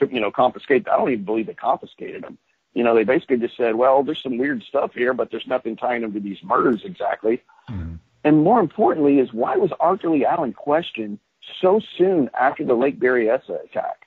you 0.00 0.20
know, 0.20 0.30
confiscate. 0.30 0.88
I 0.88 0.96
don't 0.96 1.12
even 1.12 1.24
believe 1.24 1.46
they 1.46 1.54
confiscated 1.54 2.24
them. 2.24 2.38
You 2.74 2.82
know, 2.82 2.94
they 2.94 3.04
basically 3.04 3.36
just 3.36 3.56
said, 3.56 3.74
well, 3.74 4.02
there's 4.02 4.22
some 4.22 4.38
weird 4.38 4.62
stuff 4.62 4.92
here, 4.94 5.12
but 5.12 5.30
there's 5.30 5.46
nothing 5.46 5.76
tying 5.76 6.00
them 6.00 6.14
to 6.14 6.20
these 6.20 6.38
murders 6.42 6.82
exactly. 6.84 7.42
Mm-hmm. 7.70 7.96
And 8.24 8.44
more 8.44 8.60
importantly 8.60 9.18
is 9.18 9.32
why 9.32 9.56
was 9.56 9.72
Arthur 9.80 10.10
Lee 10.10 10.24
Allen 10.24 10.52
questioned 10.52 11.18
so 11.60 11.80
soon 11.96 12.30
after 12.38 12.64
the 12.64 12.74
Lake 12.74 13.00
Berryessa 13.00 13.64
attack? 13.64 14.06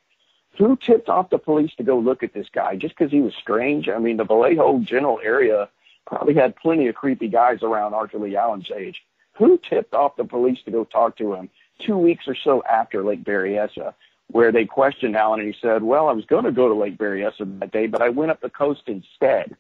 who 0.58 0.78
tipped 0.78 1.10
off 1.10 1.30
the 1.30 1.38
police 1.38 1.74
to 1.76 1.84
go 1.84 1.98
look 2.00 2.24
at 2.24 2.34
this 2.34 2.48
guy 2.52 2.76
just 2.76 2.98
because 2.98 3.12
he 3.12 3.22
was 3.22 3.34
strange? 3.36 3.90
I 3.90 3.98
mean, 3.98 4.18
the 4.18 4.24
Vallejo 4.24 4.80
general 4.80 5.20
area 5.24 5.70
probably 6.08 6.34
had 6.34 6.56
plenty 6.56 6.88
of 6.88 6.96
creepy 6.96 7.28
guys 7.28 7.62
around 7.62 7.94
Arthur 7.94 8.20
Lee 8.20 8.36
Allen's 8.36 8.72
age. 8.76 9.04
Who 9.34 9.58
tipped 9.58 9.94
off 9.94 10.16
the 10.16 10.24
police 10.24 10.60
to 10.64 10.72
go 10.72 10.86
talk 10.86 11.18
to 11.18 11.34
him 11.34 11.50
two 11.80 11.98
weeks 11.98 12.28
or 12.28 12.36
so 12.36 12.64
after 12.64 13.04
Lake 13.04 13.24
Berryessa, 13.24 13.94
where 14.28 14.52
they 14.52 14.66
questioned 14.66 15.18
Allen 15.18 15.42
and 15.42 15.54
he 15.54 15.60
said, 15.62 15.84
well, 15.84 16.08
I 16.08 16.14
was 16.14 16.26
going 16.26 16.46
to 16.46 16.52
go 16.52 16.70
to 16.70 16.74
Lake 16.74 16.98
Berryessa 16.98 17.60
that 17.60 17.72
day, 17.72 17.88
but 17.88 18.02
I 18.02 18.10
went 18.10 18.32
up 18.32 18.40
the 18.40 18.50
coast 18.50 18.84
instead. 18.88 19.58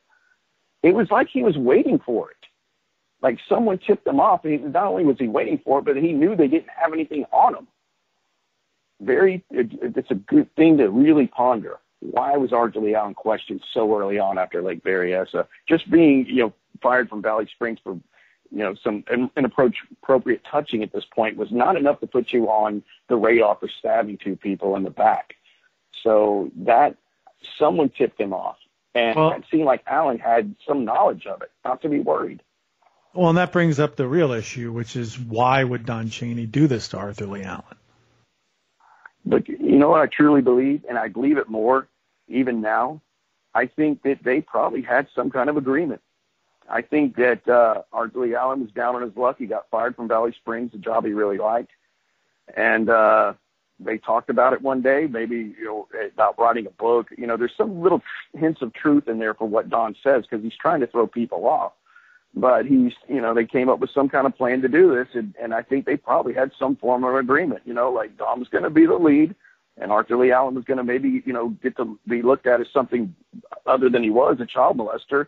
It 0.82 0.96
was 0.96 1.12
like 1.12 1.28
he 1.28 1.44
was 1.44 1.58
waiting 1.58 2.00
for 2.00 2.32
it. 2.32 2.38
Like 3.26 3.40
someone 3.50 3.80
tipped 3.80 4.08
him 4.08 4.20
off. 4.20 4.46
And 4.46 4.72
not 4.72 4.86
only 4.86 5.04
was 5.04 5.18
he 5.20 5.28
waiting 5.28 5.60
for 5.66 5.80
it, 5.80 5.86
but 5.86 5.98
he 5.98 6.14
knew 6.14 6.36
they 6.36 6.48
didn't 6.48 6.70
have 6.82 6.94
anything 6.94 7.26
on 7.32 7.56
him 7.56 7.68
very, 9.02 9.44
it's 9.52 10.12
a 10.12 10.16
good 10.16 10.54
thing 10.56 10.78
to 10.78 10.90
really 10.90 11.28
ponder. 11.28 11.80
Why 12.00 12.38
was 12.38 12.54
Arthur 12.54 12.80
Lee 12.80 12.96
questioned 13.16 13.62
so 13.74 13.98
early 13.98 14.20
on 14.20 14.38
after 14.38 14.62
Lake 14.62 14.84
Berryessa? 14.84 15.48
Just 15.68 15.90
being, 15.90 16.26
you 16.28 16.44
know, 16.44 16.54
fired 16.82 17.10
from 17.10 17.22
Valley 17.22 17.48
Springs 17.54 17.80
for, 17.84 17.94
you 18.52 18.60
know, 18.60 18.76
some 18.84 19.04
inappropriate 19.36 20.42
touching 20.50 20.84
at 20.84 20.94
this 20.94 21.06
point 21.14 21.38
was 21.38 21.52
not 21.52 21.76
enough 21.76 22.00
to 22.02 22.08
put 22.08 22.32
you 22.32 22.48
on 22.48 22.84
the 23.10 23.16
radar 23.16 23.58
for 23.60 23.70
stabbing 23.80 24.18
two 24.24 24.36
people 24.36 24.76
in 24.76 24.84
the 24.84 24.90
back. 24.90 25.36
So 26.04 26.52
that 26.58 26.96
someone 27.58 27.92
tipped 27.98 28.20
him 28.20 28.34
off, 28.34 28.58
and 28.94 29.16
well, 29.16 29.32
it 29.32 29.44
seemed 29.50 29.66
like 29.66 29.84
Allen 29.88 30.20
had 30.20 30.56
some 30.68 30.86
knowledge 30.86 31.26
of 31.26 31.42
it, 31.42 31.52
not 31.64 31.82
to 31.82 31.90
be 31.90 32.00
worried. 32.00 32.42
Well, 33.16 33.30
and 33.30 33.38
that 33.38 33.54
brings 33.54 33.80
up 33.80 33.96
the 33.96 34.08
real 34.08 34.34
issue, 34.34 34.74
which 34.74 34.98
is 34.98 35.18
why 35.18 35.64
would 35.64 35.86
Don 35.86 36.10
Cheney 36.10 36.46
do 36.46 36.68
this 36.68 36.90
to 36.90 36.98
Arthur 36.98 37.26
Lee 37.26 37.44
Allen? 37.44 37.64
But 39.26 39.48
you 39.48 39.78
know 39.78 39.90
what 39.90 40.02
I 40.02 40.08
truly 40.08 40.42
believe, 40.42 40.84
and 40.88 40.98
I 40.98 41.08
believe 41.08 41.38
it 41.38 41.48
more 41.50 41.88
even 42.28 42.60
now. 42.60 43.02
I 43.54 43.68
think 43.68 44.04
that 44.04 44.24
they 44.24 44.42
probably 44.42 44.82
had 44.82 45.08
some 45.16 45.32
kind 45.32 45.50
of 45.50 45.56
agreement. 45.56 46.02
I 46.70 46.82
think 46.82 47.16
that 47.16 47.48
uh, 47.48 47.84
Arthur 47.94 48.20
Lee 48.20 48.36
Allen 48.36 48.60
was 48.62 48.72
down 48.72 48.96
on 48.96 49.02
his 49.02 49.16
luck. 49.16 49.38
He 49.40 49.46
got 49.46 49.70
fired 49.72 49.96
from 49.96 50.10
Valley 50.10 50.34
Springs, 50.34 50.72
a 50.74 50.78
job 50.78 51.06
he 51.06 51.14
really 51.14 51.38
liked, 51.38 51.72
and 52.56 52.90
uh, 52.90 53.34
they 53.80 53.98
talked 53.98 54.30
about 54.30 54.52
it 54.52 54.62
one 54.62 54.82
day, 54.82 55.08
maybe 55.10 55.56
you 55.58 55.66
know 55.66 55.88
about 56.14 56.38
writing 56.38 56.66
a 56.66 56.72
book. 56.72 57.08
You 57.18 57.28
know, 57.28 57.38
there's 57.38 57.56
some 57.58 57.82
little 57.82 58.02
hints 58.34 58.62
of 58.62 58.74
truth 58.74 59.08
in 59.08 59.20
there 59.20 59.34
for 59.34 59.48
what 59.48 59.70
Don 59.70 59.96
says 60.04 60.24
because 60.24 60.44
he's 60.44 60.58
trying 60.60 60.82
to 60.82 60.88
throw 60.88 61.08
people 61.08 61.46
off. 61.48 61.72
But 62.36 62.66
he's, 62.66 62.92
you 63.08 63.22
know, 63.22 63.34
they 63.34 63.46
came 63.46 63.70
up 63.70 63.80
with 63.80 63.92
some 63.92 64.10
kind 64.10 64.28
of 64.28 64.36
plan 64.36 64.62
to 64.62 64.68
do 64.68 64.94
this, 64.94 65.08
and, 65.14 65.34
and 65.42 65.54
I 65.54 65.62
think 65.62 65.86
they 65.86 65.96
probably 65.96 66.34
had 66.34 66.52
some 66.60 66.76
form 66.76 67.06
of 67.06 67.16
agreement. 67.16 67.62
You 67.66 67.74
know, 67.74 67.92
like 67.92 68.18
Don 68.18 68.40
was 68.40 68.50
going 68.50 68.66
to 68.66 68.70
be 68.70 68.86
the 68.86 68.96
lead, 68.96 69.36
and 69.78 69.92
Arthur 69.92 70.18
Lee 70.18 70.34
Allen 70.34 70.56
was 70.56 70.66
going 70.66 70.78
to 70.78 70.84
maybe, 70.84 71.24
you 71.26 71.32
know, 71.32 71.50
get 71.64 71.78
to 71.78 71.98
be 72.08 72.22
looked 72.22 72.46
at 72.46 72.60
as 72.60 72.68
something 72.74 73.16
other 73.66 73.90
than 73.90 74.04
he 74.04 74.10
was, 74.10 74.38
a 74.42 74.46
child 74.46 74.78
molester, 74.78 75.28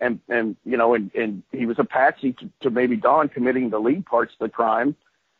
and 0.00 0.20
and 0.28 0.56
you 0.64 0.76
know, 0.76 0.94
and 0.94 1.12
and 1.14 1.42
he 1.50 1.66
was 1.66 1.78
a 1.80 1.84
patsy 1.84 2.32
to, 2.34 2.48
to 2.60 2.70
maybe 2.70 2.96
Don 2.96 3.28
committing 3.28 3.70
the 3.70 3.80
lead 3.80 4.06
parts 4.06 4.32
of 4.34 4.44
the 4.44 4.48
crime 4.48 4.94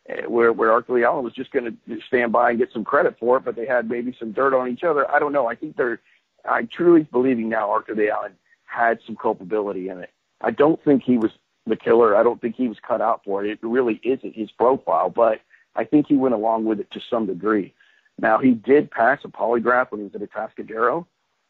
Eh, 0.07 0.25
where 0.27 0.53
where 0.53 0.71
Arthur 0.71 0.93
Lee 0.93 1.03
Allen 1.03 1.23
was 1.23 1.33
just 1.33 1.51
going 1.51 1.65
to 1.87 2.01
stand 2.07 2.31
by 2.31 2.51
and 2.51 2.59
get 2.59 2.71
some 2.71 2.83
credit 2.83 3.17
for 3.19 3.37
it, 3.37 3.45
but 3.45 3.55
they 3.55 3.65
had 3.65 3.89
maybe 3.89 4.15
some 4.19 4.31
dirt 4.31 4.53
on 4.53 4.69
each 4.69 4.83
other. 4.83 5.09
I 5.09 5.19
don't 5.19 5.33
know. 5.33 5.47
I 5.47 5.55
think 5.55 5.77
they're. 5.77 5.99
I'm 6.47 6.67
truly 6.67 7.03
believing 7.11 7.49
now 7.49 7.71
Arthur 7.71 7.95
Lee 7.95 8.09
Allen 8.09 8.33
had 8.65 8.99
some 9.05 9.15
culpability 9.15 9.89
in 9.89 9.99
it. 9.99 10.11
I 10.41 10.51
don't 10.51 10.83
think 10.83 11.03
he 11.03 11.17
was 11.17 11.31
the 11.65 11.75
killer. 11.75 12.15
I 12.15 12.23
don't 12.23 12.39
think 12.39 12.55
he 12.55 12.67
was 12.67 12.77
cut 12.85 13.01
out 13.01 13.21
for 13.25 13.43
it. 13.43 13.51
It 13.51 13.59
really 13.61 13.99
isn't 14.03 14.35
his 14.35 14.51
profile, 14.51 15.09
but 15.09 15.41
I 15.75 15.83
think 15.83 16.07
he 16.07 16.15
went 16.15 16.35
along 16.35 16.65
with 16.65 16.79
it 16.79 16.91
to 16.91 17.01
some 17.09 17.25
degree. 17.25 17.73
Now 18.19 18.37
he 18.37 18.51
did 18.51 18.91
pass 18.91 19.19
a 19.23 19.27
polygraph 19.27 19.91
when 19.91 20.01
he 20.01 20.05
was 20.05 20.15
at 20.15 20.21
Atascadero, 20.21 21.05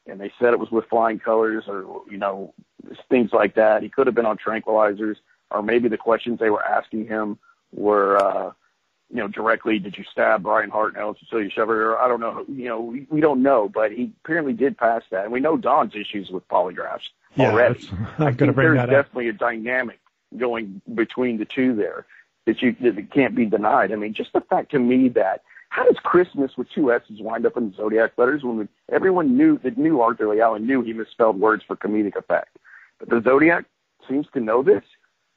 and 0.07 0.19
they 0.19 0.31
said 0.39 0.53
it 0.53 0.59
was 0.59 0.71
with 0.71 0.85
flying 0.89 1.19
colors 1.19 1.65
or 1.67 2.01
you 2.09 2.17
know 2.17 2.53
things 3.09 3.31
like 3.33 3.55
that. 3.55 3.83
He 3.83 3.89
could 3.89 4.07
have 4.07 4.15
been 4.15 4.25
on 4.25 4.37
tranquilizers, 4.37 5.15
or 5.51 5.61
maybe 5.61 5.89
the 5.89 5.97
questions 5.97 6.39
they 6.39 6.49
were 6.49 6.63
asking 6.63 7.07
him 7.07 7.37
were, 7.71 8.17
uh, 8.17 8.51
you 9.09 9.17
know, 9.17 9.27
directly, 9.27 9.79
did 9.79 9.97
you 9.97 10.03
stab 10.11 10.43
Bryan 10.43 10.71
Hartnell 10.71 11.17
Cecilia 11.19 11.49
Chevalier? 11.49 11.97
I 11.97 12.07
don't 12.07 12.19
know. 12.19 12.45
You 12.47 12.67
know, 12.69 12.81
we, 12.81 13.07
we 13.09 13.21
don't 13.21 13.43
know, 13.43 13.69
but 13.69 13.91
he 13.91 14.11
apparently 14.23 14.53
did 14.53 14.77
pass 14.77 15.03
that. 15.11 15.25
And 15.25 15.33
we 15.33 15.39
know 15.39 15.57
Don's 15.57 15.93
issues 15.93 16.29
with 16.29 16.47
polygraphs 16.47 17.09
yeah, 17.35 17.51
already. 17.51 17.89
I'm 18.17 18.35
going 18.35 18.47
to 18.47 18.53
bring 18.53 18.67
there's 18.67 18.77
that 18.77 18.93
up. 18.93 19.05
definitely 19.05 19.29
a 19.29 19.33
dynamic 19.33 19.99
going 20.37 20.81
between 20.93 21.37
the 21.37 21.45
two 21.45 21.75
there 21.75 22.05
that 22.45 22.61
you 22.61 22.75
that 22.81 23.11
can't 23.11 23.35
be 23.35 23.45
denied. 23.45 23.91
I 23.91 23.95
mean, 23.95 24.13
just 24.13 24.33
the 24.33 24.41
fact 24.41 24.71
to 24.71 24.79
me 24.79 25.09
that 25.09 25.43
how 25.69 25.85
does 25.85 25.97
Christmas 26.03 26.51
with 26.57 26.67
two 26.73 26.91
S's 26.91 27.19
wind 27.19 27.45
up 27.45 27.57
in 27.57 27.73
zodiac 27.75 28.13
letters 28.17 28.43
when 28.43 28.67
everyone 28.91 29.37
knew 29.37 29.57
that 29.59 29.77
knew 29.77 30.01
Arthur 30.01 30.29
Lee 30.29 30.41
Allen 30.41 30.65
knew 30.65 30.81
he 30.81 30.93
misspelled 30.93 31.39
words 31.39 31.63
for 31.65 31.75
comedic 31.75 32.15
effect, 32.15 32.57
but 32.99 33.09
the 33.09 33.21
zodiac 33.23 33.65
seems 34.07 34.27
to 34.33 34.39
know 34.39 34.61
this 34.63 34.83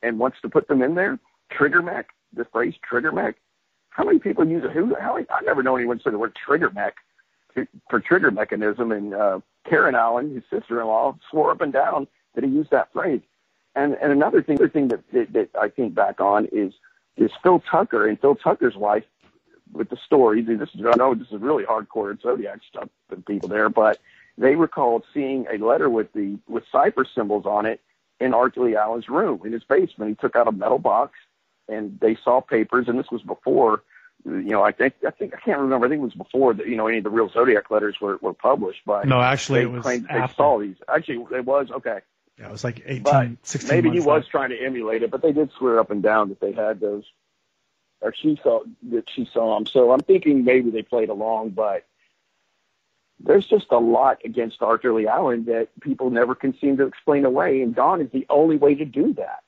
and 0.03 0.19
wants 0.19 0.39
to 0.43 0.49
put 0.49 0.69
them 0.69 0.83
in 0.83 0.95
there. 0.95 1.19
Trigger 1.51 1.83
Mech 1.83 2.09
the 2.35 2.45
phrase 2.47 2.75
trigger 2.89 3.13
mech? 3.13 3.37
How 3.91 4.05
many 4.05 4.19
people 4.19 4.47
use 4.47 4.65
it? 4.65 4.73
Who? 4.73 4.95
How? 5.01 5.17
I 5.17 5.41
never 5.45 5.63
know 5.63 5.77
anyone 5.77 6.01
say 6.05 6.11
the 6.11 6.19
word 6.19 6.37
trigger 6.37 6.71
mech 6.71 6.95
for 7.91 8.01
trigger 8.01 8.31
mechanism. 8.31 8.93
And 8.93 9.15
uh, 9.15 9.41
Karen 9.69 9.95
Allen, 9.95 10.35
his 10.35 10.45
sister-in-law, 10.51 11.17
swore 11.31 11.51
up 11.51 11.61
and 11.61 11.73
down 11.73 12.07
that 12.35 12.45
he 12.45 12.51
used 12.51 12.71
that 12.71 12.93
phrase. 12.93 13.21
And 13.75 13.97
and 14.01 14.13
another 14.13 14.43
thing, 14.43 14.57
another 14.57 14.71
thing 14.71 14.89
that, 14.89 15.01
that 15.13 15.33
that 15.33 15.49
I 15.61 15.69
think 15.69 15.95
back 15.95 16.21
on 16.21 16.47
is 16.53 16.73
is 17.17 17.31
Phil 17.43 17.63
Tucker 17.71 18.07
and 18.07 18.21
Phil 18.21 18.35
Tucker's 18.35 18.77
wife 18.77 19.05
with 19.73 19.91
the 19.91 19.99
story. 20.05 20.43
This 20.43 20.69
is 20.75 20.81
I 20.87 20.97
know 20.97 21.15
this 21.15 21.29
is 21.31 21.41
really 21.41 21.65
hardcore 21.65 22.21
zodiac 22.21 22.61
stuff 22.69 22.89
for 23.09 23.17
people 23.17 23.49
there, 23.49 23.69
but 23.69 23.99
they 24.37 24.55
recalled 24.55 25.05
seeing 25.13 25.47
a 25.51 25.59
letter 25.59 25.91
with 25.91 26.13
the 26.13 26.39
with 26.49 26.65
cipher 26.73 27.05
symbols 27.15 27.47
on 27.47 27.67
it 27.67 27.81
in 28.21 28.35
Arthur 28.35 28.77
Allen's 28.77 29.09
room 29.09 29.41
in 29.45 29.53
his 29.53 29.65
basement. 29.65 30.11
He 30.11 30.15
took 30.17 30.35
out 30.35 30.49
a 30.49 30.53
metal 30.53 30.79
box 30.79 31.13
and 31.69 31.99
they 32.01 32.17
saw 32.25 32.41
papers, 32.41 32.89
and 32.89 32.99
this 32.99 33.11
was 33.11 33.23
before, 33.23 33.83
you 34.25 34.51
know, 34.51 34.63
I 34.63 34.73
think 34.73 34.95
I 35.07 35.11
think 35.11 35.35
I 35.35 35.41
can't 35.41 35.61
remember. 35.61 35.87
I 35.87 35.89
think 35.89 36.01
it 36.01 36.05
was 36.05 36.15
before 36.15 36.55
that, 36.55 36.67
you 36.67 36.77
know, 36.77 36.87
any 36.87 36.99
of 36.99 37.05
the 37.05 37.11
real 37.11 37.29
Zodiac 37.29 37.71
letters 37.71 37.97
were 38.01 38.19
were 38.21 38.35
published. 38.35 38.81
But 38.85 39.07
no, 39.07 39.21
actually, 39.21 39.61
they 39.61 39.65
it 39.67 39.71
was 39.71 39.83
claimed 39.83 40.07
after. 40.09 40.27
they 40.27 40.35
saw 40.35 40.59
these. 40.59 40.77
Actually, 40.89 41.27
it 41.37 41.45
was 41.45 41.71
okay. 41.71 42.01
Yeah, 42.39 42.49
it 42.49 42.53
was 42.53 42.63
like 42.63 42.83
18, 42.87 43.03
But 43.03 43.29
16 43.43 43.69
maybe 43.69 43.89
he 43.91 43.97
months 43.97 44.07
was 44.07 44.29
trying 44.29 44.51
to 44.51 44.59
emulate 44.65 45.03
it, 45.03 45.11
but 45.11 45.23
they 45.23 45.33
did 45.33 45.51
swear 45.59 45.81
up 45.81 45.91
and 45.91 46.03
down 46.03 46.29
that 46.29 46.41
they 46.41 46.53
had 46.53 46.79
those, 46.79 47.05
or 48.01 48.15
she 48.15 48.39
saw 48.43 48.63
that 48.91 49.11
she 49.11 49.29
saw 49.33 49.57
them. 49.57 49.67
So 49.67 49.91
I'm 49.91 50.01
thinking 50.01 50.45
maybe 50.45 50.71
they 50.71 50.83
played 50.83 51.09
along, 51.09 51.51
but 51.51 51.85
there's 53.19 53.47
just 53.47 53.67
a 53.71 53.79
lot 53.79 54.21
against 54.25 54.63
Arthur 54.63 54.93
Lee 54.93 55.09
Allen 55.09 55.47
that 55.47 55.69
people 55.81 56.11
never 56.11 56.37
can 56.37 56.57
seem 56.59 56.77
to 56.77 56.87
explain 56.87 57.25
away, 57.25 57.61
and 57.63 57.75
Don 57.75 58.01
is 58.01 58.11
the 58.13 58.27
only 58.31 58.57
way 58.57 58.77
to 58.77 58.85
do 58.85 59.15
that. 59.15 59.43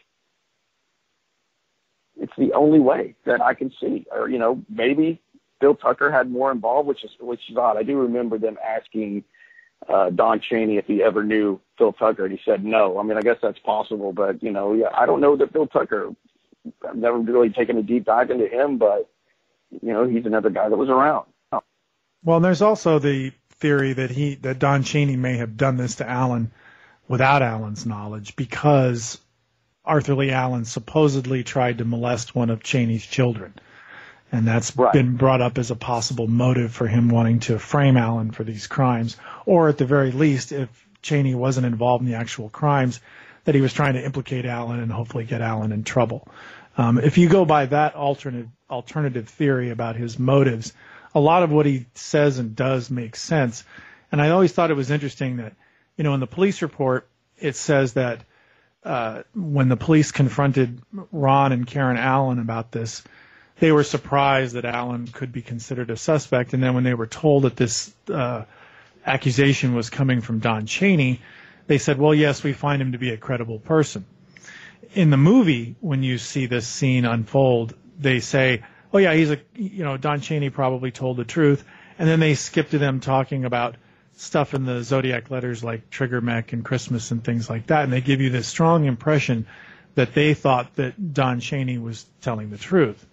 The 2.41 2.55
only 2.55 2.81
way 2.81 3.17
that 3.27 3.43
I 3.43 3.53
can 3.53 3.71
see, 3.79 4.07
or 4.11 4.31
you 4.31 4.39
know, 4.39 4.63
maybe 4.71 5.21
Bill 5.61 5.75
Tucker 5.75 6.11
had 6.11 6.31
more 6.31 6.51
involved, 6.51 6.89
which 6.89 7.05
is 7.05 7.11
which 7.21 7.43
is 7.51 7.57
odd. 7.59 7.77
I 7.77 7.83
do 7.83 7.99
remember 7.99 8.39
them 8.39 8.57
asking 8.67 9.25
uh, 9.87 10.09
Don 10.09 10.41
Cheney 10.41 10.79
if 10.79 10.87
he 10.87 11.03
ever 11.03 11.23
knew 11.23 11.61
Phil 11.77 11.93
Tucker, 11.93 12.25
and 12.25 12.33
he 12.33 12.41
said 12.43 12.65
no. 12.65 12.99
I 12.99 13.03
mean, 13.03 13.19
I 13.19 13.21
guess 13.21 13.37
that's 13.43 13.59
possible, 13.59 14.15
but 14.15 14.43
you 14.43 14.51
know, 14.51 14.73
yeah, 14.73 14.89
I 14.97 15.05
don't 15.05 15.21
know 15.21 15.37
that 15.37 15.53
Bill 15.53 15.67
Tucker. 15.67 16.15
I've 16.89 16.97
never 16.97 17.19
really 17.19 17.51
taken 17.51 17.77
a 17.77 17.83
deep 17.83 18.07
dive 18.07 18.31
into 18.31 18.49
him, 18.49 18.79
but 18.79 19.11
you 19.71 19.93
know, 19.93 20.09
he's 20.09 20.25
another 20.25 20.49
guy 20.49 20.71
that 20.71 20.77
was 20.79 20.89
around. 20.89 21.27
Well, 22.23 22.37
and 22.37 22.45
there's 22.45 22.63
also 22.63 22.99
the 22.99 23.33
theory 23.51 23.93
that 23.93 24.11
he 24.11 24.37
that 24.37 24.59
Don 24.59 24.83
Cheney 24.83 25.17
may 25.17 25.37
have 25.37 25.59
done 25.59 25.77
this 25.77 25.97
to 25.97 26.09
Allen 26.09 26.53
without 27.07 27.43
Allen's 27.43 27.85
knowledge 27.85 28.35
because 28.35 29.21
Arthur 29.85 30.15
Lee 30.15 30.31
Allen 30.31 30.65
supposedly 30.65 31.43
tried 31.43 31.79
to 31.79 31.85
molest 31.85 32.35
one 32.35 32.51
of 32.51 32.63
Cheney's 32.63 33.05
children. 33.05 33.55
And 34.33 34.47
that's 34.47 34.77
Right. 34.77 34.93
been 34.93 35.17
brought 35.17 35.41
up 35.41 35.59
as 35.59 35.71
a 35.71 35.77
possible 35.77 36.29
motive 36.29 36.73
for 36.73 36.87
him 36.87 37.09
wanting 37.09 37.41
to 37.41 37.59
frame 37.59 37.97
Allen 37.97 38.31
for 38.31 38.45
these 38.45 38.67
crimes. 38.67 39.17
Or 39.47 39.69
at 39.69 39.79
the 39.79 39.87
very 39.87 40.13
least, 40.13 40.53
if 40.53 40.69
Cheney 41.03 41.35
wasn't 41.35 41.67
involved 41.67 42.05
in 42.05 42.11
the 42.11 42.19
actual 42.19 42.49
crimes, 42.49 43.01
that 43.45 43.55
he 43.55 43.61
was 43.61 43.73
trying 43.73 43.95
to 43.95 44.05
implicate 44.05 44.45
Allen 44.45 44.81
and 44.81 44.93
hopefully 44.93 45.25
get 45.25 45.41
Allen 45.41 45.73
in 45.73 45.83
trouble. 45.83 46.29
Um, 46.77 46.99
if 46.99 47.19
you 47.19 47.29
go 47.29 47.45
by 47.45 47.67
that 47.67 47.95
alternate, 47.95 48.47
alternative 48.71 49.29
theory 49.29 49.71
about 49.71 49.97
his 49.97 50.19
motives, 50.19 50.73
a 51.15 51.21
lot 51.21 51.43
of 51.43 51.51
what 51.51 51.67
he 51.67 51.87
says 51.95 52.39
and 52.39 52.55
does 52.55 52.91
makes 52.91 53.21
sense. 53.21 53.65
And 54.13 54.21
I 54.21 54.31
always 54.31 54.53
thought 54.53 54.71
it 54.71 54.75
was 54.75 54.91
interesting 54.91 55.39
that, 55.39 55.55
you 55.97 56.05
know, 56.05 56.15
in 56.15 56.21
the 56.21 56.27
police 56.27 56.63
report, 56.63 57.09
it 57.39 57.57
says 57.57 57.95
that 57.95 58.21
uh, 58.85 59.23
when 59.35 59.69
the 59.69 59.77
police 59.77 60.11
confronted 60.11 60.81
Ron 61.13 61.53
and 61.53 61.67
Karen 61.67 61.97
Allen 61.97 62.39
about 62.39 62.73
this, 62.73 63.03
they 63.59 63.73
were 63.73 63.85
surprised 63.85 64.55
that 64.55 64.65
Allen 64.65 65.07
could 65.07 65.33
be 65.33 65.43
considered 65.43 65.91
a 65.91 65.97
suspect. 65.97 66.55
And 66.55 66.63
then 66.63 66.75
when 66.75 66.85
they 66.85 66.95
were 66.95 67.07
told 67.07 67.45
that 67.45 67.57
this 67.57 67.93
uh, 68.13 68.45
accusation 69.05 69.75
was 69.75 69.91
coming 69.91 70.23
from 70.23 70.39
Don 70.39 70.67
Cheney, 70.67 71.21
they 71.67 71.79
said, 71.79 71.99
well, 71.99 72.15
yes, 72.15 72.43
we 72.43 72.53
find 72.53 72.81
him 72.81 72.93
to 72.93 72.99
be 72.99 73.11
a 73.11 73.17
credible 73.17 73.59
person. 73.59 74.07
In 74.95 75.11
the 75.11 75.17
movie, 75.17 75.77
when 75.81 76.03
you 76.03 76.19
see 76.19 76.47
this 76.47 76.67
scene 76.67 77.05
unfold, 77.05 77.75
they 77.99 78.21
say, 78.21 78.65
oh, 78.93 78.99
yeah, 78.99 79.15
he's 79.15 79.31
a, 79.31 79.39
you 79.55 79.85
know, 79.85 79.97
Don 79.97 80.21
Cheney 80.21 80.51
probably 80.51 80.91
told 80.91 81.19
the 81.19 81.25
truth. 81.25 81.65
And 81.99 82.09
then 82.09 82.19
they 82.19 82.35
skip 82.35 82.71
to 82.71 82.79
them 82.79 83.01
talking 83.01 83.45
about 83.45 83.77
stuff 84.21 84.55
in 84.55 84.65
the 84.65 84.83
zodiac 84.83 85.31
letters 85.31 85.65
like 85.65 85.91
Trigger 85.91 86.21
Mech 86.21 86.53
and 86.53 86.65
Christmas 86.65 87.11
and 87.11 87.23
things 87.25 87.49
like 87.49 87.67
that. 87.69 87.85
And 87.85 87.93
they 87.93 88.01
give 88.01 88.21
you 88.21 88.31
this 88.31 88.47
strong 88.47 88.85
impression 88.85 89.47
that 89.95 90.15
they 90.15 90.35
thought 90.35 90.75
that 90.77 91.15
Don 91.15 91.41
Cheney 91.41 91.79
was 91.79 92.07
telling 92.21 92.51
the 92.51 92.59
truth 92.59 93.07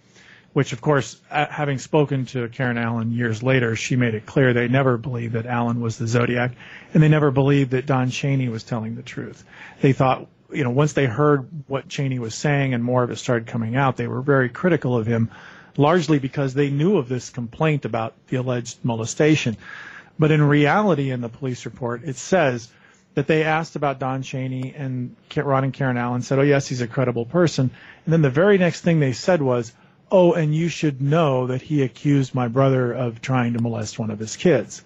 which 0.58 0.74
of 0.74 0.82
course, 0.82 1.22
having 1.30 1.78
spoken 1.78 2.26
to 2.26 2.50
Karen 2.50 2.80
Allen 2.80 3.12
years 3.12 3.43
later, 3.43 3.76
she 3.76 3.96
made 3.96 4.15
it 4.15 4.26
clear 4.26 4.54
they 4.54 4.67
never 4.67 4.98
believed 4.98 5.34
that 5.34 5.46
Allen 5.46 5.80
was 5.82 6.00
the 6.00 6.08
Zodiac, 6.08 6.54
and 6.96 7.04
they 7.04 7.10
never 7.10 7.30
believed 7.30 7.70
that 7.72 7.86
Don 7.86 8.10
Cheney 8.10 8.50
was 8.50 8.63
telling 8.63 8.96
the 8.96 9.04
truth. 9.04 9.46
They 9.82 9.93
thought, 9.93 10.28
you 10.52 10.63
know, 10.63 10.72
once 10.72 10.93
they 10.93 11.06
heard 11.06 11.48
what 11.67 11.89
Cheney 11.89 12.17
was 12.17 12.34
saying 12.34 12.74
and 12.74 12.84
more 12.84 13.04
of 13.04 13.12
it 13.12 13.17
started 13.17 13.48
coming 13.48 13.76
out, 13.76 13.98
they 13.98 14.08
were 14.08 14.24
very 14.24 14.50
critical 14.50 14.98
of 14.98 15.06
him, 15.06 15.30
largely 15.78 16.17
because 16.17 16.56
they 16.56 16.72
knew 16.72 16.98
of 16.98 17.08
this 17.08 17.30
complaint 17.30 17.86
about 17.86 18.15
the 18.30 18.38
alleged 18.38 18.80
molestation. 18.82 19.58
But 20.19 20.32
in 20.32 20.41
reality, 20.41 21.12
in 21.12 21.21
the 21.21 21.30
police 21.30 21.65
report, 21.65 22.03
it 22.03 22.15
says 22.15 22.69
that 23.13 23.27
they 23.27 23.43
asked 23.43 23.75
about 23.75 23.99
Don 23.99 24.22
Cheney 24.22 24.74
and 24.76 25.15
Ron 25.36 25.63
and 25.63 25.74
Karen 25.74 25.97
Allen 25.97 26.22
said, 26.22 26.39
oh, 26.39 26.43
yes, 26.43 26.68
he's 26.68 26.82
a 26.82 26.88
credible 26.88 27.26
person. 27.26 27.72
And 28.05 28.13
then 28.13 28.22
the 28.22 28.30
very 28.30 28.57
next 28.57 28.82
thing 28.82 28.99
they 28.99 29.13
said 29.13 29.41
was, 29.41 29.74
oh, 30.11 30.34
and 30.34 30.55
you 30.55 30.70
should 30.70 31.01
know 31.01 31.47
that 31.47 31.61
he 31.61 31.84
accused 31.84 32.34
my 32.34 32.47
brother 32.47 32.93
of 32.93 33.22
trying 33.22 33.53
to 33.53 33.61
molest 33.61 33.99
one 33.99 34.11
of 34.11 34.20
his 34.20 34.36
kids. 34.36 34.84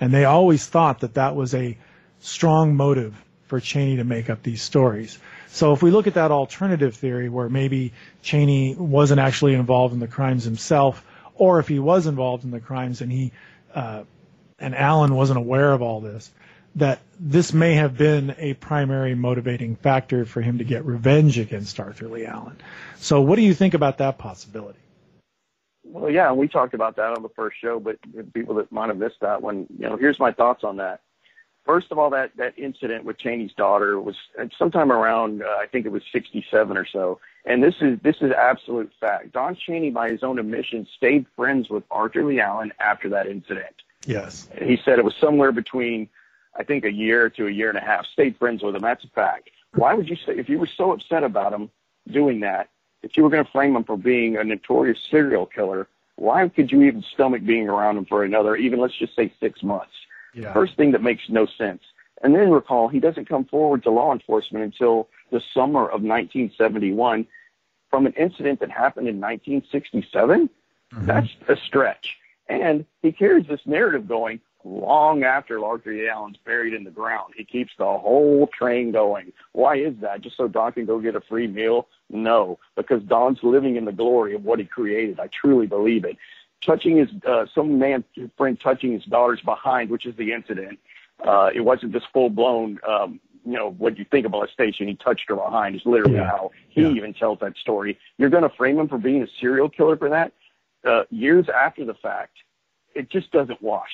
And 0.00 0.14
they 0.14 0.24
always 0.24 0.66
thought 0.66 1.00
that 1.00 1.14
that 1.14 1.34
was 1.34 1.54
a 1.54 1.76
strong 2.20 2.76
motive 2.76 3.14
for 3.46 3.60
Cheney 3.60 3.96
to 3.96 4.04
make 4.04 4.30
up 4.30 4.42
these 4.42 4.62
stories. 4.62 5.18
So 5.48 5.72
if 5.72 5.82
we 5.82 5.90
look 5.90 6.06
at 6.06 6.14
that 6.14 6.30
alternative 6.30 6.94
theory 6.94 7.28
where 7.28 7.48
maybe 7.48 7.92
Cheney 8.22 8.76
wasn't 8.76 9.20
actually 9.20 9.54
involved 9.54 9.92
in 9.92 10.00
the 10.00 10.06
crimes 10.06 10.44
himself, 10.44 11.04
or 11.34 11.58
if 11.58 11.66
he 11.66 11.78
was 11.78 12.06
involved 12.06 12.44
in 12.44 12.50
the 12.50 12.60
crimes 12.60 13.00
and 13.00 13.10
he 13.10 13.32
uh, 13.74 14.04
and 14.60 14.74
Allen 14.74 15.14
wasn't 15.14 15.38
aware 15.38 15.72
of 15.72 15.82
all 15.82 16.00
this, 16.00 16.30
that 16.76 17.00
this 17.18 17.52
may 17.52 17.74
have 17.74 17.96
been 17.96 18.34
a 18.38 18.54
primary 18.54 19.14
motivating 19.14 19.76
factor 19.76 20.24
for 20.24 20.40
him 20.40 20.58
to 20.58 20.64
get 20.64 20.84
revenge 20.84 21.38
against 21.38 21.80
Arthur 21.80 22.08
Lee 22.08 22.26
Allen. 22.26 22.56
So 22.98 23.20
what 23.20 23.36
do 23.36 23.42
you 23.42 23.54
think 23.54 23.74
about 23.74 23.98
that 23.98 24.18
possibility? 24.18 24.78
Well, 25.84 26.10
yeah, 26.10 26.32
we 26.32 26.46
talked 26.46 26.74
about 26.74 26.96
that 26.96 27.16
on 27.16 27.22
the 27.22 27.28
first 27.30 27.56
show, 27.60 27.80
but 27.80 27.96
people 28.32 28.54
that 28.56 28.70
might 28.70 28.88
have 28.88 28.98
missed 28.98 29.20
that 29.22 29.42
one, 29.42 29.66
you 29.76 29.88
know, 29.88 29.96
here's 29.96 30.20
my 30.20 30.30
thoughts 30.30 30.62
on 30.62 30.76
that. 30.76 31.00
First 31.66 31.88
of 31.90 31.98
all, 31.98 32.10
that 32.10 32.30
that 32.36 32.58
incident 32.58 33.04
with 33.04 33.18
Cheney's 33.18 33.52
daughter 33.52 34.00
was 34.00 34.16
sometime 34.58 34.90
around, 34.90 35.42
uh, 35.42 35.46
I 35.46 35.66
think 35.66 35.84
it 35.84 35.92
was 35.92 36.02
67 36.12 36.76
or 36.76 36.86
so, 36.86 37.20
and 37.44 37.62
this 37.62 37.74
is 37.80 37.98
this 38.02 38.16
is 38.22 38.32
absolute 38.32 38.90
fact. 38.98 39.32
Don 39.32 39.56
Cheney, 39.66 39.90
by 39.90 40.10
his 40.10 40.22
own 40.22 40.38
admission, 40.38 40.86
stayed 40.96 41.26
friends 41.36 41.68
with 41.68 41.84
Arthur 41.90 42.24
Lee 42.24 42.40
Allen 42.40 42.72
after 42.80 43.10
that 43.10 43.26
incident. 43.26 43.74
Yes, 44.06 44.48
he 44.60 44.78
said 44.84 44.98
it 44.98 45.04
was 45.04 45.14
somewhere 45.20 45.52
between, 45.52 46.08
I 46.58 46.64
think, 46.64 46.84
a 46.84 46.92
year 46.92 47.28
to 47.30 47.46
a 47.46 47.50
year 47.50 47.68
and 47.68 47.78
a 47.78 47.82
half. 47.82 48.06
Stayed 48.12 48.36
friends 48.38 48.62
with 48.62 48.74
him. 48.74 48.82
That's 48.82 49.04
a 49.04 49.08
fact. 49.08 49.50
Why 49.74 49.94
would 49.94 50.08
you 50.08 50.16
say 50.16 50.32
if 50.36 50.48
you 50.48 50.58
were 50.58 50.68
so 50.76 50.92
upset 50.92 51.22
about 51.22 51.52
him 51.52 51.70
doing 52.10 52.40
that? 52.40 52.70
If 53.02 53.16
you 53.16 53.22
were 53.22 53.30
going 53.30 53.44
to 53.44 53.50
frame 53.50 53.76
him 53.76 53.84
for 53.84 53.96
being 53.96 54.36
a 54.36 54.44
notorious 54.44 54.98
serial 55.10 55.46
killer, 55.46 55.88
why 56.16 56.48
could 56.48 56.70
you 56.70 56.82
even 56.82 57.02
stomach 57.14 57.44
being 57.44 57.68
around 57.68 57.96
him 57.96 58.04
for 58.04 58.24
another, 58.24 58.56
even 58.56 58.78
let's 58.78 58.98
just 58.98 59.16
say 59.16 59.32
six 59.40 59.62
months? 59.62 59.92
Yeah. 60.34 60.52
First 60.52 60.76
thing 60.76 60.92
that 60.92 61.02
makes 61.02 61.22
no 61.28 61.46
sense. 61.46 61.80
And 62.22 62.34
then 62.34 62.50
recall, 62.50 62.88
he 62.88 63.00
doesn't 63.00 63.28
come 63.28 63.46
forward 63.46 63.82
to 63.84 63.90
law 63.90 64.12
enforcement 64.12 64.64
until 64.64 65.08
the 65.30 65.40
summer 65.54 65.84
of 65.84 66.02
1971 66.02 67.26
from 67.88 68.06
an 68.06 68.12
incident 68.12 68.60
that 68.60 68.70
happened 68.70 69.08
in 69.08 69.20
1967. 69.20 70.50
Mm-hmm. 70.92 71.06
That's 71.06 71.28
a 71.48 71.56
stretch. 71.66 72.16
And 72.50 72.84
he 73.00 73.12
carries 73.12 73.46
this 73.46 73.60
narrative 73.64 74.08
going 74.08 74.40
long 74.64 75.22
after 75.22 75.64
Arthur 75.64 75.92
Allen's 76.08 76.36
buried 76.44 76.74
in 76.74 76.84
the 76.84 76.90
ground. 76.90 77.32
He 77.36 77.44
keeps 77.44 77.72
the 77.78 77.84
whole 77.84 78.48
train 78.48 78.92
going. 78.92 79.32
Why 79.52 79.76
is 79.76 79.94
that? 80.02 80.20
Just 80.20 80.36
so 80.36 80.48
Don 80.48 80.72
can 80.72 80.84
go 80.84 80.98
get 80.98 81.14
a 81.14 81.20
free 81.22 81.46
meal? 81.46 81.86
No, 82.10 82.58
because 82.76 83.02
Don's 83.04 83.38
living 83.42 83.76
in 83.76 83.84
the 83.86 83.92
glory 83.92 84.34
of 84.34 84.44
what 84.44 84.58
he 84.58 84.64
created. 84.66 85.20
I 85.20 85.28
truly 85.28 85.66
believe 85.66 86.04
it 86.04 86.18
touching 86.60 86.96
his 86.96 87.08
uh, 87.26 87.46
some 87.54 87.78
man 87.78 88.04
friend 88.36 88.58
touching 88.60 88.92
his 88.92 89.04
daughter's 89.04 89.40
behind, 89.40 89.90
which 89.90 90.06
is 90.06 90.14
the 90.16 90.32
incident. 90.32 90.78
Uh, 91.24 91.50
it 91.54 91.60
wasn't 91.60 91.92
just 91.92 92.06
full 92.12 92.30
blown. 92.30 92.78
Um, 92.86 93.20
you 93.44 93.52
know 93.52 93.70
what 93.70 93.98
you 93.98 94.04
think 94.04 94.26
of 94.26 94.32
molestation. 94.32 94.86
He 94.86 94.94
touched 94.94 95.28
her 95.28 95.36
behind. 95.36 95.76
Is 95.76 95.82
literally 95.84 96.16
yeah. 96.16 96.26
how 96.26 96.50
he 96.68 96.82
yeah. 96.82 96.88
even 96.88 97.14
tells 97.14 97.38
that 97.40 97.56
story. 97.56 97.98
You're 98.18 98.28
going 98.28 98.42
to 98.42 98.50
frame 98.50 98.78
him 98.78 98.88
for 98.88 98.98
being 98.98 99.22
a 99.22 99.26
serial 99.40 99.68
killer 99.68 99.96
for 99.96 100.10
that 100.10 100.32
uh, 100.84 101.02
years 101.10 101.46
after 101.48 101.84
the 101.84 101.94
fact. 101.94 102.36
It 102.94 103.10
just 103.10 103.30
doesn't 103.30 103.62
wash. 103.62 103.90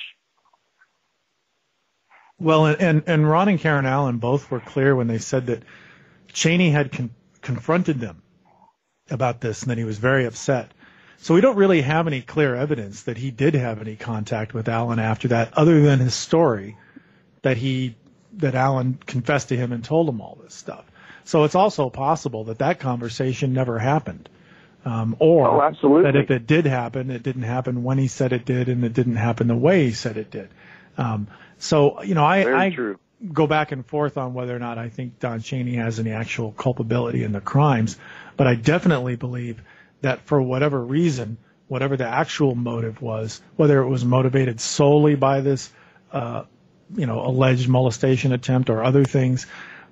Well, 2.39 2.65
and 2.67 3.03
and 3.07 3.29
Ron 3.29 3.49
and 3.49 3.59
Karen 3.59 3.85
Allen 3.85 4.17
both 4.17 4.51
were 4.51 4.59
clear 4.59 4.95
when 4.95 5.07
they 5.07 5.17
said 5.17 5.47
that 5.47 5.63
Cheney 6.33 6.69
had 6.69 6.91
con- 6.91 7.15
confronted 7.41 7.99
them 7.99 8.21
about 9.09 9.41
this, 9.41 9.61
and 9.61 9.71
that 9.71 9.77
he 9.77 9.83
was 9.83 9.97
very 9.97 10.25
upset. 10.25 10.71
So 11.19 11.33
we 11.33 11.41
don't 11.41 11.55
really 11.55 11.81
have 11.81 12.05
any 12.05 12.21
clear 12.21 12.55
evidence 12.55 13.03
that 13.03 13.17
he 13.17 13.31
did 13.31 13.55
have 13.55 13.81
any 13.81 13.95
contact 13.95 14.53
with 14.53 14.69
Allen 14.69 14.99
after 14.99 15.29
that, 15.29 15.57
other 15.57 15.81
than 15.81 15.99
his 15.99 16.13
story 16.13 16.77
that 17.41 17.57
he 17.57 17.95
that 18.33 18.53
Allen 18.53 18.99
confessed 19.05 19.49
to 19.49 19.57
him 19.57 19.71
and 19.71 19.83
told 19.83 20.07
him 20.07 20.21
all 20.21 20.37
this 20.43 20.53
stuff. 20.53 20.85
So 21.23 21.43
it's 21.43 21.55
also 21.55 21.89
possible 21.89 22.45
that 22.45 22.59
that 22.59 22.79
conversation 22.79 23.51
never 23.51 23.79
happened, 23.79 24.29
um, 24.87 25.17
or 25.19 25.47
oh, 25.49 26.01
that 26.03 26.15
if 26.15 26.31
it 26.31 26.47
did 26.47 26.65
happen, 26.65 27.11
it 27.11 27.21
didn't 27.21 27.43
happen 27.43 27.83
when 27.83 27.97
he 27.97 28.07
said 28.07 28.31
it 28.31 28.45
did, 28.45 28.69
and 28.69 28.85
it 28.85 28.93
didn't 28.93 29.17
happen 29.17 29.47
the 29.47 29.55
way 29.55 29.87
he 29.87 29.91
said 29.91 30.15
it 30.15 30.31
did. 30.31 30.49
Um, 30.97 31.27
so 31.57 32.01
you 32.03 32.15
know, 32.15 32.23
I, 32.23 32.67
I 32.67 32.95
go 33.33 33.47
back 33.47 33.73
and 33.73 33.85
forth 33.85 34.17
on 34.17 34.33
whether 34.33 34.55
or 34.55 34.59
not 34.59 34.77
I 34.77 34.87
think 34.87 35.19
Don 35.19 35.41
Cheney 35.41 35.75
has 35.75 35.99
any 35.99 36.11
actual 36.11 36.53
culpability 36.53 37.23
in 37.23 37.33
the 37.33 37.41
crimes, 37.41 37.97
but 38.37 38.47
I 38.47 38.55
definitely 38.55 39.17
believe 39.17 39.61
that 40.01 40.21
for 40.21 40.41
whatever 40.41 40.81
reason, 40.81 41.37
whatever 41.67 41.97
the 41.97 42.07
actual 42.07 42.55
motive 42.55 43.01
was, 43.01 43.41
whether 43.57 43.81
it 43.81 43.89
was 43.89 44.05
motivated 44.05 44.61
solely 44.61 45.15
by 45.15 45.41
this, 45.41 45.69
uh, 46.13 46.43
you 46.95 47.07
know, 47.07 47.25
alleged 47.25 47.67
molestation 47.67 48.31
attempt 48.31 48.69
or 48.69 48.85
other 48.85 49.03
things, 49.03 49.47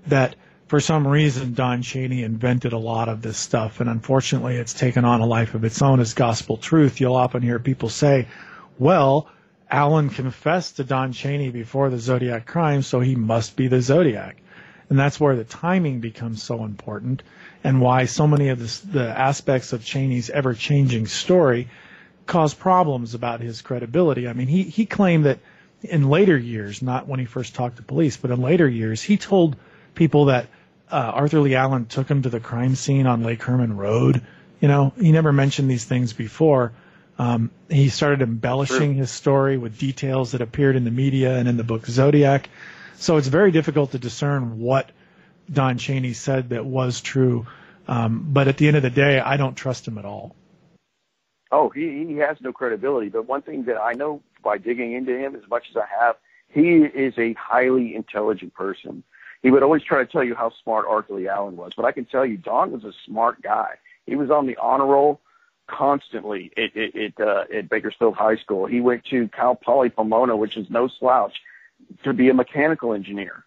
that 0.07 0.37
for 0.67 0.79
some 0.79 1.07
reason 1.07 1.53
Don 1.53 1.81
Cheney 1.81 2.23
invented 2.23 2.73
a 2.73 2.77
lot 2.77 3.09
of 3.09 3.21
this 3.21 3.37
stuff, 3.37 3.79
and 3.79 3.89
unfortunately, 3.89 4.55
it's 4.55 4.73
taken 4.73 5.05
on 5.05 5.21
a 5.21 5.25
life 5.25 5.53
of 5.53 5.63
its 5.63 5.81
own 5.81 5.99
as 5.99 6.13
gospel 6.13 6.57
truth. 6.57 6.99
You'll 6.99 7.15
often 7.15 7.41
hear 7.41 7.59
people 7.59 7.89
say, 7.89 8.27
"Well." 8.77 9.29
Allen 9.71 10.09
confessed 10.09 10.77
to 10.77 10.83
Don 10.83 11.11
Cheney 11.11 11.49
before 11.49 11.89
the 11.89 11.97
Zodiac 11.97 12.45
crime, 12.45 12.83
so 12.83 12.99
he 12.99 13.15
must 13.15 13.55
be 13.55 13.67
the 13.67 13.81
Zodiac. 13.81 14.37
And 14.89 14.99
that's 14.99 15.19
where 15.19 15.35
the 15.35 15.43
timing 15.43 15.99
becomes 15.99 16.43
so 16.43 16.63
important 16.63 17.23
and 17.63 17.81
why 17.81 18.05
so 18.05 18.27
many 18.27 18.49
of 18.49 18.59
the, 18.59 18.87
the 18.87 19.19
aspects 19.19 19.73
of 19.73 19.83
Cheney's 19.83 20.29
ever 20.29 20.53
changing 20.53 21.07
story 21.07 21.67
cause 22.27 22.53
problems 22.53 23.15
about 23.15 23.41
his 23.41 23.63
credibility. 23.63 24.27
I 24.27 24.33
mean, 24.33 24.47
he, 24.47 24.63
he 24.63 24.85
claimed 24.85 25.25
that 25.25 25.39
in 25.81 26.09
later 26.09 26.37
years, 26.37 26.83
not 26.83 27.07
when 27.07 27.19
he 27.19 27.25
first 27.25 27.55
talked 27.55 27.77
to 27.77 27.83
police, 27.83 28.17
but 28.17 28.29
in 28.29 28.41
later 28.41 28.67
years, 28.67 29.01
he 29.01 29.17
told 29.17 29.55
people 29.95 30.25
that 30.25 30.47
uh, 30.91 31.11
Arthur 31.15 31.39
Lee 31.39 31.55
Allen 31.55 31.85
took 31.85 32.09
him 32.09 32.21
to 32.21 32.29
the 32.29 32.39
crime 32.39 32.75
scene 32.75 33.07
on 33.07 33.23
Lake 33.23 33.41
Herman 33.41 33.75
Road. 33.75 34.21
You 34.59 34.67
know, 34.67 34.93
he 34.99 35.11
never 35.11 35.31
mentioned 35.31 35.69
these 35.69 35.85
things 35.85 36.13
before. 36.13 36.73
Um, 37.17 37.51
he 37.69 37.89
started 37.89 38.21
embellishing 38.21 38.93
his 38.93 39.09
story 39.09 39.57
with 39.57 39.77
details 39.77 40.33
that 40.33 40.41
appeared 40.41 40.75
in 40.75 40.83
the 40.83 40.91
media 40.91 41.37
and 41.37 41.47
in 41.47 41.57
the 41.57 41.63
book 41.63 41.85
Zodiac. 41.85 42.49
So 42.97 43.17
it's 43.17 43.27
very 43.27 43.51
difficult 43.51 43.91
to 43.91 43.99
discern 43.99 44.59
what 44.59 44.91
Don 45.51 45.77
Cheney 45.77 46.13
said 46.13 46.49
that 46.49 46.65
was 46.65 47.01
true. 47.01 47.45
Um, 47.87 48.27
but 48.31 48.47
at 48.47 48.57
the 48.57 48.67
end 48.67 48.77
of 48.77 48.83
the 48.83 48.89
day, 48.89 49.19
I 49.19 49.37
don't 49.37 49.55
trust 49.55 49.87
him 49.87 49.97
at 49.97 50.05
all. 50.05 50.35
Oh, 51.51 51.69
he, 51.69 52.05
he 52.07 52.15
has 52.17 52.37
no 52.41 52.51
credibility. 52.51 53.09
But 53.09 53.27
one 53.27 53.41
thing 53.41 53.63
that 53.65 53.77
I 53.77 53.93
know 53.93 54.21
by 54.43 54.57
digging 54.57 54.93
into 54.93 55.17
him 55.17 55.35
as 55.35 55.47
much 55.49 55.67
as 55.69 55.77
I 55.77 55.85
have, 55.99 56.15
he 56.49 56.77
is 56.77 57.13
a 57.17 57.33
highly 57.33 57.95
intelligent 57.95 58.53
person. 58.53 59.03
He 59.41 59.51
would 59.51 59.63
always 59.63 59.83
try 59.83 59.99
to 59.99 60.11
tell 60.11 60.23
you 60.23 60.35
how 60.35 60.51
smart 60.63 60.85
Arthur 60.87 61.15
Lee 61.15 61.27
Allen 61.27 61.55
was. 61.55 61.73
But 61.75 61.85
I 61.85 61.91
can 61.91 62.05
tell 62.05 62.25
you, 62.25 62.37
Don 62.37 62.71
was 62.71 62.83
a 62.83 62.93
smart 63.05 63.41
guy. 63.41 63.75
He 64.05 64.15
was 64.15 64.31
on 64.31 64.47
the 64.47 64.57
honor 64.57 64.85
roll 64.85 65.21
constantly 65.67 66.51
at, 66.57 66.75
at, 66.75 66.95
at, 66.95 67.19
uh, 67.19 67.43
at 67.53 67.69
Bakersfield 67.69 68.15
High 68.15 68.37
School. 68.37 68.65
He 68.65 68.81
went 68.81 69.05
to 69.05 69.27
Cal 69.29 69.55
Poly 69.55 69.89
Pomona, 69.89 70.35
which 70.35 70.57
is 70.57 70.69
no 70.69 70.87
slouch, 70.87 71.41
to 72.03 72.13
be 72.13 72.29
a 72.29 72.33
mechanical 72.33 72.93
engineer. 72.93 73.43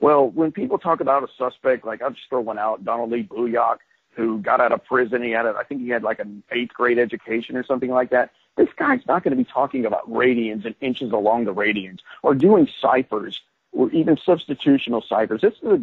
Well, 0.00 0.28
when 0.28 0.50
people 0.50 0.78
talk 0.78 1.00
about 1.00 1.22
a 1.22 1.28
suspect, 1.36 1.84
like 1.84 2.02
I'll 2.02 2.10
just 2.10 2.28
throw 2.28 2.40
one 2.40 2.58
out, 2.58 2.84
Donald 2.84 3.10
Lee 3.10 3.22
Booyock, 3.22 3.78
who 4.12 4.38
got 4.38 4.60
out 4.60 4.72
of 4.72 4.84
prison. 4.84 5.22
He 5.22 5.30
had, 5.30 5.46
a, 5.46 5.54
I 5.56 5.64
think 5.64 5.82
he 5.82 5.88
had 5.88 6.02
like 6.02 6.18
an 6.18 6.42
eighth 6.50 6.74
grade 6.74 6.98
education 6.98 7.56
or 7.56 7.64
something 7.64 7.90
like 7.90 8.10
that. 8.10 8.30
This 8.56 8.68
guy's 8.76 9.06
not 9.06 9.22
going 9.22 9.36
to 9.36 9.42
be 9.42 9.48
talking 9.50 9.86
about 9.86 10.10
radians 10.10 10.64
and 10.64 10.74
inches 10.80 11.12
along 11.12 11.44
the 11.44 11.54
radians 11.54 12.00
or 12.22 12.34
doing 12.34 12.68
ciphers 12.80 13.40
or 13.72 13.90
even 13.90 14.16
substitutional 14.16 15.02
ciphers. 15.06 15.40
This 15.40 15.54
is 15.62 15.68
a, 15.68 15.80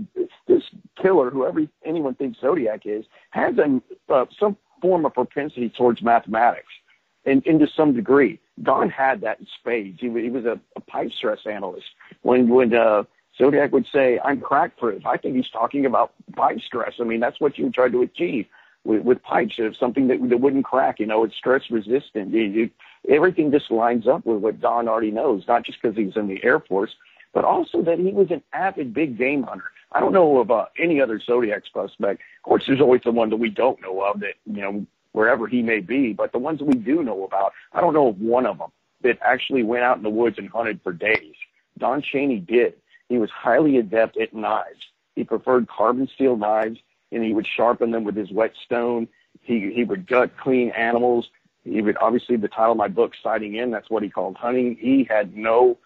this 0.47 0.63
killer, 1.01 1.29
whoever 1.29 1.61
anyone 1.85 2.15
thinks 2.15 2.39
Zodiac 2.39 2.81
is, 2.85 3.05
has 3.31 3.57
a, 3.57 3.81
uh, 4.09 4.25
some 4.39 4.57
form 4.81 5.05
of 5.05 5.13
propensity 5.13 5.69
towards 5.69 6.01
mathematics, 6.01 6.73
and, 7.25 7.45
and 7.45 7.59
to 7.59 7.67
some 7.67 7.93
degree. 7.93 8.39
Don 8.61 8.89
had 8.89 9.21
that 9.21 9.39
in 9.39 9.47
spades. 9.59 9.99
He, 9.99 10.07
he 10.09 10.29
was 10.29 10.45
a, 10.45 10.59
a 10.75 10.79
pipe 10.81 11.11
stress 11.11 11.39
analyst. 11.45 11.85
When 12.23 12.49
when 12.49 12.73
uh, 12.75 13.03
Zodiac 13.37 13.71
would 13.71 13.85
say, 13.93 14.19
I'm 14.23 14.41
crack 14.41 14.77
proof. 14.77 15.05
I 15.05 15.17
think 15.17 15.35
he's 15.35 15.49
talking 15.49 15.85
about 15.85 16.13
pipe 16.35 16.59
stress. 16.65 16.93
I 16.99 17.03
mean, 17.03 17.19
that's 17.19 17.39
what 17.39 17.57
you 17.57 17.69
try 17.69 17.89
to 17.89 18.01
achieve 18.01 18.47
with, 18.83 19.03
with 19.03 19.21
pipes. 19.21 19.55
It's 19.57 19.79
something 19.79 20.07
that, 20.07 20.27
that 20.29 20.39
wouldn't 20.39 20.65
crack, 20.65 20.99
you 20.99 21.05
know, 21.05 21.23
it's 21.23 21.35
stress 21.35 21.63
resistant. 21.69 22.33
Everything 23.07 23.51
just 23.51 23.69
lines 23.69 24.07
up 24.07 24.25
with 24.25 24.39
what 24.39 24.59
Don 24.59 24.87
already 24.87 25.11
knows, 25.11 25.43
not 25.47 25.63
just 25.63 25.79
because 25.81 25.95
he's 25.95 26.15
in 26.15 26.27
the 26.27 26.43
Air 26.43 26.59
Force, 26.59 26.95
but 27.33 27.45
also 27.45 27.81
that 27.81 27.99
he 27.99 28.11
was 28.11 28.31
an 28.31 28.41
avid 28.53 28.93
big 28.93 29.17
game 29.17 29.43
hunter. 29.43 29.71
I 29.91 29.99
don't 29.99 30.13
know 30.13 30.39
of 30.39 30.51
uh, 30.51 30.65
any 30.77 31.01
other 31.01 31.19
Zodiac 31.19 31.63
suspect. 31.73 32.21
Of 32.21 32.43
course, 32.43 32.63
there's 32.67 32.81
always 32.81 33.01
the 33.03 33.11
one 33.11 33.29
that 33.29 33.37
we 33.37 33.49
don't 33.49 33.81
know 33.81 34.01
of 34.01 34.19
that, 34.19 34.33
you 34.45 34.61
know, 34.61 34.85
wherever 35.13 35.47
he 35.47 35.61
may 35.61 35.79
be, 35.79 36.13
but 36.13 36.31
the 36.31 36.39
ones 36.39 36.59
that 36.59 36.65
we 36.65 36.75
do 36.75 37.03
know 37.03 37.23
about, 37.23 37.53
I 37.73 37.81
don't 37.81 37.93
know 37.93 38.09
of 38.09 38.19
one 38.19 38.45
of 38.45 38.57
them 38.57 38.71
that 39.01 39.17
actually 39.21 39.63
went 39.63 39.83
out 39.83 39.97
in 39.97 40.03
the 40.03 40.09
woods 40.09 40.37
and 40.37 40.49
hunted 40.49 40.79
for 40.83 40.91
days. 40.91 41.35
Don 41.77 42.01
Cheney 42.01 42.39
did. 42.39 42.73
He 43.09 43.17
was 43.17 43.29
highly 43.29 43.77
adept 43.77 44.17
at 44.17 44.33
knives. 44.33 44.83
He 45.15 45.23
preferred 45.23 45.67
carbon 45.67 46.07
steel 46.13 46.37
knives, 46.37 46.79
and 47.11 47.23
he 47.23 47.33
would 47.33 47.47
sharpen 47.47 47.91
them 47.91 48.03
with 48.03 48.15
his 48.15 48.31
whetstone. 48.31 49.07
He 49.41 49.71
he 49.73 49.83
would 49.83 50.07
gut 50.07 50.37
clean 50.37 50.71
animals. 50.71 51.29
He 51.63 51.81
would 51.81 51.97
obviously 51.97 52.35
the 52.37 52.47
title 52.47 52.73
of 52.73 52.77
my 52.77 52.87
book, 52.87 53.13
Sighting 53.21 53.55
In, 53.55 53.71
that's 53.71 53.89
what 53.89 54.03
he 54.03 54.09
called 54.09 54.35
hunting. 54.35 54.77
He 54.79 55.03
had 55.03 55.35
no 55.35 55.77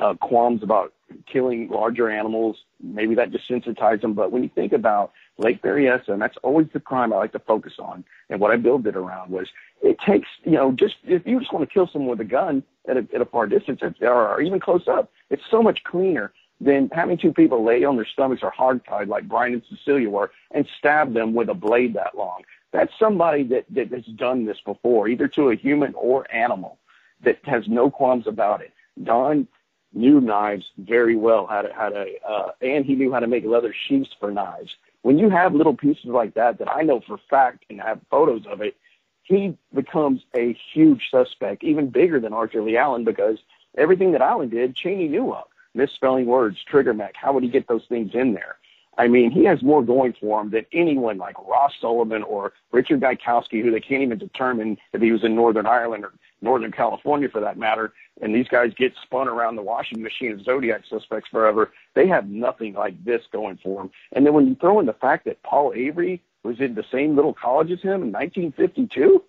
uh, 0.00 0.14
qualms 0.14 0.62
about 0.62 0.92
killing 1.30 1.68
larger 1.68 2.10
animals. 2.10 2.56
Maybe 2.80 3.14
that 3.14 3.30
desensitized 3.30 4.04
him. 4.04 4.14
But 4.14 4.32
when 4.32 4.42
you 4.42 4.50
think 4.54 4.72
about 4.72 5.12
Lake 5.38 5.62
Berryessa, 5.62 6.08
and 6.08 6.20
that's 6.20 6.36
always 6.42 6.66
the 6.72 6.80
crime 6.80 7.12
I 7.12 7.16
like 7.16 7.32
to 7.32 7.38
focus 7.38 7.74
on, 7.78 8.04
and 8.28 8.40
what 8.40 8.50
I 8.50 8.56
build 8.56 8.86
it 8.86 8.96
around 8.96 9.30
was 9.30 9.48
it 9.82 9.98
takes, 10.06 10.28
you 10.44 10.52
know, 10.52 10.72
just 10.72 10.96
if 11.04 11.26
you 11.26 11.38
just 11.38 11.52
want 11.52 11.68
to 11.68 11.72
kill 11.72 11.88
someone 11.92 12.10
with 12.10 12.20
a 12.20 12.30
gun 12.30 12.62
at 12.88 12.96
a, 12.96 13.06
at 13.14 13.20
a 13.20 13.26
far 13.26 13.46
distance 13.46 13.80
or 14.00 14.40
even 14.40 14.60
close 14.60 14.88
up, 14.88 15.10
it's 15.30 15.42
so 15.50 15.62
much 15.62 15.84
cleaner 15.84 16.32
than 16.60 16.88
having 16.92 17.18
two 17.18 17.32
people 17.32 17.64
lay 17.64 17.84
on 17.84 17.96
their 17.96 18.06
stomachs 18.06 18.42
or 18.42 18.50
hardtied 18.50 19.08
like 19.08 19.28
Bryan 19.28 19.54
and 19.54 19.62
Cecilia 19.68 20.08
were 20.08 20.30
and 20.52 20.66
stab 20.78 21.12
them 21.12 21.34
with 21.34 21.50
a 21.50 21.54
blade 21.54 21.94
that 21.94 22.16
long. 22.16 22.42
That's 22.72 22.92
somebody 22.98 23.42
that, 23.44 23.66
that 23.70 23.92
has 23.92 24.04
done 24.04 24.46
this 24.46 24.58
before, 24.64 25.08
either 25.08 25.28
to 25.28 25.50
a 25.50 25.56
human 25.56 25.94
or 25.94 26.26
animal, 26.34 26.78
that 27.22 27.38
has 27.44 27.68
no 27.68 27.90
qualms 27.90 28.26
about 28.26 28.60
it. 28.62 28.72
Don 29.02 29.46
knew 29.96 30.20
knives 30.20 30.66
very 30.78 31.16
well, 31.16 31.46
how 31.46 31.62
to, 31.62 31.72
how 31.72 31.88
to, 31.88 32.06
uh, 32.28 32.50
and 32.60 32.84
he 32.84 32.94
knew 32.94 33.12
how 33.12 33.18
to 33.18 33.26
make 33.26 33.44
leather 33.44 33.74
sheaths 33.88 34.10
for 34.20 34.30
knives. 34.30 34.76
When 35.02 35.18
you 35.18 35.30
have 35.30 35.54
little 35.54 35.74
pieces 35.74 36.06
like 36.06 36.34
that, 36.34 36.58
that 36.58 36.70
I 36.70 36.82
know 36.82 37.00
for 37.00 37.18
fact 37.30 37.64
and 37.70 37.80
have 37.80 38.00
photos 38.10 38.46
of 38.46 38.60
it, 38.60 38.76
he 39.22 39.56
becomes 39.74 40.22
a 40.36 40.56
huge 40.72 41.08
suspect, 41.10 41.64
even 41.64 41.90
bigger 41.90 42.20
than 42.20 42.32
Arthur 42.32 42.62
Lee 42.62 42.76
Allen, 42.76 43.04
because 43.04 43.38
everything 43.76 44.12
that 44.12 44.20
Allen 44.20 44.50
did, 44.50 44.76
Cheney 44.76 45.08
knew 45.08 45.32
of. 45.32 45.46
Misspelling 45.74 46.26
words, 46.26 46.58
trigger 46.64 46.94
mech, 46.94 47.14
how 47.16 47.32
would 47.32 47.42
he 47.42 47.50
get 47.50 47.66
those 47.66 47.84
things 47.88 48.12
in 48.14 48.34
there? 48.34 48.56
I 48.98 49.08
mean, 49.08 49.30
he 49.30 49.44
has 49.44 49.62
more 49.62 49.82
going 49.82 50.14
for 50.18 50.40
him 50.40 50.50
than 50.50 50.64
anyone 50.72 51.18
like 51.18 51.36
Ross 51.46 51.72
Sullivan 51.80 52.22
or 52.22 52.54
Richard 52.72 53.00
Gaikowski, 53.00 53.62
who 53.62 53.70
they 53.70 53.80
can't 53.80 54.02
even 54.02 54.18
determine 54.18 54.78
if 54.92 55.02
he 55.02 55.12
was 55.12 55.22
in 55.22 55.34
Northern 55.34 55.66
Ireland 55.66 56.04
or 56.04 56.14
Northern 56.40 56.72
California 56.72 57.28
for 57.28 57.40
that 57.40 57.58
matter. 57.58 57.92
And 58.22 58.34
these 58.34 58.48
guys 58.48 58.72
get 58.74 58.94
spun 59.02 59.28
around 59.28 59.56
the 59.56 59.62
washing 59.62 60.02
machine 60.02 60.32
of 60.32 60.42
Zodiac 60.42 60.82
suspects 60.88 61.28
forever. 61.30 61.72
They 61.94 62.06
have 62.08 62.28
nothing 62.28 62.72
like 62.72 63.02
this 63.04 63.22
going 63.30 63.58
for 63.62 63.82
them. 63.82 63.90
And 64.12 64.24
then 64.24 64.32
when 64.32 64.46
you 64.46 64.54
throw 64.54 64.80
in 64.80 64.86
the 64.86 64.94
fact 64.94 65.26
that 65.26 65.42
Paul 65.42 65.72
Avery 65.74 66.22
was 66.42 66.60
in 66.60 66.74
the 66.74 66.84
same 66.90 67.16
little 67.16 67.34
college 67.34 67.70
as 67.70 67.82
him 67.82 68.02
in 68.02 68.12
1952, 68.12 69.22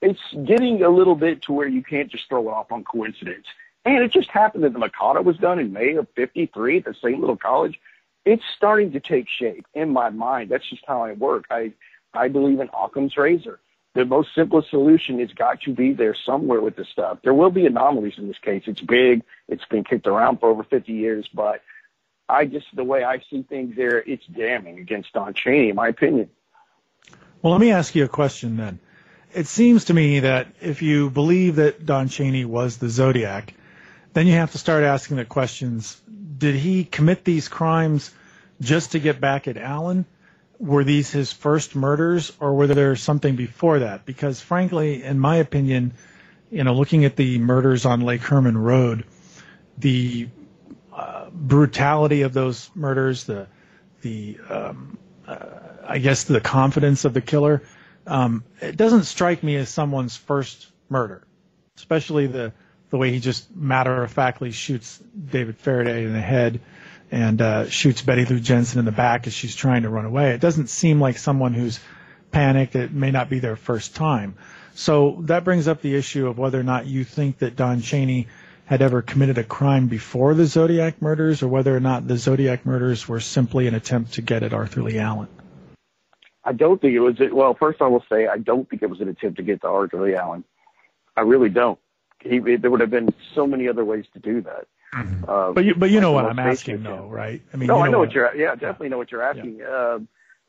it's 0.00 0.20
getting 0.44 0.82
a 0.82 0.88
little 0.88 1.14
bit 1.14 1.42
to 1.42 1.52
where 1.52 1.68
you 1.68 1.82
can't 1.82 2.10
just 2.10 2.28
throw 2.28 2.48
it 2.48 2.52
off 2.52 2.72
on 2.72 2.84
coincidence. 2.84 3.46
And 3.84 4.02
it 4.02 4.12
just 4.12 4.30
happened 4.30 4.64
that 4.64 4.72
the 4.72 4.78
Mikado 4.78 5.20
was 5.20 5.36
done 5.36 5.58
in 5.58 5.72
May 5.72 5.94
of 5.96 6.08
53 6.16 6.78
at 6.78 6.84
the 6.86 6.94
same 6.94 7.20
little 7.20 7.36
college 7.36 7.78
it's 8.24 8.42
starting 8.56 8.92
to 8.92 9.00
take 9.00 9.28
shape 9.28 9.66
in 9.74 9.90
my 9.90 10.10
mind. 10.10 10.50
That's 10.50 10.68
just 10.68 10.84
how 10.86 11.02
I 11.02 11.12
work. 11.12 11.46
I, 11.50 11.72
I 12.12 12.28
believe 12.28 12.60
in 12.60 12.70
Occam's 12.72 13.16
razor. 13.16 13.60
The 13.94 14.04
most 14.04 14.34
simplest 14.34 14.70
solution 14.70 15.20
has 15.20 15.32
got 15.32 15.60
to 15.62 15.72
be 15.72 15.92
there 15.92 16.14
somewhere 16.14 16.60
with 16.60 16.74
this 16.74 16.88
stuff. 16.88 17.18
There 17.22 17.34
will 17.34 17.50
be 17.50 17.66
anomalies 17.66 18.14
in 18.18 18.26
this 18.26 18.38
case. 18.38 18.64
It's 18.66 18.80
big. 18.80 19.22
It's 19.48 19.64
been 19.66 19.84
kicked 19.84 20.06
around 20.06 20.40
for 20.40 20.48
over 20.48 20.64
50 20.64 20.92
years, 20.92 21.28
but 21.32 21.62
I 22.28 22.46
just, 22.46 22.66
the 22.74 22.82
way 22.82 23.04
I 23.04 23.20
see 23.30 23.42
things 23.42 23.76
there, 23.76 23.98
it's 23.98 24.26
damning 24.26 24.78
against 24.78 25.12
Don 25.12 25.32
Cheney, 25.34 25.68
in 25.68 25.76
my 25.76 25.88
opinion. 25.88 26.30
Well, 27.40 27.52
let 27.52 27.60
me 27.60 27.70
ask 27.70 27.94
you 27.94 28.04
a 28.04 28.08
question 28.08 28.56
then. 28.56 28.80
It 29.32 29.46
seems 29.46 29.86
to 29.86 29.94
me 29.94 30.20
that 30.20 30.48
if 30.60 30.82
you 30.82 31.10
believe 31.10 31.56
that 31.56 31.84
Don 31.84 32.08
Cheney 32.08 32.44
was 32.44 32.78
the 32.78 32.88
Zodiac, 32.88 33.54
then 34.14 34.26
you 34.26 34.32
have 34.34 34.52
to 34.52 34.58
start 34.58 34.84
asking 34.84 35.18
the 35.18 35.24
questions 35.24 36.00
did 36.38 36.54
he 36.54 36.84
commit 36.84 37.24
these 37.24 37.48
crimes 37.48 38.10
just 38.60 38.92
to 38.92 38.98
get 38.98 39.20
back 39.20 39.46
at 39.48 39.56
Allen? 39.56 40.04
Were 40.58 40.84
these 40.84 41.10
his 41.10 41.32
first 41.32 41.74
murders, 41.74 42.32
or 42.40 42.54
were 42.54 42.66
there 42.66 42.96
something 42.96 43.36
before 43.36 43.80
that? 43.80 44.04
Because 44.04 44.40
frankly, 44.40 45.02
in 45.02 45.18
my 45.18 45.36
opinion, 45.36 45.92
you 46.50 46.64
know, 46.64 46.74
looking 46.74 47.04
at 47.04 47.16
the 47.16 47.38
murders 47.38 47.84
on 47.84 48.00
Lake 48.00 48.22
Herman 48.22 48.56
Road, 48.56 49.04
the 49.78 50.28
uh, 50.92 51.30
brutality 51.30 52.22
of 52.22 52.32
those 52.32 52.70
murders, 52.74 53.24
the 53.24 53.48
the 54.02 54.38
um, 54.48 54.98
uh, 55.26 55.46
I 55.86 55.98
guess 55.98 56.24
the 56.24 56.40
confidence 56.40 57.04
of 57.04 57.14
the 57.14 57.20
killer, 57.20 57.62
um, 58.06 58.44
it 58.60 58.76
doesn't 58.76 59.04
strike 59.04 59.42
me 59.42 59.56
as 59.56 59.68
someone's 59.68 60.16
first 60.16 60.70
murder, 60.88 61.26
especially 61.76 62.26
the 62.26 62.52
the 62.94 62.98
way 62.98 63.10
he 63.10 63.18
just 63.18 63.52
matter 63.56 64.04
of 64.04 64.12
factly 64.12 64.52
shoots 64.52 65.02
David 65.32 65.56
Faraday 65.56 66.04
in 66.04 66.12
the 66.12 66.20
head 66.20 66.60
and 67.10 67.42
uh, 67.42 67.68
shoots 67.68 68.02
Betty 68.02 68.24
Lou 68.24 68.38
Jensen 68.38 68.78
in 68.78 68.84
the 68.84 68.92
back 68.92 69.26
as 69.26 69.32
she's 69.32 69.56
trying 69.56 69.82
to 69.82 69.88
run 69.88 70.04
away. 70.04 70.30
It 70.30 70.40
doesn't 70.40 70.68
seem 70.68 71.00
like 71.00 71.18
someone 71.18 71.54
who's 71.54 71.80
panicked. 72.30 72.76
It 72.76 72.92
may 72.92 73.10
not 73.10 73.28
be 73.28 73.40
their 73.40 73.56
first 73.56 73.96
time. 73.96 74.36
So 74.74 75.18
that 75.22 75.42
brings 75.42 75.66
up 75.66 75.80
the 75.80 75.96
issue 75.96 76.28
of 76.28 76.38
whether 76.38 76.60
or 76.60 76.62
not 76.62 76.86
you 76.86 77.02
think 77.02 77.38
that 77.38 77.56
Don 77.56 77.80
Cheney 77.80 78.28
had 78.64 78.80
ever 78.80 79.02
committed 79.02 79.38
a 79.38 79.44
crime 79.44 79.88
before 79.88 80.34
the 80.34 80.46
Zodiac 80.46 81.02
murders 81.02 81.42
or 81.42 81.48
whether 81.48 81.76
or 81.76 81.80
not 81.80 82.06
the 82.06 82.16
Zodiac 82.16 82.64
murders 82.64 83.08
were 83.08 83.18
simply 83.18 83.66
an 83.66 83.74
attempt 83.74 84.12
to 84.14 84.22
get 84.22 84.44
at 84.44 84.52
Arthur 84.52 84.84
Lee 84.84 84.98
Allen. 84.98 85.26
I 86.44 86.52
don't 86.52 86.80
think 86.80 86.94
it 86.94 87.00
was. 87.00 87.16
Well, 87.32 87.56
first 87.58 87.82
I 87.82 87.88
will 87.88 88.04
say 88.08 88.28
I 88.28 88.38
don't 88.38 88.70
think 88.70 88.82
it 88.82 88.88
was 88.88 89.00
an 89.00 89.08
attempt 89.08 89.38
to 89.38 89.42
get 89.42 89.62
to 89.62 89.66
Arthur 89.66 90.00
Lee 90.00 90.14
Allen. 90.14 90.44
I 91.16 91.22
really 91.22 91.48
don't 91.48 91.78
he 92.24 92.38
there 92.56 92.70
would 92.70 92.80
have 92.80 92.90
been 92.90 93.14
so 93.34 93.46
many 93.46 93.68
other 93.68 93.84
ways 93.84 94.06
to 94.14 94.18
do 94.18 94.40
that. 94.42 94.66
Mm-hmm. 94.94 95.24
Uh, 95.28 95.52
but 95.52 95.64
you 95.64 95.74
but 95.74 95.90
you 95.90 96.00
know 96.00 96.12
what 96.12 96.24
I'm 96.24 96.38
asking 96.38 96.82
though, 96.82 97.08
right? 97.08 97.42
I 97.52 97.56
mean, 97.56 97.66
no, 97.66 97.74
you 97.74 97.80
know 97.80 97.84
I 97.84 97.90
know 97.90 97.98
what, 97.98 98.08
what 98.08 98.14
you're 98.14 98.34
yeah 98.36 98.54
definitely 98.54 98.86
yeah. 98.86 98.90
know 98.90 98.98
what 98.98 99.12
you're 99.12 99.22
asking. 99.22 99.56
Yeah. 99.56 99.66
Uh, 99.66 99.98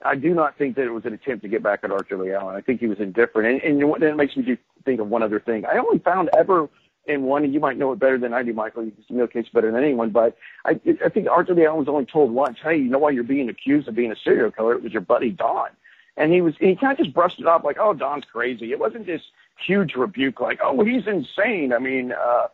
I 0.03 0.15
do 0.15 0.33
not 0.33 0.57
think 0.57 0.75
that 0.75 0.83
it 0.83 0.91
was 0.91 1.05
an 1.05 1.13
attempt 1.13 1.43
to 1.43 1.49
get 1.49 1.63
back 1.63 1.79
at 1.83 1.91
Arthur 1.91 2.17
Lee 2.17 2.31
Allen. 2.33 2.55
I 2.55 2.61
think 2.61 2.79
he 2.79 2.87
was 2.87 2.99
indifferent, 2.99 3.63
and, 3.63 3.81
and 3.81 4.03
it 4.03 4.15
makes 4.15 4.35
me 4.35 4.57
think 4.83 4.99
of 4.99 5.07
one 5.07 5.23
other 5.23 5.39
thing. 5.39 5.65
I 5.65 5.77
only 5.77 5.99
found 5.99 6.29
ever 6.37 6.69
in 7.07 7.23
one, 7.23 7.43
and 7.43 7.53
you 7.53 7.59
might 7.59 7.77
know 7.77 7.91
it 7.91 7.99
better 7.99 8.17
than 8.17 8.33
I 8.33 8.43
do, 8.43 8.53
Michael. 8.53 8.85
You 8.85 8.93
know 9.09 9.27
case 9.27 9.47
better 9.53 9.71
than 9.71 9.81
anyone, 9.81 10.09
but 10.09 10.37
I, 10.65 10.79
I 11.03 11.09
think 11.09 11.27
Arthur 11.27 11.53
Lee 11.53 11.65
Allen 11.65 11.79
was 11.79 11.87
only 11.87 12.05
told 12.05 12.31
once, 12.31 12.57
"Hey, 12.61 12.77
you 12.77 12.89
know 12.89 12.99
why 12.99 13.11
you're 13.11 13.23
being 13.23 13.49
accused 13.49 13.87
of 13.87 13.95
being 13.95 14.11
a 14.11 14.15
serial 14.15 14.51
killer? 14.51 14.73
It 14.73 14.83
was 14.83 14.91
your 14.91 15.01
buddy 15.01 15.31
Don." 15.31 15.69
And 16.17 16.31
he 16.31 16.41
was 16.41 16.55
he 16.59 16.75
kind 16.75 16.97
of 16.97 17.03
just 17.03 17.13
brushed 17.13 17.39
it 17.39 17.45
off 17.45 17.63
like, 17.63 17.77
"Oh, 17.79 17.93
Don's 17.93 18.25
crazy." 18.25 18.71
It 18.71 18.79
wasn't 18.79 19.05
this 19.05 19.21
huge 19.57 19.95
rebuke 19.95 20.39
like, 20.39 20.59
oh, 20.63 20.83
he's 20.83 21.07
insane. 21.07 21.73
I 21.73 21.79
mean, 21.79 22.11
uh, 22.11 22.47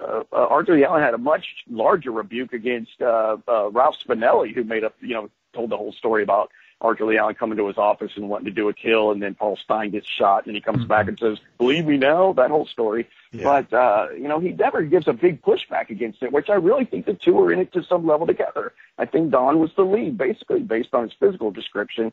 uh, 0.00 0.22
uh, 0.32 0.36
Arthur 0.36 0.82
Allen 0.84 1.02
had 1.02 1.14
a 1.14 1.18
much 1.18 1.44
larger 1.70 2.10
rebuke 2.10 2.52
against 2.52 3.00
uh, 3.00 3.36
uh, 3.48 3.70
Ralph 3.70 3.96
Spinelli, 4.06 4.54
who 4.54 4.64
made 4.64 4.84
up, 4.84 4.94
you 5.00 5.14
know, 5.14 5.30
told 5.52 5.70
the 5.70 5.76
whole 5.76 5.92
story 5.92 6.22
about 6.22 6.50
Arthur 6.80 7.06
Lee 7.06 7.16
Allen 7.16 7.34
coming 7.34 7.56
to 7.58 7.66
his 7.68 7.78
office 7.78 8.12
and 8.16 8.28
wanting 8.28 8.46
to 8.46 8.50
do 8.50 8.68
a 8.68 8.74
kill, 8.74 9.12
and 9.12 9.22
then 9.22 9.34
Paul 9.34 9.56
Stine 9.56 9.90
gets 9.90 10.08
shot, 10.08 10.46
and 10.46 10.54
he 10.54 10.60
comes 10.60 10.78
mm-hmm. 10.78 10.88
back 10.88 11.08
and 11.08 11.18
says, 11.18 11.38
"Believe 11.58 11.86
me 11.86 11.96
now." 11.96 12.32
That 12.32 12.50
whole 12.50 12.66
story, 12.66 13.08
yeah. 13.30 13.44
but 13.44 13.72
uh, 13.72 14.08
you 14.14 14.28
know, 14.28 14.40
he 14.40 14.50
never 14.50 14.82
gives 14.82 15.06
a 15.06 15.12
big 15.12 15.42
pushback 15.42 15.90
against 15.90 16.22
it, 16.22 16.32
which 16.32 16.50
I 16.50 16.54
really 16.54 16.84
think 16.84 17.06
the 17.06 17.14
two 17.14 17.38
are 17.40 17.52
in 17.52 17.60
it 17.60 17.72
to 17.74 17.84
some 17.84 18.06
level 18.06 18.26
together. 18.26 18.72
I 18.98 19.06
think 19.06 19.30
Don 19.30 19.60
was 19.60 19.70
the 19.76 19.84
lead, 19.84 20.18
basically 20.18 20.60
based 20.60 20.92
on 20.92 21.04
his 21.04 21.12
physical 21.18 21.50
description. 21.50 22.12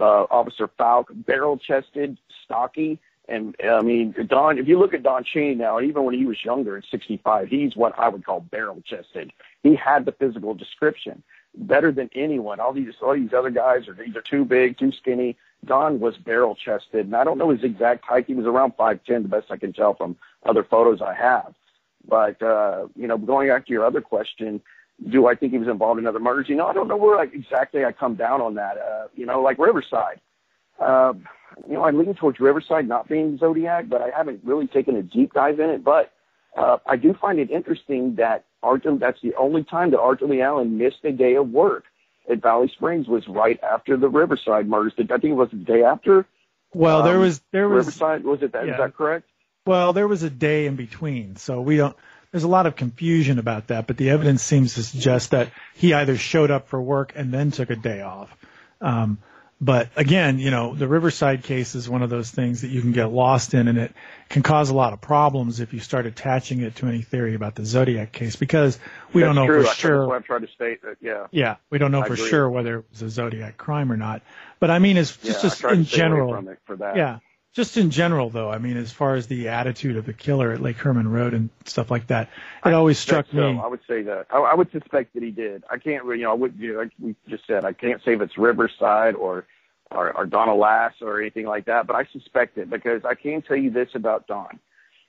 Uh, 0.00 0.24
Officer 0.30 0.68
Fouke, 0.68 1.08
barrel-chested, 1.10 2.16
stocky, 2.44 2.98
and 3.28 3.56
I 3.64 3.82
mean, 3.82 4.14
Don, 4.28 4.58
if 4.58 4.68
you 4.68 4.78
look 4.78 4.94
at 4.94 5.02
Don 5.02 5.24
Cheney 5.24 5.56
now, 5.56 5.80
even 5.80 6.04
when 6.04 6.14
he 6.14 6.24
was 6.24 6.44
younger 6.44 6.76
at 6.76 6.84
65, 6.90 7.48
he's 7.48 7.74
what 7.74 7.98
I 7.98 8.08
would 8.08 8.24
call 8.24 8.40
barrel 8.40 8.82
chested. 8.84 9.32
He 9.62 9.74
had 9.74 10.04
the 10.04 10.12
physical 10.12 10.54
description 10.54 11.22
better 11.56 11.90
than 11.90 12.08
anyone. 12.14 12.60
All 12.60 12.72
these, 12.72 12.94
all 13.02 13.14
these 13.14 13.32
other 13.32 13.50
guys 13.50 13.88
are 13.88 14.00
either 14.02 14.20
too 14.20 14.44
big, 14.44 14.78
too 14.78 14.92
skinny. 14.92 15.36
Don 15.64 15.98
was 15.98 16.16
barrel 16.18 16.54
chested, 16.54 17.06
and 17.06 17.16
I 17.16 17.24
don't 17.24 17.38
know 17.38 17.50
his 17.50 17.64
exact 17.64 18.04
height. 18.04 18.26
He 18.26 18.34
was 18.34 18.46
around 18.46 18.76
5'10, 18.76 19.22
the 19.22 19.28
best 19.28 19.50
I 19.50 19.56
can 19.56 19.72
tell 19.72 19.94
from 19.94 20.16
other 20.44 20.62
photos 20.62 21.02
I 21.02 21.14
have. 21.14 21.54
But, 22.06 22.40
uh, 22.40 22.86
you 22.94 23.08
know, 23.08 23.18
going 23.18 23.48
back 23.48 23.66
to 23.66 23.72
your 23.72 23.84
other 23.84 24.00
question, 24.00 24.60
do 25.10 25.26
I 25.26 25.34
think 25.34 25.52
he 25.52 25.58
was 25.58 25.68
involved 25.68 25.98
in 25.98 26.06
other 26.06 26.20
murders? 26.20 26.48
You 26.48 26.56
know, 26.56 26.66
I 26.66 26.72
don't 26.72 26.88
know 26.88 26.96
where 26.96 27.16
like, 27.16 27.34
exactly 27.34 27.84
I 27.84 27.92
come 27.92 28.14
down 28.14 28.40
on 28.40 28.54
that. 28.54 28.78
Uh, 28.78 29.08
you 29.16 29.26
know, 29.26 29.40
like 29.40 29.58
Riverside. 29.58 30.20
Uh, 30.80 31.14
you 31.66 31.74
know, 31.74 31.82
I 31.82 31.90
lean 31.90 32.14
towards 32.14 32.38
Riverside 32.38 32.86
not 32.86 33.08
being 33.08 33.38
Zodiac, 33.38 33.88
but 33.88 34.02
I 34.02 34.10
haven't 34.16 34.40
really 34.44 34.66
taken 34.66 34.96
a 34.96 35.02
deep 35.02 35.32
dive 35.32 35.58
in 35.58 35.70
it. 35.70 35.84
But 35.84 36.12
uh, 36.56 36.78
I 36.86 36.96
do 36.96 37.14
find 37.14 37.38
it 37.38 37.50
interesting 37.50 38.16
that 38.16 38.44
Arthur, 38.62 38.96
that's 38.96 39.20
the 39.22 39.34
only 39.36 39.64
time 39.64 39.90
that 39.92 40.00
Arthur 40.00 40.26
Lee 40.26 40.42
Allen 40.42 40.78
missed 40.78 41.04
a 41.04 41.12
day 41.12 41.34
of 41.34 41.50
work 41.50 41.84
at 42.30 42.42
Valley 42.42 42.70
Springs 42.74 43.08
was 43.08 43.26
right 43.28 43.58
after 43.62 43.96
the 43.96 44.08
Riverside 44.08 44.68
murders. 44.68 44.92
I 44.98 45.04
think 45.04 45.24
it 45.24 45.32
was 45.32 45.50
the 45.50 45.58
day 45.58 45.82
after. 45.82 46.26
Well, 46.74 47.02
there 47.02 47.16
um, 47.16 47.20
was 47.20 47.40
there 47.52 47.68
was 47.68 47.86
Riverside. 47.86 48.24
Was 48.24 48.42
it 48.42 48.52
that? 48.52 48.66
Yeah. 48.66 48.72
Is 48.72 48.78
that 48.78 48.96
correct? 48.96 49.28
Well, 49.66 49.92
there 49.92 50.06
was 50.06 50.22
a 50.22 50.30
day 50.30 50.66
in 50.66 50.76
between, 50.76 51.36
so 51.36 51.60
we 51.60 51.76
don't. 51.76 51.96
There's 52.32 52.44
a 52.44 52.48
lot 52.48 52.66
of 52.66 52.76
confusion 52.76 53.38
about 53.38 53.68
that, 53.68 53.86
but 53.86 53.96
the 53.96 54.10
evidence 54.10 54.42
seems 54.42 54.74
to 54.74 54.82
suggest 54.82 55.30
that 55.30 55.52
he 55.74 55.94
either 55.94 56.16
showed 56.16 56.50
up 56.50 56.68
for 56.68 56.80
work 56.80 57.12
and 57.16 57.32
then 57.32 57.50
took 57.50 57.70
a 57.70 57.76
day 57.76 58.02
off. 58.02 58.36
Um, 58.80 59.18
but 59.60 59.88
again, 59.96 60.38
you 60.38 60.50
know, 60.50 60.74
the 60.74 60.86
Riverside 60.86 61.42
case 61.42 61.74
is 61.74 61.88
one 61.88 62.02
of 62.02 62.10
those 62.10 62.30
things 62.30 62.60
that 62.60 62.68
you 62.68 62.82
can 62.82 62.92
get 62.92 63.06
lost 63.06 63.54
in, 63.54 63.68
and 63.68 63.78
it 63.78 63.92
can 64.28 64.42
cause 64.42 64.68
a 64.68 64.74
lot 64.74 64.92
of 64.92 65.00
problems 65.00 65.60
if 65.60 65.72
you 65.72 65.80
start 65.80 66.04
attaching 66.04 66.60
it 66.60 66.76
to 66.76 66.86
any 66.86 67.00
theory 67.00 67.34
about 67.34 67.54
the 67.54 67.64
Zodiac 67.64 68.12
case 68.12 68.36
because 68.36 68.78
we 69.12 69.22
That's 69.22 69.28
don't 69.28 69.36
know 69.36 69.46
true. 69.46 69.64
for 69.64 69.74
sure. 69.74 70.06
That's 70.06 70.16
I'm 70.16 70.22
trying 70.24 70.46
to 70.46 70.52
state 70.52 70.82
that. 70.82 70.96
Yeah. 71.00 71.26
Yeah, 71.30 71.56
we 71.70 71.78
don't 71.78 71.90
know 71.90 72.02
I 72.02 72.06
for 72.06 72.14
agree. 72.14 72.28
sure 72.28 72.50
whether 72.50 72.80
it 72.80 72.84
was 72.90 73.02
a 73.02 73.08
Zodiac 73.08 73.56
crime 73.56 73.90
or 73.90 73.96
not. 73.96 74.22
But 74.60 74.70
I 74.70 74.78
mean, 74.78 74.96
it's 74.98 75.16
just, 75.16 75.42
yeah, 75.42 75.48
just 75.48 75.64
in 75.64 75.84
general. 75.84 76.44
Yeah. 76.94 77.18
Just 77.56 77.78
in 77.78 77.90
general, 77.90 78.28
though, 78.28 78.50
I 78.50 78.58
mean, 78.58 78.76
as 78.76 78.92
far 78.92 79.14
as 79.14 79.28
the 79.28 79.48
attitude 79.48 79.96
of 79.96 80.04
the 80.04 80.12
killer 80.12 80.52
at 80.52 80.60
Lake 80.60 80.76
Herman 80.76 81.08
Road 81.08 81.32
and 81.32 81.48
stuff 81.64 81.90
like 81.90 82.08
that, 82.08 82.28
it 82.62 82.68
I 82.68 82.72
always 82.74 82.98
struck 82.98 83.32
me. 83.32 83.40
So. 83.40 83.64
I 83.64 83.66
would 83.66 83.80
say 83.88 84.02
that. 84.02 84.26
I, 84.30 84.36
I 84.40 84.54
would 84.54 84.70
suspect 84.72 85.14
that 85.14 85.22
he 85.22 85.30
did. 85.30 85.64
I 85.70 85.78
can't, 85.78 86.04
really, 86.04 86.18
you 86.18 86.26
know, 86.26 86.32
I 86.32 86.34
would, 86.34 86.54
you 86.58 86.74
know, 86.74 86.80
like 86.80 86.90
we 87.00 87.16
just 87.26 87.46
said, 87.46 87.64
I 87.64 87.72
can't 87.72 88.04
say 88.04 88.12
if 88.12 88.20
it's 88.20 88.36
Riverside 88.36 89.14
or 89.14 89.46
or, 89.90 90.14
or 90.14 90.26
Donna 90.26 90.54
Lass 90.54 90.92
or 91.00 91.18
anything 91.18 91.46
like 91.46 91.64
that, 91.64 91.86
but 91.86 91.96
I 91.96 92.04
suspect 92.12 92.58
it 92.58 92.68
because 92.68 93.00
I 93.06 93.14
can 93.14 93.40
tell 93.40 93.56
you 93.56 93.70
this 93.70 93.88
about 93.94 94.26
Don. 94.26 94.58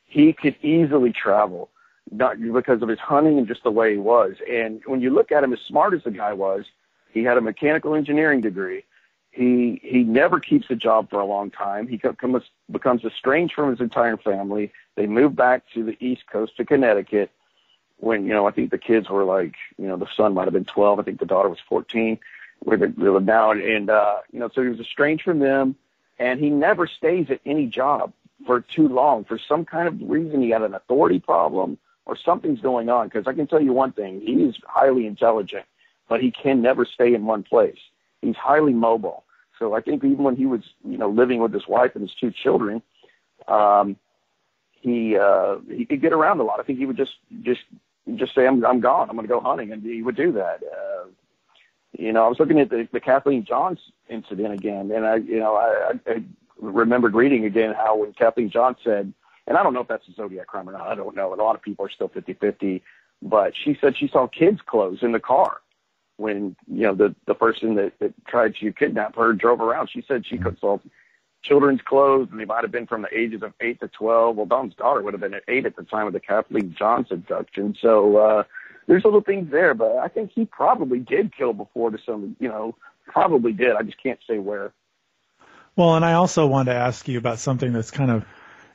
He 0.05 0.31
could 0.31 0.55
easily 0.63 1.11
travel, 1.11 1.69
not 2.11 2.37
because 2.39 2.81
of 2.81 2.87
his 2.87 2.99
hunting 2.99 3.37
and 3.39 3.47
just 3.47 3.63
the 3.63 3.71
way 3.71 3.91
he 3.91 3.97
was. 3.97 4.35
And 4.49 4.81
when 4.85 5.01
you 5.01 5.09
look 5.09 5.33
at 5.33 5.43
him, 5.43 5.51
as 5.51 5.59
smart 5.67 5.93
as 5.93 6.03
the 6.05 6.11
guy 6.11 6.31
was, 6.31 6.63
he 7.11 7.25
had 7.25 7.37
a 7.37 7.41
mechanical 7.41 7.93
engineering 7.93 8.39
degree 8.39 8.85
he 9.37 9.79
he 9.83 10.03
never 10.03 10.39
keeps 10.39 10.69
a 10.71 10.75
job 10.75 11.11
for 11.11 11.19
a 11.19 11.25
long 11.25 11.51
time. 11.51 11.87
He 11.87 11.97
becomes 11.97 12.43
becomes 12.71 13.05
estranged 13.05 13.53
from 13.53 13.69
his 13.69 13.79
entire 13.79 14.17
family. 14.17 14.73
They 14.95 15.05
move 15.05 15.35
back 15.35 15.63
to 15.75 15.83
the 15.83 15.95
East 15.99 16.23
Coast 16.25 16.57
to 16.57 16.65
Connecticut 16.65 17.29
when 17.97 18.25
you 18.25 18.33
know 18.33 18.47
I 18.47 18.51
think 18.51 18.71
the 18.71 18.79
kids 18.79 19.09
were 19.09 19.23
like 19.23 19.53
you 19.77 19.87
know 19.87 19.95
the 19.95 20.07
son 20.15 20.33
might 20.33 20.45
have 20.45 20.53
been 20.53 20.65
12. 20.65 20.99
I 20.99 21.03
think 21.03 21.19
the 21.19 21.25
daughter 21.25 21.49
was 21.49 21.59
14. 21.69 22.17
Where 22.59 22.77
they 22.77 22.87
live 22.87 23.23
now, 23.23 23.51
and 23.51 23.91
uh, 23.91 24.15
you 24.31 24.39
know 24.39 24.49
so 24.51 24.63
he 24.63 24.69
was 24.69 24.79
estranged 24.79 25.23
from 25.23 25.37
them, 25.37 25.75
and 26.17 26.39
he 26.39 26.49
never 26.49 26.87
stays 26.87 27.29
at 27.29 27.39
any 27.45 27.67
job 27.67 28.13
for 28.47 28.61
too 28.61 28.87
long 28.87 29.23
for 29.23 29.37
some 29.37 29.65
kind 29.65 29.87
of 29.87 30.09
reason. 30.09 30.41
He 30.41 30.49
had 30.49 30.63
an 30.63 30.73
authority 30.73 31.19
problem 31.19 31.77
or 32.07 32.17
something's 32.17 32.61
going 32.61 32.89
on. 32.89 33.07
Because 33.07 33.27
I 33.27 33.33
can 33.33 33.45
tell 33.45 33.61
you 33.61 33.73
one 33.73 33.91
thing: 33.91 34.21
he 34.21 34.45
is 34.45 34.55
highly 34.65 35.05
intelligent, 35.05 35.65
but 36.09 36.21
he 36.21 36.31
can 36.31 36.63
never 36.63 36.85
stay 36.85 37.13
in 37.13 37.27
one 37.27 37.43
place. 37.43 37.77
He's 38.23 38.35
highly 38.35 38.73
mobile. 38.73 39.23
So 39.59 39.73
I 39.73 39.81
think 39.81 40.03
even 40.03 40.23
when 40.23 40.35
he 40.35 40.45
was, 40.45 40.61
you 40.83 40.97
know, 40.97 41.09
living 41.09 41.39
with 41.41 41.53
his 41.53 41.67
wife 41.67 41.91
and 41.95 42.01
his 42.01 42.13
two 42.19 42.31
children, 42.31 42.81
um, 43.47 43.97
he 44.71 45.17
uh, 45.17 45.57
he 45.69 45.85
could 45.85 46.01
get 46.01 46.13
around 46.13 46.39
a 46.39 46.43
lot. 46.43 46.59
I 46.59 46.63
think 46.63 46.79
he 46.79 46.85
would 46.85 46.97
just 46.97 47.15
just 47.41 47.61
just 48.15 48.35
say, 48.35 48.47
"I'm 48.47 48.65
I'm 48.65 48.79
gone. 48.79 49.09
I'm 49.09 49.15
going 49.15 49.27
to 49.27 49.33
go 49.33 49.39
hunting," 49.39 49.71
and 49.71 49.83
he 49.83 50.01
would 50.01 50.15
do 50.15 50.31
that. 50.33 50.61
Uh, 50.63 51.07
you 51.97 52.13
know, 52.13 52.25
I 52.25 52.27
was 52.27 52.39
looking 52.39 52.59
at 52.59 52.69
the, 52.69 52.87
the 52.91 52.99
Kathleen 52.99 53.43
Johns 53.43 53.79
incident 54.09 54.53
again, 54.53 54.91
and 54.91 55.05
I, 55.05 55.15
you 55.15 55.39
know, 55.39 55.55
I, 55.55 55.93
I 56.07 56.23
remembered 56.59 57.15
reading 57.15 57.45
again 57.45 57.73
how 57.73 57.97
when 57.97 58.13
Kathleen 58.13 58.49
Johns 58.49 58.77
said, 58.83 59.11
and 59.47 59.57
I 59.57 59.63
don't 59.63 59.73
know 59.73 59.81
if 59.81 59.87
that's 59.87 60.07
a 60.07 60.13
Zodiac 60.13 60.47
crime 60.47 60.69
or 60.69 60.73
not. 60.73 60.87
I 60.87 60.95
don't 60.95 61.15
know. 61.15 61.33
A 61.33 61.35
lot 61.35 61.55
of 61.55 61.61
people 61.61 61.85
are 61.85 61.89
still 61.89 62.09
50-50, 62.09 62.81
but 63.21 63.53
she 63.55 63.77
said 63.79 63.97
she 63.97 64.07
saw 64.09 64.27
kids' 64.27 64.59
clothes 64.65 64.99
in 65.01 65.11
the 65.11 65.19
car 65.19 65.61
when 66.17 66.55
you 66.67 66.83
know 66.83 66.95
the 66.95 67.15
the 67.25 67.33
person 67.33 67.75
that, 67.75 67.93
that 67.99 68.13
tried 68.27 68.55
to 68.55 68.73
kidnap 68.73 69.15
her 69.15 69.33
drove 69.33 69.61
around. 69.61 69.89
She 69.89 70.03
said 70.07 70.25
she 70.25 70.37
could 70.37 70.59
saw 70.59 70.79
children's 71.41 71.81
clothes, 71.81 72.27
and 72.31 72.39
they 72.39 72.45
might 72.45 72.63
have 72.63 72.71
been 72.71 72.87
from 72.87 73.03
the 73.03 73.17
ages 73.17 73.41
of 73.43 73.53
eight 73.61 73.79
to 73.79 73.87
twelve. 73.87 74.35
Well, 74.35 74.45
Don's 74.45 74.75
daughter 74.75 75.01
would 75.01 75.13
have 75.13 75.21
been 75.21 75.33
at 75.33 75.43
eight 75.47 75.65
at 75.65 75.75
the 75.75 75.83
time 75.83 76.07
of 76.07 76.13
the 76.13 76.19
Kathleen 76.19 76.75
Johns 76.77 77.07
abduction. 77.11 77.75
So 77.81 78.17
uh, 78.17 78.43
there's 78.87 79.05
little 79.05 79.21
things 79.21 79.51
there, 79.51 79.73
but 79.73 79.97
I 79.97 80.07
think 80.07 80.31
he 80.33 80.45
probably 80.45 80.99
did 80.99 81.35
kill 81.35 81.53
before 81.53 81.91
to 81.91 81.97
some, 82.05 82.35
you 82.39 82.47
know, 82.47 82.75
probably 83.05 83.53
did. 83.53 83.75
I 83.75 83.83
just 83.83 84.01
can't 84.01 84.19
say 84.27 84.39
where. 84.39 84.73
Well, 85.75 85.95
and 85.95 86.03
I 86.03 86.13
also 86.13 86.47
wanted 86.47 86.73
to 86.73 86.79
ask 86.79 87.07
you 87.07 87.17
about 87.17 87.39
something 87.39 87.71
that's 87.71 87.91
kind 87.91 88.11
of 88.11 88.25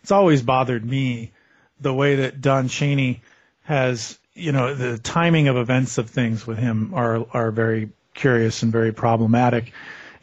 it's 0.03 0.13
always 0.13 0.43
bothered 0.43 0.85
me 0.85 1.33
the 1.81 1.93
way 1.93 2.17
that 2.17 2.41
Don 2.41 2.69
Cheney 2.69 3.23
has 3.63 4.19
you 4.35 4.53
know, 4.53 4.75
the 4.75 4.99
timing 4.99 5.49
of 5.49 5.57
events 5.57 5.99
of 5.99 6.11
things 6.11 6.47
with 6.47 6.59
him 6.59 6.95
are 6.95 7.27
are 7.33 7.51
very 7.51 7.91
curious 8.15 8.63
and 8.63 8.73
very 8.73 8.93
problematic. 8.93 9.73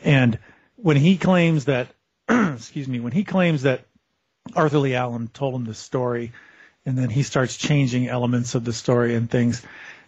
And 0.03 0.39
when 0.75 0.97
he 0.97 1.17
claims 1.17 1.65
that, 1.65 1.87
excuse 2.29 2.87
me, 2.87 2.99
when 2.99 3.11
he 3.11 3.23
claims 3.23 3.63
that 3.63 3.85
Arthur 4.55 4.79
Lee 4.79 4.95
Allen 4.95 5.27
told 5.27 5.55
him 5.55 5.65
the 5.65 5.73
story, 5.73 6.31
and 6.85 6.97
then 6.97 7.09
he 7.09 7.23
starts 7.23 7.57
changing 7.57 8.07
elements 8.07 8.55
of 8.55 8.65
the 8.65 8.73
story 8.73 9.15
and 9.15 9.29
things, 9.29 9.61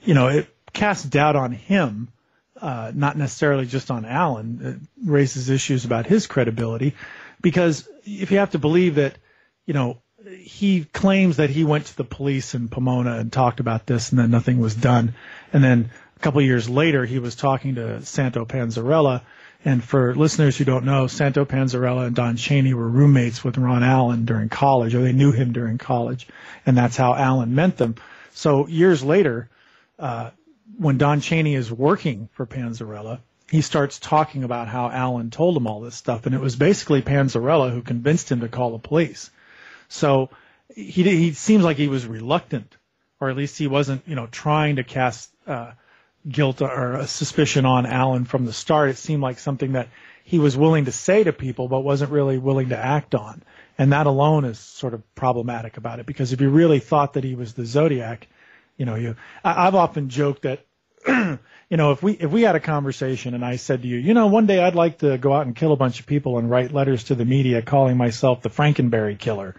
you 0.03 0.13
know, 0.13 0.27
it 0.27 0.47
casts 0.73 1.05
doubt 1.05 1.35
on 1.35 1.51
him, 1.51 2.07
uh, 2.59 2.91
not 2.93 3.17
necessarily 3.17 3.65
just 3.65 3.91
on 3.91 4.05
Allen. 4.05 4.89
It 5.03 5.09
raises 5.09 5.49
issues 5.49 5.85
about 5.85 6.05
his 6.05 6.27
credibility, 6.27 6.95
because 7.41 7.87
if 8.05 8.31
you 8.31 8.37
have 8.37 8.51
to 8.51 8.59
believe 8.59 8.95
that, 8.95 9.17
you 9.65 9.73
know, 9.73 10.01
he 10.29 10.85
claims 10.85 11.37
that 11.37 11.49
he 11.49 11.63
went 11.63 11.85
to 11.87 11.97
the 11.97 12.03
police 12.03 12.53
in 12.53 12.67
Pomona 12.67 13.17
and 13.17 13.31
talked 13.31 13.59
about 13.59 13.85
this, 13.85 14.11
and 14.11 14.19
then 14.19 14.31
nothing 14.31 14.59
was 14.59 14.75
done. 14.75 15.15
And 15.53 15.63
then 15.63 15.91
a 16.15 16.19
couple 16.19 16.41
years 16.41 16.69
later, 16.69 17.05
he 17.05 17.19
was 17.19 17.35
talking 17.35 17.75
to 17.75 18.05
Santo 18.05 18.45
Panzarella. 18.45 19.21
And 19.63 19.83
for 19.83 20.15
listeners 20.15 20.57
who 20.57 20.65
don't 20.65 20.85
know, 20.85 21.07
Santo 21.07 21.45
Panzarella 21.45 22.07
and 22.07 22.15
Don 22.15 22.35
Cheney 22.35 22.73
were 22.73 22.87
roommates 22.87 23.43
with 23.43 23.57
Ron 23.57 23.83
Allen 23.83 24.25
during 24.25 24.49
college, 24.49 24.95
or 24.95 25.01
they 25.01 25.13
knew 25.13 25.31
him 25.31 25.53
during 25.53 25.77
college, 25.77 26.27
and 26.65 26.75
that's 26.75 26.97
how 26.97 27.13
Allen 27.13 27.53
met 27.53 27.77
them. 27.77 27.95
So 28.33 28.67
years 28.67 29.03
later, 29.03 29.49
uh, 29.99 30.31
when 30.77 30.97
Don 30.97 31.21
Cheney 31.21 31.53
is 31.53 31.71
working 31.71 32.27
for 32.33 32.47
Panzarella, 32.47 33.19
he 33.51 33.61
starts 33.61 33.99
talking 33.99 34.43
about 34.43 34.67
how 34.67 34.89
Allen 34.89 35.29
told 35.29 35.57
him 35.57 35.67
all 35.67 35.81
this 35.81 35.95
stuff, 35.95 36.25
and 36.25 36.33
it 36.33 36.41
was 36.41 36.55
basically 36.55 37.03
Panzarella 37.03 37.71
who 37.71 37.81
convinced 37.81 38.31
him 38.31 38.39
to 38.39 38.47
call 38.47 38.71
the 38.71 38.79
police. 38.79 39.29
So 39.91 40.29
he 40.73 41.03
he 41.03 41.33
seems 41.33 41.63
like 41.63 41.77
he 41.77 41.89
was 41.89 42.05
reluctant, 42.07 42.77
or 43.19 43.29
at 43.29 43.35
least 43.35 43.57
he 43.57 43.67
wasn't, 43.67 44.07
you 44.07 44.15
know, 44.15 44.25
trying 44.27 44.77
to 44.77 44.83
cast 44.83 45.29
uh, 45.45 45.71
guilt 46.27 46.61
or 46.61 47.05
suspicion 47.07 47.65
on 47.65 47.85
Allen 47.85 48.23
from 48.23 48.45
the 48.45 48.53
start. 48.53 48.89
It 48.89 48.97
seemed 48.97 49.21
like 49.21 49.37
something 49.37 49.73
that 49.73 49.89
he 50.23 50.39
was 50.39 50.55
willing 50.55 50.85
to 50.85 50.91
say 50.93 51.23
to 51.25 51.33
people, 51.33 51.67
but 51.67 51.81
wasn't 51.81 52.11
really 52.11 52.37
willing 52.37 52.69
to 52.69 52.77
act 52.77 53.15
on. 53.15 53.43
And 53.77 53.91
that 53.91 54.07
alone 54.07 54.45
is 54.45 54.59
sort 54.59 54.93
of 54.93 55.03
problematic 55.13 55.75
about 55.75 55.99
it 55.99 56.05
because 56.05 56.31
if 56.31 56.39
you 56.39 56.49
really 56.49 56.79
thought 56.79 57.13
that 57.13 57.25
he 57.25 57.35
was 57.35 57.53
the 57.53 57.65
Zodiac, 57.65 58.27
you 58.77 58.85
know, 58.85 58.95
you 58.95 59.15
I, 59.43 59.67
I've 59.67 59.75
often 59.75 60.09
joked 60.09 60.43
that. 60.43 60.65
you 61.07 61.77
know, 61.77 61.91
if 61.91 62.03
we 62.03 62.13
if 62.13 62.31
we 62.31 62.43
had 62.43 62.55
a 62.55 62.59
conversation 62.59 63.33
and 63.33 63.43
I 63.43 63.55
said 63.55 63.81
to 63.81 63.87
you, 63.87 63.97
you 63.97 64.13
know, 64.13 64.27
one 64.27 64.45
day 64.45 64.63
I'd 64.63 64.75
like 64.75 64.99
to 64.99 65.17
go 65.17 65.33
out 65.33 65.47
and 65.47 65.55
kill 65.55 65.73
a 65.73 65.77
bunch 65.77 65.99
of 65.99 66.05
people 66.05 66.37
and 66.37 66.49
write 66.49 66.71
letters 66.71 67.05
to 67.05 67.15
the 67.15 67.25
media 67.25 67.61
calling 67.61 67.97
myself 67.97 68.41
the 68.41 68.49
Frankenberry 68.49 69.17
killer, 69.17 69.55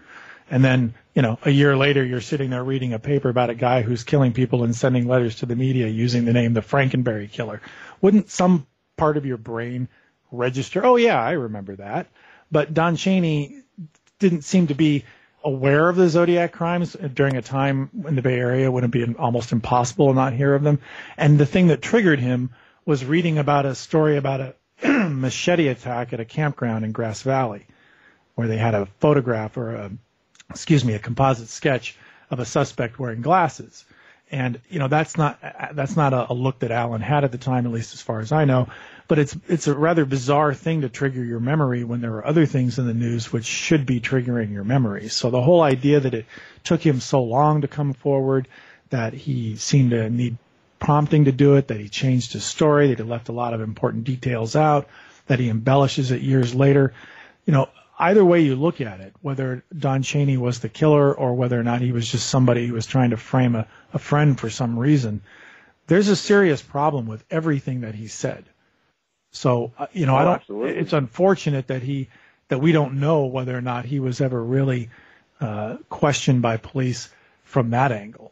and 0.53 0.63
then, 0.63 0.93
you 1.15 1.23
know, 1.23 1.39
a 1.43 1.49
year 1.49 1.75
later, 1.75 2.05
you're 2.05 2.21
sitting 2.21 2.51
there 2.51 2.63
reading 2.63 2.93
a 2.93 2.99
paper 2.99 3.27
about 3.27 3.49
a 3.49 3.55
guy 3.55 3.81
who's 3.81 4.03
killing 4.03 4.33
people 4.33 4.63
and 4.63 4.75
sending 4.75 5.07
letters 5.07 5.37
to 5.37 5.47
the 5.47 5.55
media 5.55 5.87
using 5.87 6.25
the 6.25 6.31
name 6.31 6.53
the 6.53 6.61
Frankenberry 6.61 7.27
Killer. 7.27 7.59
Wouldn't 8.01 8.29
some 8.29 8.67
part 8.95 9.17
of 9.17 9.25
your 9.25 9.37
brain 9.37 9.87
register? 10.31 10.85
Oh 10.85 10.95
yeah, 10.95 11.19
I 11.19 11.31
remember 11.31 11.77
that. 11.77 12.05
But 12.51 12.71
Don 12.71 12.97
Cheney 12.97 13.63
didn't 14.19 14.43
seem 14.43 14.67
to 14.67 14.75
be 14.75 15.05
aware 15.43 15.89
of 15.89 15.95
the 15.95 16.07
Zodiac 16.07 16.51
crimes 16.51 16.95
during 17.15 17.35
a 17.35 17.41
time 17.41 17.89
in 18.07 18.15
the 18.15 18.21
Bay 18.21 18.37
Area 18.37 18.71
when 18.71 18.83
it'd 18.83 18.91
be 18.91 19.11
almost 19.15 19.53
impossible 19.53 20.09
to 20.09 20.13
not 20.13 20.33
hear 20.33 20.53
of 20.53 20.61
them. 20.61 20.77
And 21.17 21.39
the 21.39 21.47
thing 21.47 21.69
that 21.69 21.81
triggered 21.81 22.19
him 22.19 22.51
was 22.85 23.03
reading 23.03 23.39
about 23.39 23.65
a 23.65 23.73
story 23.73 24.17
about 24.17 24.39
a 24.39 24.55
machete 25.09 25.69
attack 25.69 26.13
at 26.13 26.19
a 26.19 26.25
campground 26.25 26.85
in 26.85 26.91
Grass 26.91 27.23
Valley, 27.23 27.65
where 28.35 28.47
they 28.47 28.57
had 28.57 28.75
a 28.75 28.85
photograph 28.99 29.57
or 29.57 29.73
a 29.73 29.91
excuse 30.49 30.83
me, 30.85 30.93
a 30.93 30.99
composite 30.99 31.49
sketch 31.49 31.97
of 32.29 32.39
a 32.39 32.45
suspect 32.45 32.99
wearing 32.99 33.21
glasses. 33.21 33.85
And 34.31 34.59
you 34.67 34.79
know 34.79 34.87
that's 34.87 35.15
not 35.15 35.39
that's 35.73 35.95
not 35.95 36.13
a, 36.13 36.31
a, 36.31 36.33
look 36.33 36.59
that 36.59 36.71
Allen 36.71 37.01
had 37.01 37.23
at 37.23 37.31
the 37.31 37.37
time, 37.37 37.67
at 37.67 37.71
least 37.71 37.93
as 37.93 38.01
far 38.01 38.19
as 38.19 38.31
I 38.31 38.45
know. 38.45 38.67
But 39.07 39.19
it's 39.19 39.37
it's 39.47 39.67
a 39.67 39.75
rather 39.75 40.05
bizarre 40.05 40.55
thing 40.55 40.81
to 40.81 40.89
trigger 40.89 41.23
your 41.23 41.39
memory 41.39 41.83
when 41.83 42.01
there 42.01 42.15
are 42.15 42.25
other 42.25 42.47
things 42.47 42.79
in 42.79 42.87
the 42.87 42.95
news 42.95 43.31
which 43.31 43.45
should 43.45 43.85
be 43.85 43.99
triggering 43.99 44.51
your 44.51 44.63
memory. 44.63 45.09
So 45.09 45.29
the 45.29 45.41
whole 45.41 45.61
idea 45.61 45.99
that 45.99 46.15
it 46.15 46.25
took 46.63 46.83
him 46.83 46.99
so 46.99 47.21
long 47.21 47.61
to 47.61 47.67
come 47.67 47.93
forward, 47.93 48.47
that 48.89 49.13
he 49.13 49.55
seemed 49.57 49.91
to 49.91 50.09
need 50.09 50.37
prompting 50.79 51.25
to 51.25 51.31
do 51.31 51.55
it, 51.55 51.67
that 51.67 51.79
he 51.79 51.87
changed 51.87 52.33
his 52.33 52.43
story, 52.43 52.87
that 52.87 52.97
he 52.97 53.03
left 53.03 53.29
a 53.29 53.33
lot 53.33 53.53
of 53.53 53.61
important 53.61 54.03
details 54.03 54.55
out, 54.55 54.87
that 55.27 55.39
he 55.39 55.49
embellishes 55.49 56.09
it 56.09 56.21
years 56.21 56.55
later. 56.55 56.93
You 57.45 57.53
know, 57.53 57.69
either 57.99 58.23
way 58.25 58.41
you 58.41 58.55
look 58.55 58.81
at 58.81 58.99
it, 58.99 59.13
whether 59.21 59.63
Don 59.77 60.03
Cheney 60.03 60.37
was 60.37 60.59
the 60.59 60.69
killer 60.69 61.13
or 61.13 61.33
whether 61.35 61.59
or 61.59 61.63
not 61.63 61.81
he 61.81 61.91
was 61.91 62.09
just 62.09 62.29
somebody 62.29 62.67
who 62.67 62.73
was 62.73 62.85
trying 62.85 63.11
to 63.11 63.17
frame 63.17 63.55
a, 63.55 63.67
a 63.93 63.99
friend 63.99 64.39
for 64.39 64.49
some 64.49 64.77
reason, 64.77 65.21
there's 65.87 66.07
a 66.07 66.15
serious 66.15 66.61
problem 66.61 67.07
with 67.07 67.23
everything 67.29 67.81
that 67.81 67.95
he 67.95 68.07
said. 68.07 68.45
So, 69.31 69.73
uh, 69.77 69.87
you 69.93 70.05
know, 70.05 70.13
oh, 70.13 70.17
I 70.17 70.23
don't, 70.23 70.35
absolutely. 70.35 70.77
it's 70.77 70.93
unfortunate 70.93 71.67
that 71.67 71.81
he, 71.81 72.09
that 72.47 72.59
we 72.59 72.71
don't 72.71 72.99
know 72.99 73.25
whether 73.25 73.57
or 73.57 73.61
not 73.61 73.85
he 73.85 73.99
was 73.99 74.21
ever 74.21 74.41
really 74.41 74.89
uh, 75.41 75.77
questioned 75.89 76.41
by 76.41 76.57
police 76.57 77.09
from 77.43 77.71
that 77.71 77.91
angle. 77.91 78.31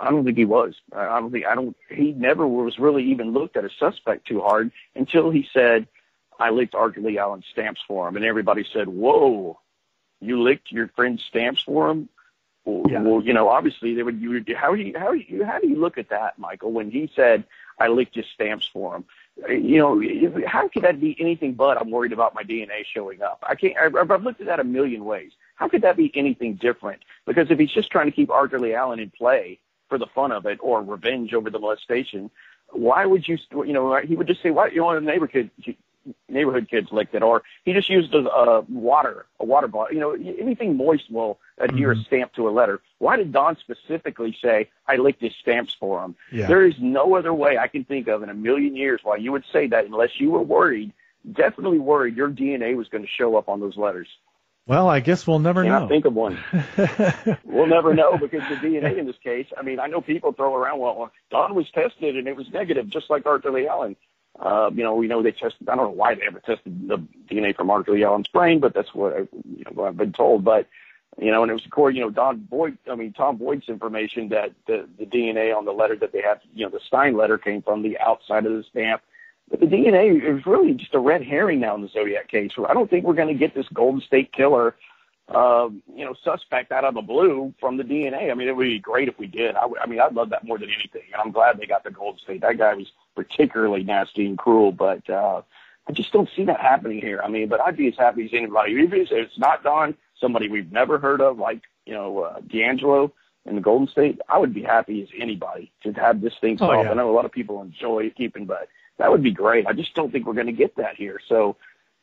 I 0.00 0.10
don't 0.10 0.24
think 0.24 0.36
he 0.36 0.44
was. 0.44 0.74
I 0.92 1.18
don't 1.18 1.32
think 1.32 1.44
I 1.44 1.54
don't. 1.54 1.76
He 1.90 2.12
never 2.12 2.46
was 2.46 2.78
really 2.78 3.10
even 3.10 3.32
looked 3.32 3.56
at 3.56 3.64
a 3.64 3.70
suspect 3.80 4.28
too 4.28 4.40
hard 4.40 4.70
until 4.94 5.30
he 5.30 5.48
said, 5.52 5.88
I 6.38 6.50
licked 6.50 6.74
Arthur 6.74 7.00
Lee 7.00 7.18
Allen 7.18 7.42
stamps 7.52 7.80
for 7.86 8.08
him, 8.08 8.16
and 8.16 8.24
everybody 8.24 8.64
said, 8.72 8.88
"Whoa, 8.88 9.58
you 10.20 10.42
licked 10.42 10.72
your 10.72 10.88
friend's 10.88 11.22
stamps 11.24 11.62
for 11.62 11.90
him." 11.90 12.08
Well, 12.64 12.90
yeah. 12.90 13.02
well 13.02 13.22
you 13.22 13.32
know, 13.32 13.48
obviously 13.48 13.94
they 13.94 14.02
would. 14.02 14.20
You 14.20 14.30
would. 14.30 14.54
How 14.56 14.74
do 14.74 14.82
you 14.82 14.98
how 14.98 15.12
do 15.12 15.18
you 15.18 15.44
how 15.44 15.58
do 15.58 15.68
you 15.68 15.76
look 15.76 15.98
at 15.98 16.10
that, 16.10 16.38
Michael? 16.38 16.72
When 16.72 16.90
he 16.90 17.10
said, 17.14 17.44
"I 17.78 17.88
licked 17.88 18.14
his 18.14 18.26
stamps 18.34 18.68
for 18.72 18.96
him," 18.96 19.04
you 19.48 19.78
know, 19.78 20.00
how 20.46 20.68
could 20.68 20.82
that 20.82 21.00
be 21.00 21.16
anything 21.18 21.54
but 21.54 21.80
I'm 21.80 21.90
worried 21.90 22.12
about 22.12 22.34
my 22.34 22.42
DNA 22.42 22.84
showing 22.84 23.22
up? 23.22 23.42
I 23.46 23.54
can't. 23.54 23.76
I've, 23.76 24.10
I've 24.10 24.22
looked 24.22 24.40
at 24.40 24.46
that 24.46 24.60
a 24.60 24.64
million 24.64 25.04
ways. 25.04 25.32
How 25.56 25.68
could 25.68 25.82
that 25.82 25.96
be 25.96 26.12
anything 26.14 26.54
different? 26.54 27.02
Because 27.26 27.50
if 27.50 27.58
he's 27.58 27.70
just 27.70 27.90
trying 27.90 28.06
to 28.06 28.12
keep 28.12 28.30
Arthur 28.30 28.58
Lee 28.58 28.74
Allen 28.74 28.98
in 28.98 29.10
play 29.10 29.58
for 29.88 29.98
the 29.98 30.06
fun 30.06 30.32
of 30.32 30.46
it 30.46 30.58
or 30.60 30.82
revenge 30.82 31.34
over 31.34 31.50
the 31.50 31.58
molestation, 31.58 32.30
why 32.70 33.06
would 33.06 33.26
you? 33.26 33.38
You 33.50 33.72
know, 33.72 33.96
he 33.96 34.14
would 34.14 34.26
just 34.26 34.42
say, 34.42 34.50
"Why 34.50 34.68
you 34.68 34.80
know, 34.80 34.94
the 34.94 35.00
neighbor 35.00 35.26
kid 35.26 35.50
neighborhood 36.28 36.68
kids 36.70 36.88
licked 36.92 37.14
it, 37.14 37.22
or 37.22 37.42
he 37.64 37.72
just 37.72 37.88
used 37.88 38.14
a, 38.14 38.18
a 38.30 38.60
water, 38.62 39.26
a 39.40 39.44
water 39.44 39.68
bottle. 39.68 39.94
You 39.94 40.00
know, 40.00 40.12
anything 40.12 40.76
moist 40.76 41.10
will 41.10 41.38
adhere 41.58 41.94
Mhm. 41.94 42.00
a 42.00 42.04
stamp 42.04 42.32
to 42.34 42.48
a 42.48 42.50
letter. 42.50 42.80
Why 42.98 43.16
did 43.16 43.32
Don 43.32 43.56
specifically 43.58 44.36
say 44.42 44.68
I 44.86 44.96
licked 44.96 45.20
his 45.22 45.34
stamps 45.40 45.74
for 45.74 46.02
him? 46.04 46.14
Yeah. 46.32 46.46
There 46.48 46.64
is 46.64 46.74
no 46.80 47.14
other 47.16 47.32
way 47.34 47.58
I 47.58 47.68
can 47.68 47.84
think 47.84 48.08
of 48.08 48.22
in 48.22 48.28
a 48.28 48.34
million 48.34 48.74
years 48.76 49.00
why 49.02 49.16
you 49.16 49.32
would 49.32 49.44
say 49.52 49.66
that 49.68 49.84
unless 49.86 50.18
you 50.20 50.30
were 50.30 50.42
worried, 50.42 50.92
definitely 51.30 51.78
worried 51.78 52.16
your 52.16 52.28
DNA 52.30 52.74
was 52.76 52.88
going 52.88 53.04
to 53.04 53.10
show 53.10 53.36
up 53.36 53.48
on 53.48 53.60
those 53.60 53.76
letters. 53.76 54.08
Well, 54.66 54.88
I 54.88 55.00
guess 55.00 55.26
we'll 55.26 55.40
never 55.40 55.64
Can't 55.64 55.82
know. 55.84 55.88
think 55.88 56.04
of 56.04 56.14
one. 56.14 56.38
We'll 57.44 57.66
never 57.66 57.94
know 57.94 58.16
because 58.16 58.42
the 58.48 58.54
DNA 58.56 58.96
in 58.98 59.06
this 59.06 59.16
case. 59.22 59.46
I 59.56 59.62
mean, 59.62 59.78
I 59.80 59.86
know 59.88 60.00
people 60.00 60.32
throw 60.32 60.54
around, 60.54 60.78
well, 60.78 61.10
Don 61.30 61.54
was 61.54 61.68
tested 61.70 62.16
and 62.16 62.26
it 62.28 62.36
was 62.36 62.46
negative, 62.52 62.88
just 62.88 63.10
like 63.10 63.26
Arthur 63.26 63.50
Lee 63.52 63.66
Allen. 63.68 63.96
Uh, 64.38 64.70
you 64.74 64.82
know, 64.82 64.94
we 64.94 65.06
know 65.06 65.22
they 65.22 65.32
tested. 65.32 65.68
I 65.68 65.76
don't 65.76 65.84
know 65.84 65.90
why 65.90 66.14
they 66.14 66.22
ever 66.26 66.40
tested 66.40 66.88
the 66.88 66.96
DNA 67.30 67.54
from 67.54 67.70
Lee 67.86 68.04
Allen's 68.04 68.28
brain, 68.28 68.60
but 68.60 68.74
that's 68.74 68.94
what 68.94 69.12
I, 69.12 69.18
you 69.44 69.64
know 69.70 69.84
I've 69.84 69.96
been 69.96 70.12
told. 70.12 70.44
But 70.44 70.66
you 71.20 71.30
know, 71.30 71.42
and 71.42 71.50
it 71.50 71.54
was 71.54 71.66
according, 71.66 71.98
you 71.98 72.04
know, 72.04 72.10
Don 72.10 72.46
Voigt. 72.50 72.74
I 72.90 72.94
mean, 72.94 73.12
Tom 73.12 73.38
Voigt's 73.38 73.68
information 73.68 74.28
that 74.30 74.52
the 74.66 74.88
the 74.98 75.04
DNA 75.04 75.56
on 75.56 75.64
the 75.64 75.72
letter 75.72 75.96
that 75.96 76.12
they 76.12 76.22
had, 76.22 76.40
you 76.54 76.64
know, 76.64 76.70
the 76.70 76.80
Stine 76.86 77.16
letter 77.16 77.36
came 77.36 77.62
from 77.62 77.82
the 77.82 77.98
outside 77.98 78.46
of 78.46 78.52
the 78.52 78.64
stamp. 78.70 79.02
But 79.50 79.60
the 79.60 79.66
DNA 79.66 80.16
is 80.16 80.46
really 80.46 80.72
just 80.72 80.94
a 80.94 80.98
red 80.98 81.22
herring 81.22 81.60
now 81.60 81.74
in 81.74 81.82
the 81.82 81.88
Zodiac 81.88 82.28
case. 82.28 82.52
I 82.66 82.72
don't 82.72 82.88
think 82.88 83.04
we're 83.04 83.12
going 83.12 83.28
to 83.28 83.38
get 83.38 83.54
this 83.54 83.66
Golden 83.74 84.00
State 84.00 84.32
Killer 84.32 84.74
uh, 85.28 85.68
you 85.94 86.04
know, 86.04 86.14
suspect 86.24 86.72
out 86.72 86.84
of 86.84 86.94
the 86.94 87.00
blue 87.00 87.54
from 87.60 87.76
the 87.76 87.82
DNA. 87.82 88.30
I 88.30 88.34
mean, 88.34 88.48
it 88.48 88.56
would 88.56 88.64
be 88.64 88.78
great 88.78 89.08
if 89.08 89.18
we 89.18 89.26
did. 89.26 89.54
I, 89.56 89.62
w- 89.62 89.80
I 89.82 89.86
mean, 89.86 90.00
I'd 90.00 90.14
love 90.14 90.30
that 90.30 90.44
more 90.44 90.58
than 90.58 90.68
anything. 90.68 91.02
And 91.12 91.22
I'm 91.22 91.32
glad 91.32 91.58
they 91.58 91.66
got 91.66 91.84
the 91.84 91.90
Gold 91.90 92.20
State. 92.22 92.42
That 92.42 92.58
guy 92.58 92.74
was 92.74 92.86
particularly 93.14 93.82
nasty 93.84 94.26
and 94.26 94.38
cruel, 94.38 94.72
but 94.72 95.08
uh, 95.10 95.42
I 95.88 95.92
just 95.92 96.12
don't 96.12 96.28
see 96.36 96.44
that 96.44 96.60
happening 96.60 97.00
here. 97.00 97.20
I 97.24 97.28
mean, 97.28 97.48
but 97.48 97.60
I'd 97.60 97.76
be 97.76 97.88
as 97.88 97.94
happy 97.98 98.24
as 98.24 98.30
anybody. 98.32 98.72
Even 98.72 98.92
if 99.00 99.08
it's 99.10 99.38
not 99.38 99.62
Don, 99.62 99.94
somebody 100.20 100.48
we've 100.48 100.72
never 100.72 100.98
heard 100.98 101.20
of, 101.20 101.38
like 101.38 101.62
you 101.86 101.94
know 101.94 102.20
uh, 102.20 102.40
DeAngelo 102.40 103.10
in 103.46 103.56
the 103.56 103.60
Golden 103.60 103.88
State, 103.88 104.20
I 104.28 104.38
would 104.38 104.54
be 104.54 104.62
happy 104.62 105.02
as 105.02 105.08
anybody 105.20 105.72
to 105.82 105.92
have 105.94 106.20
this 106.20 106.34
thing 106.40 106.54
Oh, 106.60 106.68
solved. 106.68 106.84
yeah. 106.84 106.90
I 106.92 106.94
know 106.94 107.10
a 107.10 107.16
lot 107.16 107.24
of 107.24 107.32
people 107.32 107.60
enjoy 107.60 108.10
keeping, 108.16 108.46
but 108.46 108.68
that 108.98 109.10
would 109.10 109.22
be 109.22 109.32
great. 109.32 109.66
I 109.66 109.72
just 109.72 109.94
don't 109.94 110.12
think 110.12 110.26
we're 110.26 110.34
going 110.34 110.46
to 110.46 110.52
get 110.52 110.76
that 110.76 110.94
here. 110.96 111.18
So 111.28 111.56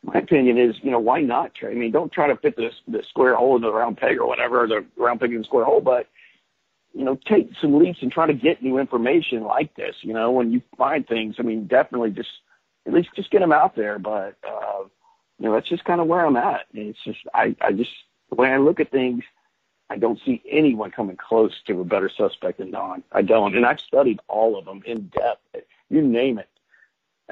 my 0.03 0.15
opinion 0.19 0.57
is, 0.57 0.75
you 0.81 0.91
know, 0.91 0.99
why 0.99 1.21
not? 1.21 1.51
I 1.63 1.73
mean, 1.73 1.91
don't 1.91 2.11
try 2.11 2.27
to 2.27 2.35
fit 2.35 2.55
the 2.57 2.69
the 2.87 3.03
square 3.09 3.35
hole 3.35 3.55
in 3.55 3.61
the 3.61 3.71
round 3.71 3.97
peg 3.97 4.17
or 4.19 4.27
whatever, 4.27 4.63
or 4.63 4.67
the 4.67 4.85
round 4.97 5.21
peg 5.21 5.31
in 5.31 5.39
the 5.39 5.43
square 5.45 5.65
hole, 5.65 5.81
but 5.81 6.07
you 6.99 7.05
know, 7.05 7.17
take 7.25 7.49
some 7.61 7.79
leaps 7.79 8.01
and 8.01 8.11
try 8.11 8.27
to 8.27 8.33
get 8.33 8.61
new 8.61 8.77
information 8.77 9.43
like 9.45 9.73
this. 9.75 9.95
You 10.01 10.11
know, 10.13 10.31
when 10.31 10.51
you 10.51 10.61
find 10.77 11.07
things, 11.07 11.37
I 11.39 11.43
mean, 11.43 11.65
definitely 11.65 12.11
just 12.11 12.29
at 12.85 12.91
least 12.91 13.07
just 13.15 13.31
get 13.31 13.39
them 13.39 13.53
out 13.53 13.73
there. 13.77 13.97
But 13.97 14.35
uh, 14.45 14.83
you 15.39 15.45
know, 15.45 15.53
that's 15.53 15.69
just 15.69 15.85
kind 15.85 16.01
of 16.01 16.07
where 16.07 16.25
I'm 16.25 16.35
at. 16.35 16.65
And 16.73 16.89
It's 16.89 17.01
just 17.05 17.19
I 17.33 17.55
I 17.61 17.71
just 17.71 17.91
the 18.27 18.35
way 18.35 18.49
I 18.49 18.57
look 18.57 18.81
at 18.81 18.91
things, 18.91 19.23
I 19.89 19.95
don't 19.95 20.19
see 20.25 20.43
anyone 20.49 20.91
coming 20.91 21.15
close 21.15 21.53
to 21.67 21.79
a 21.79 21.85
better 21.85 22.09
suspect 22.09 22.57
than 22.57 22.71
Don. 22.71 23.01
I 23.13 23.21
don't, 23.21 23.55
and 23.55 23.65
I've 23.65 23.79
studied 23.79 24.19
all 24.27 24.59
of 24.59 24.65
them 24.65 24.83
in 24.85 25.07
depth. 25.07 25.55
You 25.89 26.01
name 26.01 26.37
it. 26.37 26.49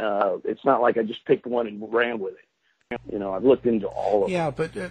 Uh, 0.02 0.38
it's 0.46 0.64
not 0.64 0.82
like 0.82 0.98
I 0.98 1.04
just 1.04 1.26
picked 1.26 1.46
one 1.46 1.68
and 1.68 1.92
ran 1.92 2.20
with 2.20 2.36
it. 2.36 3.02
You 3.12 3.20
know, 3.20 3.34
I've 3.34 3.44
looked 3.44 3.66
into 3.66 3.88
all 3.88 4.24
of 4.24 4.30
them. 4.30 4.32
Yeah, 4.32 4.50
but 4.50 4.78
uh, 4.78 4.90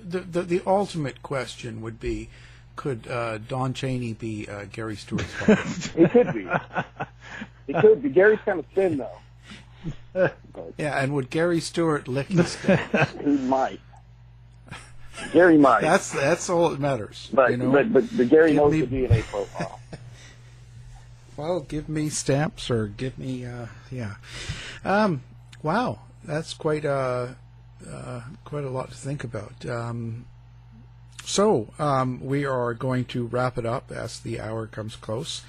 the, 0.00 0.20
the 0.20 0.42
the 0.42 0.62
ultimate 0.64 1.24
question 1.24 1.80
would 1.80 1.98
be, 1.98 2.28
could 2.76 3.06
uh, 3.08 3.38
Don 3.38 3.74
Cheney 3.74 4.14
be 4.14 4.48
uh, 4.48 4.64
Gary 4.72 4.96
Stewart's 4.96 5.32
father? 5.34 5.62
He 5.96 6.06
could 6.08 6.32
be. 6.34 6.48
It 7.68 7.80
could 7.80 8.02
be. 8.02 8.08
Gary's 8.08 8.40
kind 8.44 8.58
of 8.58 8.66
thin 8.74 8.96
though. 8.98 9.10
yeah, 10.78 11.00
and 11.00 11.14
would 11.14 11.30
Gary 11.30 11.60
Stewart 11.60 12.08
lick 12.08 12.28
his? 12.28 12.56
He 13.24 13.30
might. 13.30 13.80
Gary 15.32 15.58
might. 15.58 15.82
That's 15.82 16.10
that's 16.12 16.48
all 16.48 16.70
that 16.70 16.80
matters. 16.80 17.28
but, 17.32 17.50
you 17.50 17.56
know? 17.58 17.70
but 17.70 17.92
but 17.92 18.04
but 18.16 18.28
Gary 18.28 18.50
Give 18.52 18.56
knows 18.56 18.72
me- 18.72 18.80
the 18.82 18.96
DNA 19.08 19.22
profile. 19.24 19.80
Well, 21.36 21.60
give 21.60 21.88
me 21.88 22.10
stamps 22.10 22.70
or 22.70 22.86
give 22.88 23.18
me, 23.18 23.46
uh, 23.46 23.66
yeah. 23.90 24.16
Um, 24.84 25.22
wow, 25.62 26.00
that's 26.22 26.52
quite 26.52 26.84
a 26.84 27.34
uh, 27.90 28.20
quite 28.44 28.64
a 28.64 28.68
lot 28.68 28.90
to 28.90 28.94
think 28.96 29.24
about. 29.24 29.64
Um, 29.64 30.26
so 31.30 31.68
um, 31.78 32.20
we 32.20 32.44
are 32.44 32.74
going 32.74 33.04
to 33.06 33.26
wrap 33.26 33.56
it 33.56 33.64
up 33.64 33.92
as 33.92 34.18
the 34.20 34.40
hour 34.40 34.66
comes 34.66 34.96
close. 34.96 35.42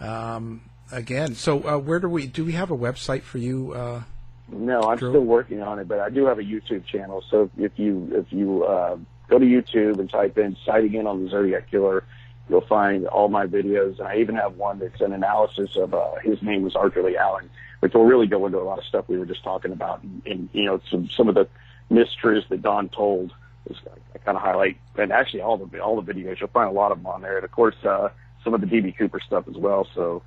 Um, 0.00 0.62
again, 0.90 1.34
so 1.36 1.62
uh, 1.68 1.78
where 1.78 2.00
do 2.00 2.08
we 2.08 2.26
do 2.26 2.44
we 2.44 2.52
have 2.52 2.70
a 2.70 2.76
website 2.76 3.22
for 3.22 3.38
you? 3.38 3.72
Uh, 3.72 4.02
No, 4.48 4.82
I'm 4.82 4.98
Drew? 4.98 5.10
still 5.10 5.24
working 5.24 5.62
on 5.62 5.78
it, 5.78 5.86
but 5.86 6.00
I 6.00 6.10
do 6.10 6.26
have 6.26 6.38
a 6.38 6.42
YouTube 6.42 6.84
channel. 6.86 7.22
So 7.30 7.50
if 7.56 7.72
you 7.76 8.08
if 8.12 8.32
you 8.32 8.64
uh, 8.64 8.96
go 9.28 9.38
to 9.38 9.46
YouTube 9.46 9.98
and 10.00 10.10
type 10.10 10.36
in 10.38 10.56
"sighting 10.66 10.94
in 10.94 11.06
on 11.06 11.24
the 11.24 11.30
Zodiac 11.30 11.70
Killer," 11.70 12.02
you'll 12.48 12.66
find 12.66 13.06
all 13.06 13.28
my 13.28 13.46
videos. 13.46 13.98
And 14.00 14.08
I 14.08 14.16
even 14.16 14.34
have 14.34 14.56
one 14.56 14.80
that's 14.80 15.00
an 15.00 15.12
analysis 15.12 15.76
of 15.76 15.94
uh, 15.94 16.16
his 16.24 16.42
name 16.42 16.62
was 16.62 16.74
Arthur 16.74 17.02
Lee 17.04 17.16
Allen, 17.16 17.48
which 17.80 17.94
will 17.94 18.04
really 18.04 18.26
go 18.26 18.44
into 18.46 18.58
a 18.58 18.64
lot 18.64 18.78
of 18.78 18.84
stuff 18.84 19.04
we 19.08 19.18
were 19.18 19.26
just 19.26 19.44
talking 19.44 19.70
about, 19.72 20.02
and, 20.02 20.22
and 20.26 20.48
you 20.52 20.64
know 20.64 20.80
some 20.90 21.08
some 21.10 21.28
of 21.28 21.36
the 21.36 21.46
mistruths 21.90 22.48
that 22.48 22.60
Don 22.62 22.88
told. 22.88 23.32
Is, 23.70 23.76
I 24.14 24.18
kind 24.18 24.36
of 24.36 24.42
highlight, 24.42 24.76
and 24.96 25.12
actually 25.12 25.40
all 25.40 25.56
the 25.56 25.80
all 25.80 26.00
the 26.00 26.12
videos 26.12 26.40
you'll 26.40 26.48
find 26.48 26.68
a 26.68 26.72
lot 26.72 26.90
of 26.92 26.98
them 26.98 27.06
on 27.06 27.22
there, 27.22 27.36
and 27.36 27.44
of 27.44 27.52
course 27.52 27.76
uh, 27.84 28.08
some 28.42 28.54
of 28.54 28.60
the 28.60 28.66
DB 28.66 28.96
Cooper 28.96 29.20
stuff 29.24 29.44
as 29.48 29.56
well. 29.56 29.86
So 29.94 30.22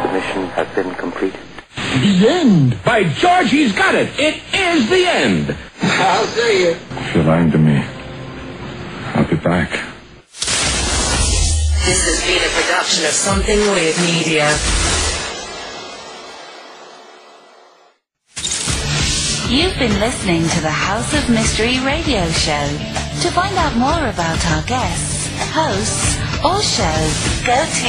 The 0.02 0.08
mission 0.12 0.46
has 0.48 0.68
been 0.74 0.94
completed. 0.94 1.40
The 1.94 2.28
end. 2.28 2.76
By 2.84 3.04
George, 3.04 3.50
he's 3.50 3.72
got 3.72 3.94
it. 3.94 4.08
It 4.18 4.42
is 4.52 4.88
the 4.88 5.06
end. 5.06 5.56
I'll 5.82 6.26
see 6.26 6.62
you. 6.64 6.70
If 6.70 7.14
you're 7.14 7.24
lying 7.24 7.50
to 7.50 7.58
me, 7.58 7.82
I'll 9.14 9.28
be 9.28 9.36
back. 9.36 9.70
This 11.88 12.04
has 12.04 12.20
been 12.28 12.44
a 12.44 12.52
production 12.54 13.04
of 13.06 13.12
Something 13.12 13.58
Weird 13.72 13.96
Media. 14.04 14.52
You've 19.48 19.78
been 19.78 19.98
listening 19.98 20.46
to 20.46 20.60
the 20.60 20.70
House 20.70 21.14
of 21.14 21.30
Mystery 21.30 21.80
radio 21.80 22.28
show. 22.28 22.68
To 23.22 23.30
find 23.32 23.56
out 23.56 23.74
more 23.76 24.08
about 24.10 24.44
our 24.52 24.62
guests, 24.68 25.26
hosts, 25.50 26.20
or 26.44 26.60
shows, 26.60 27.16
go 27.46 27.56
to 27.56 27.88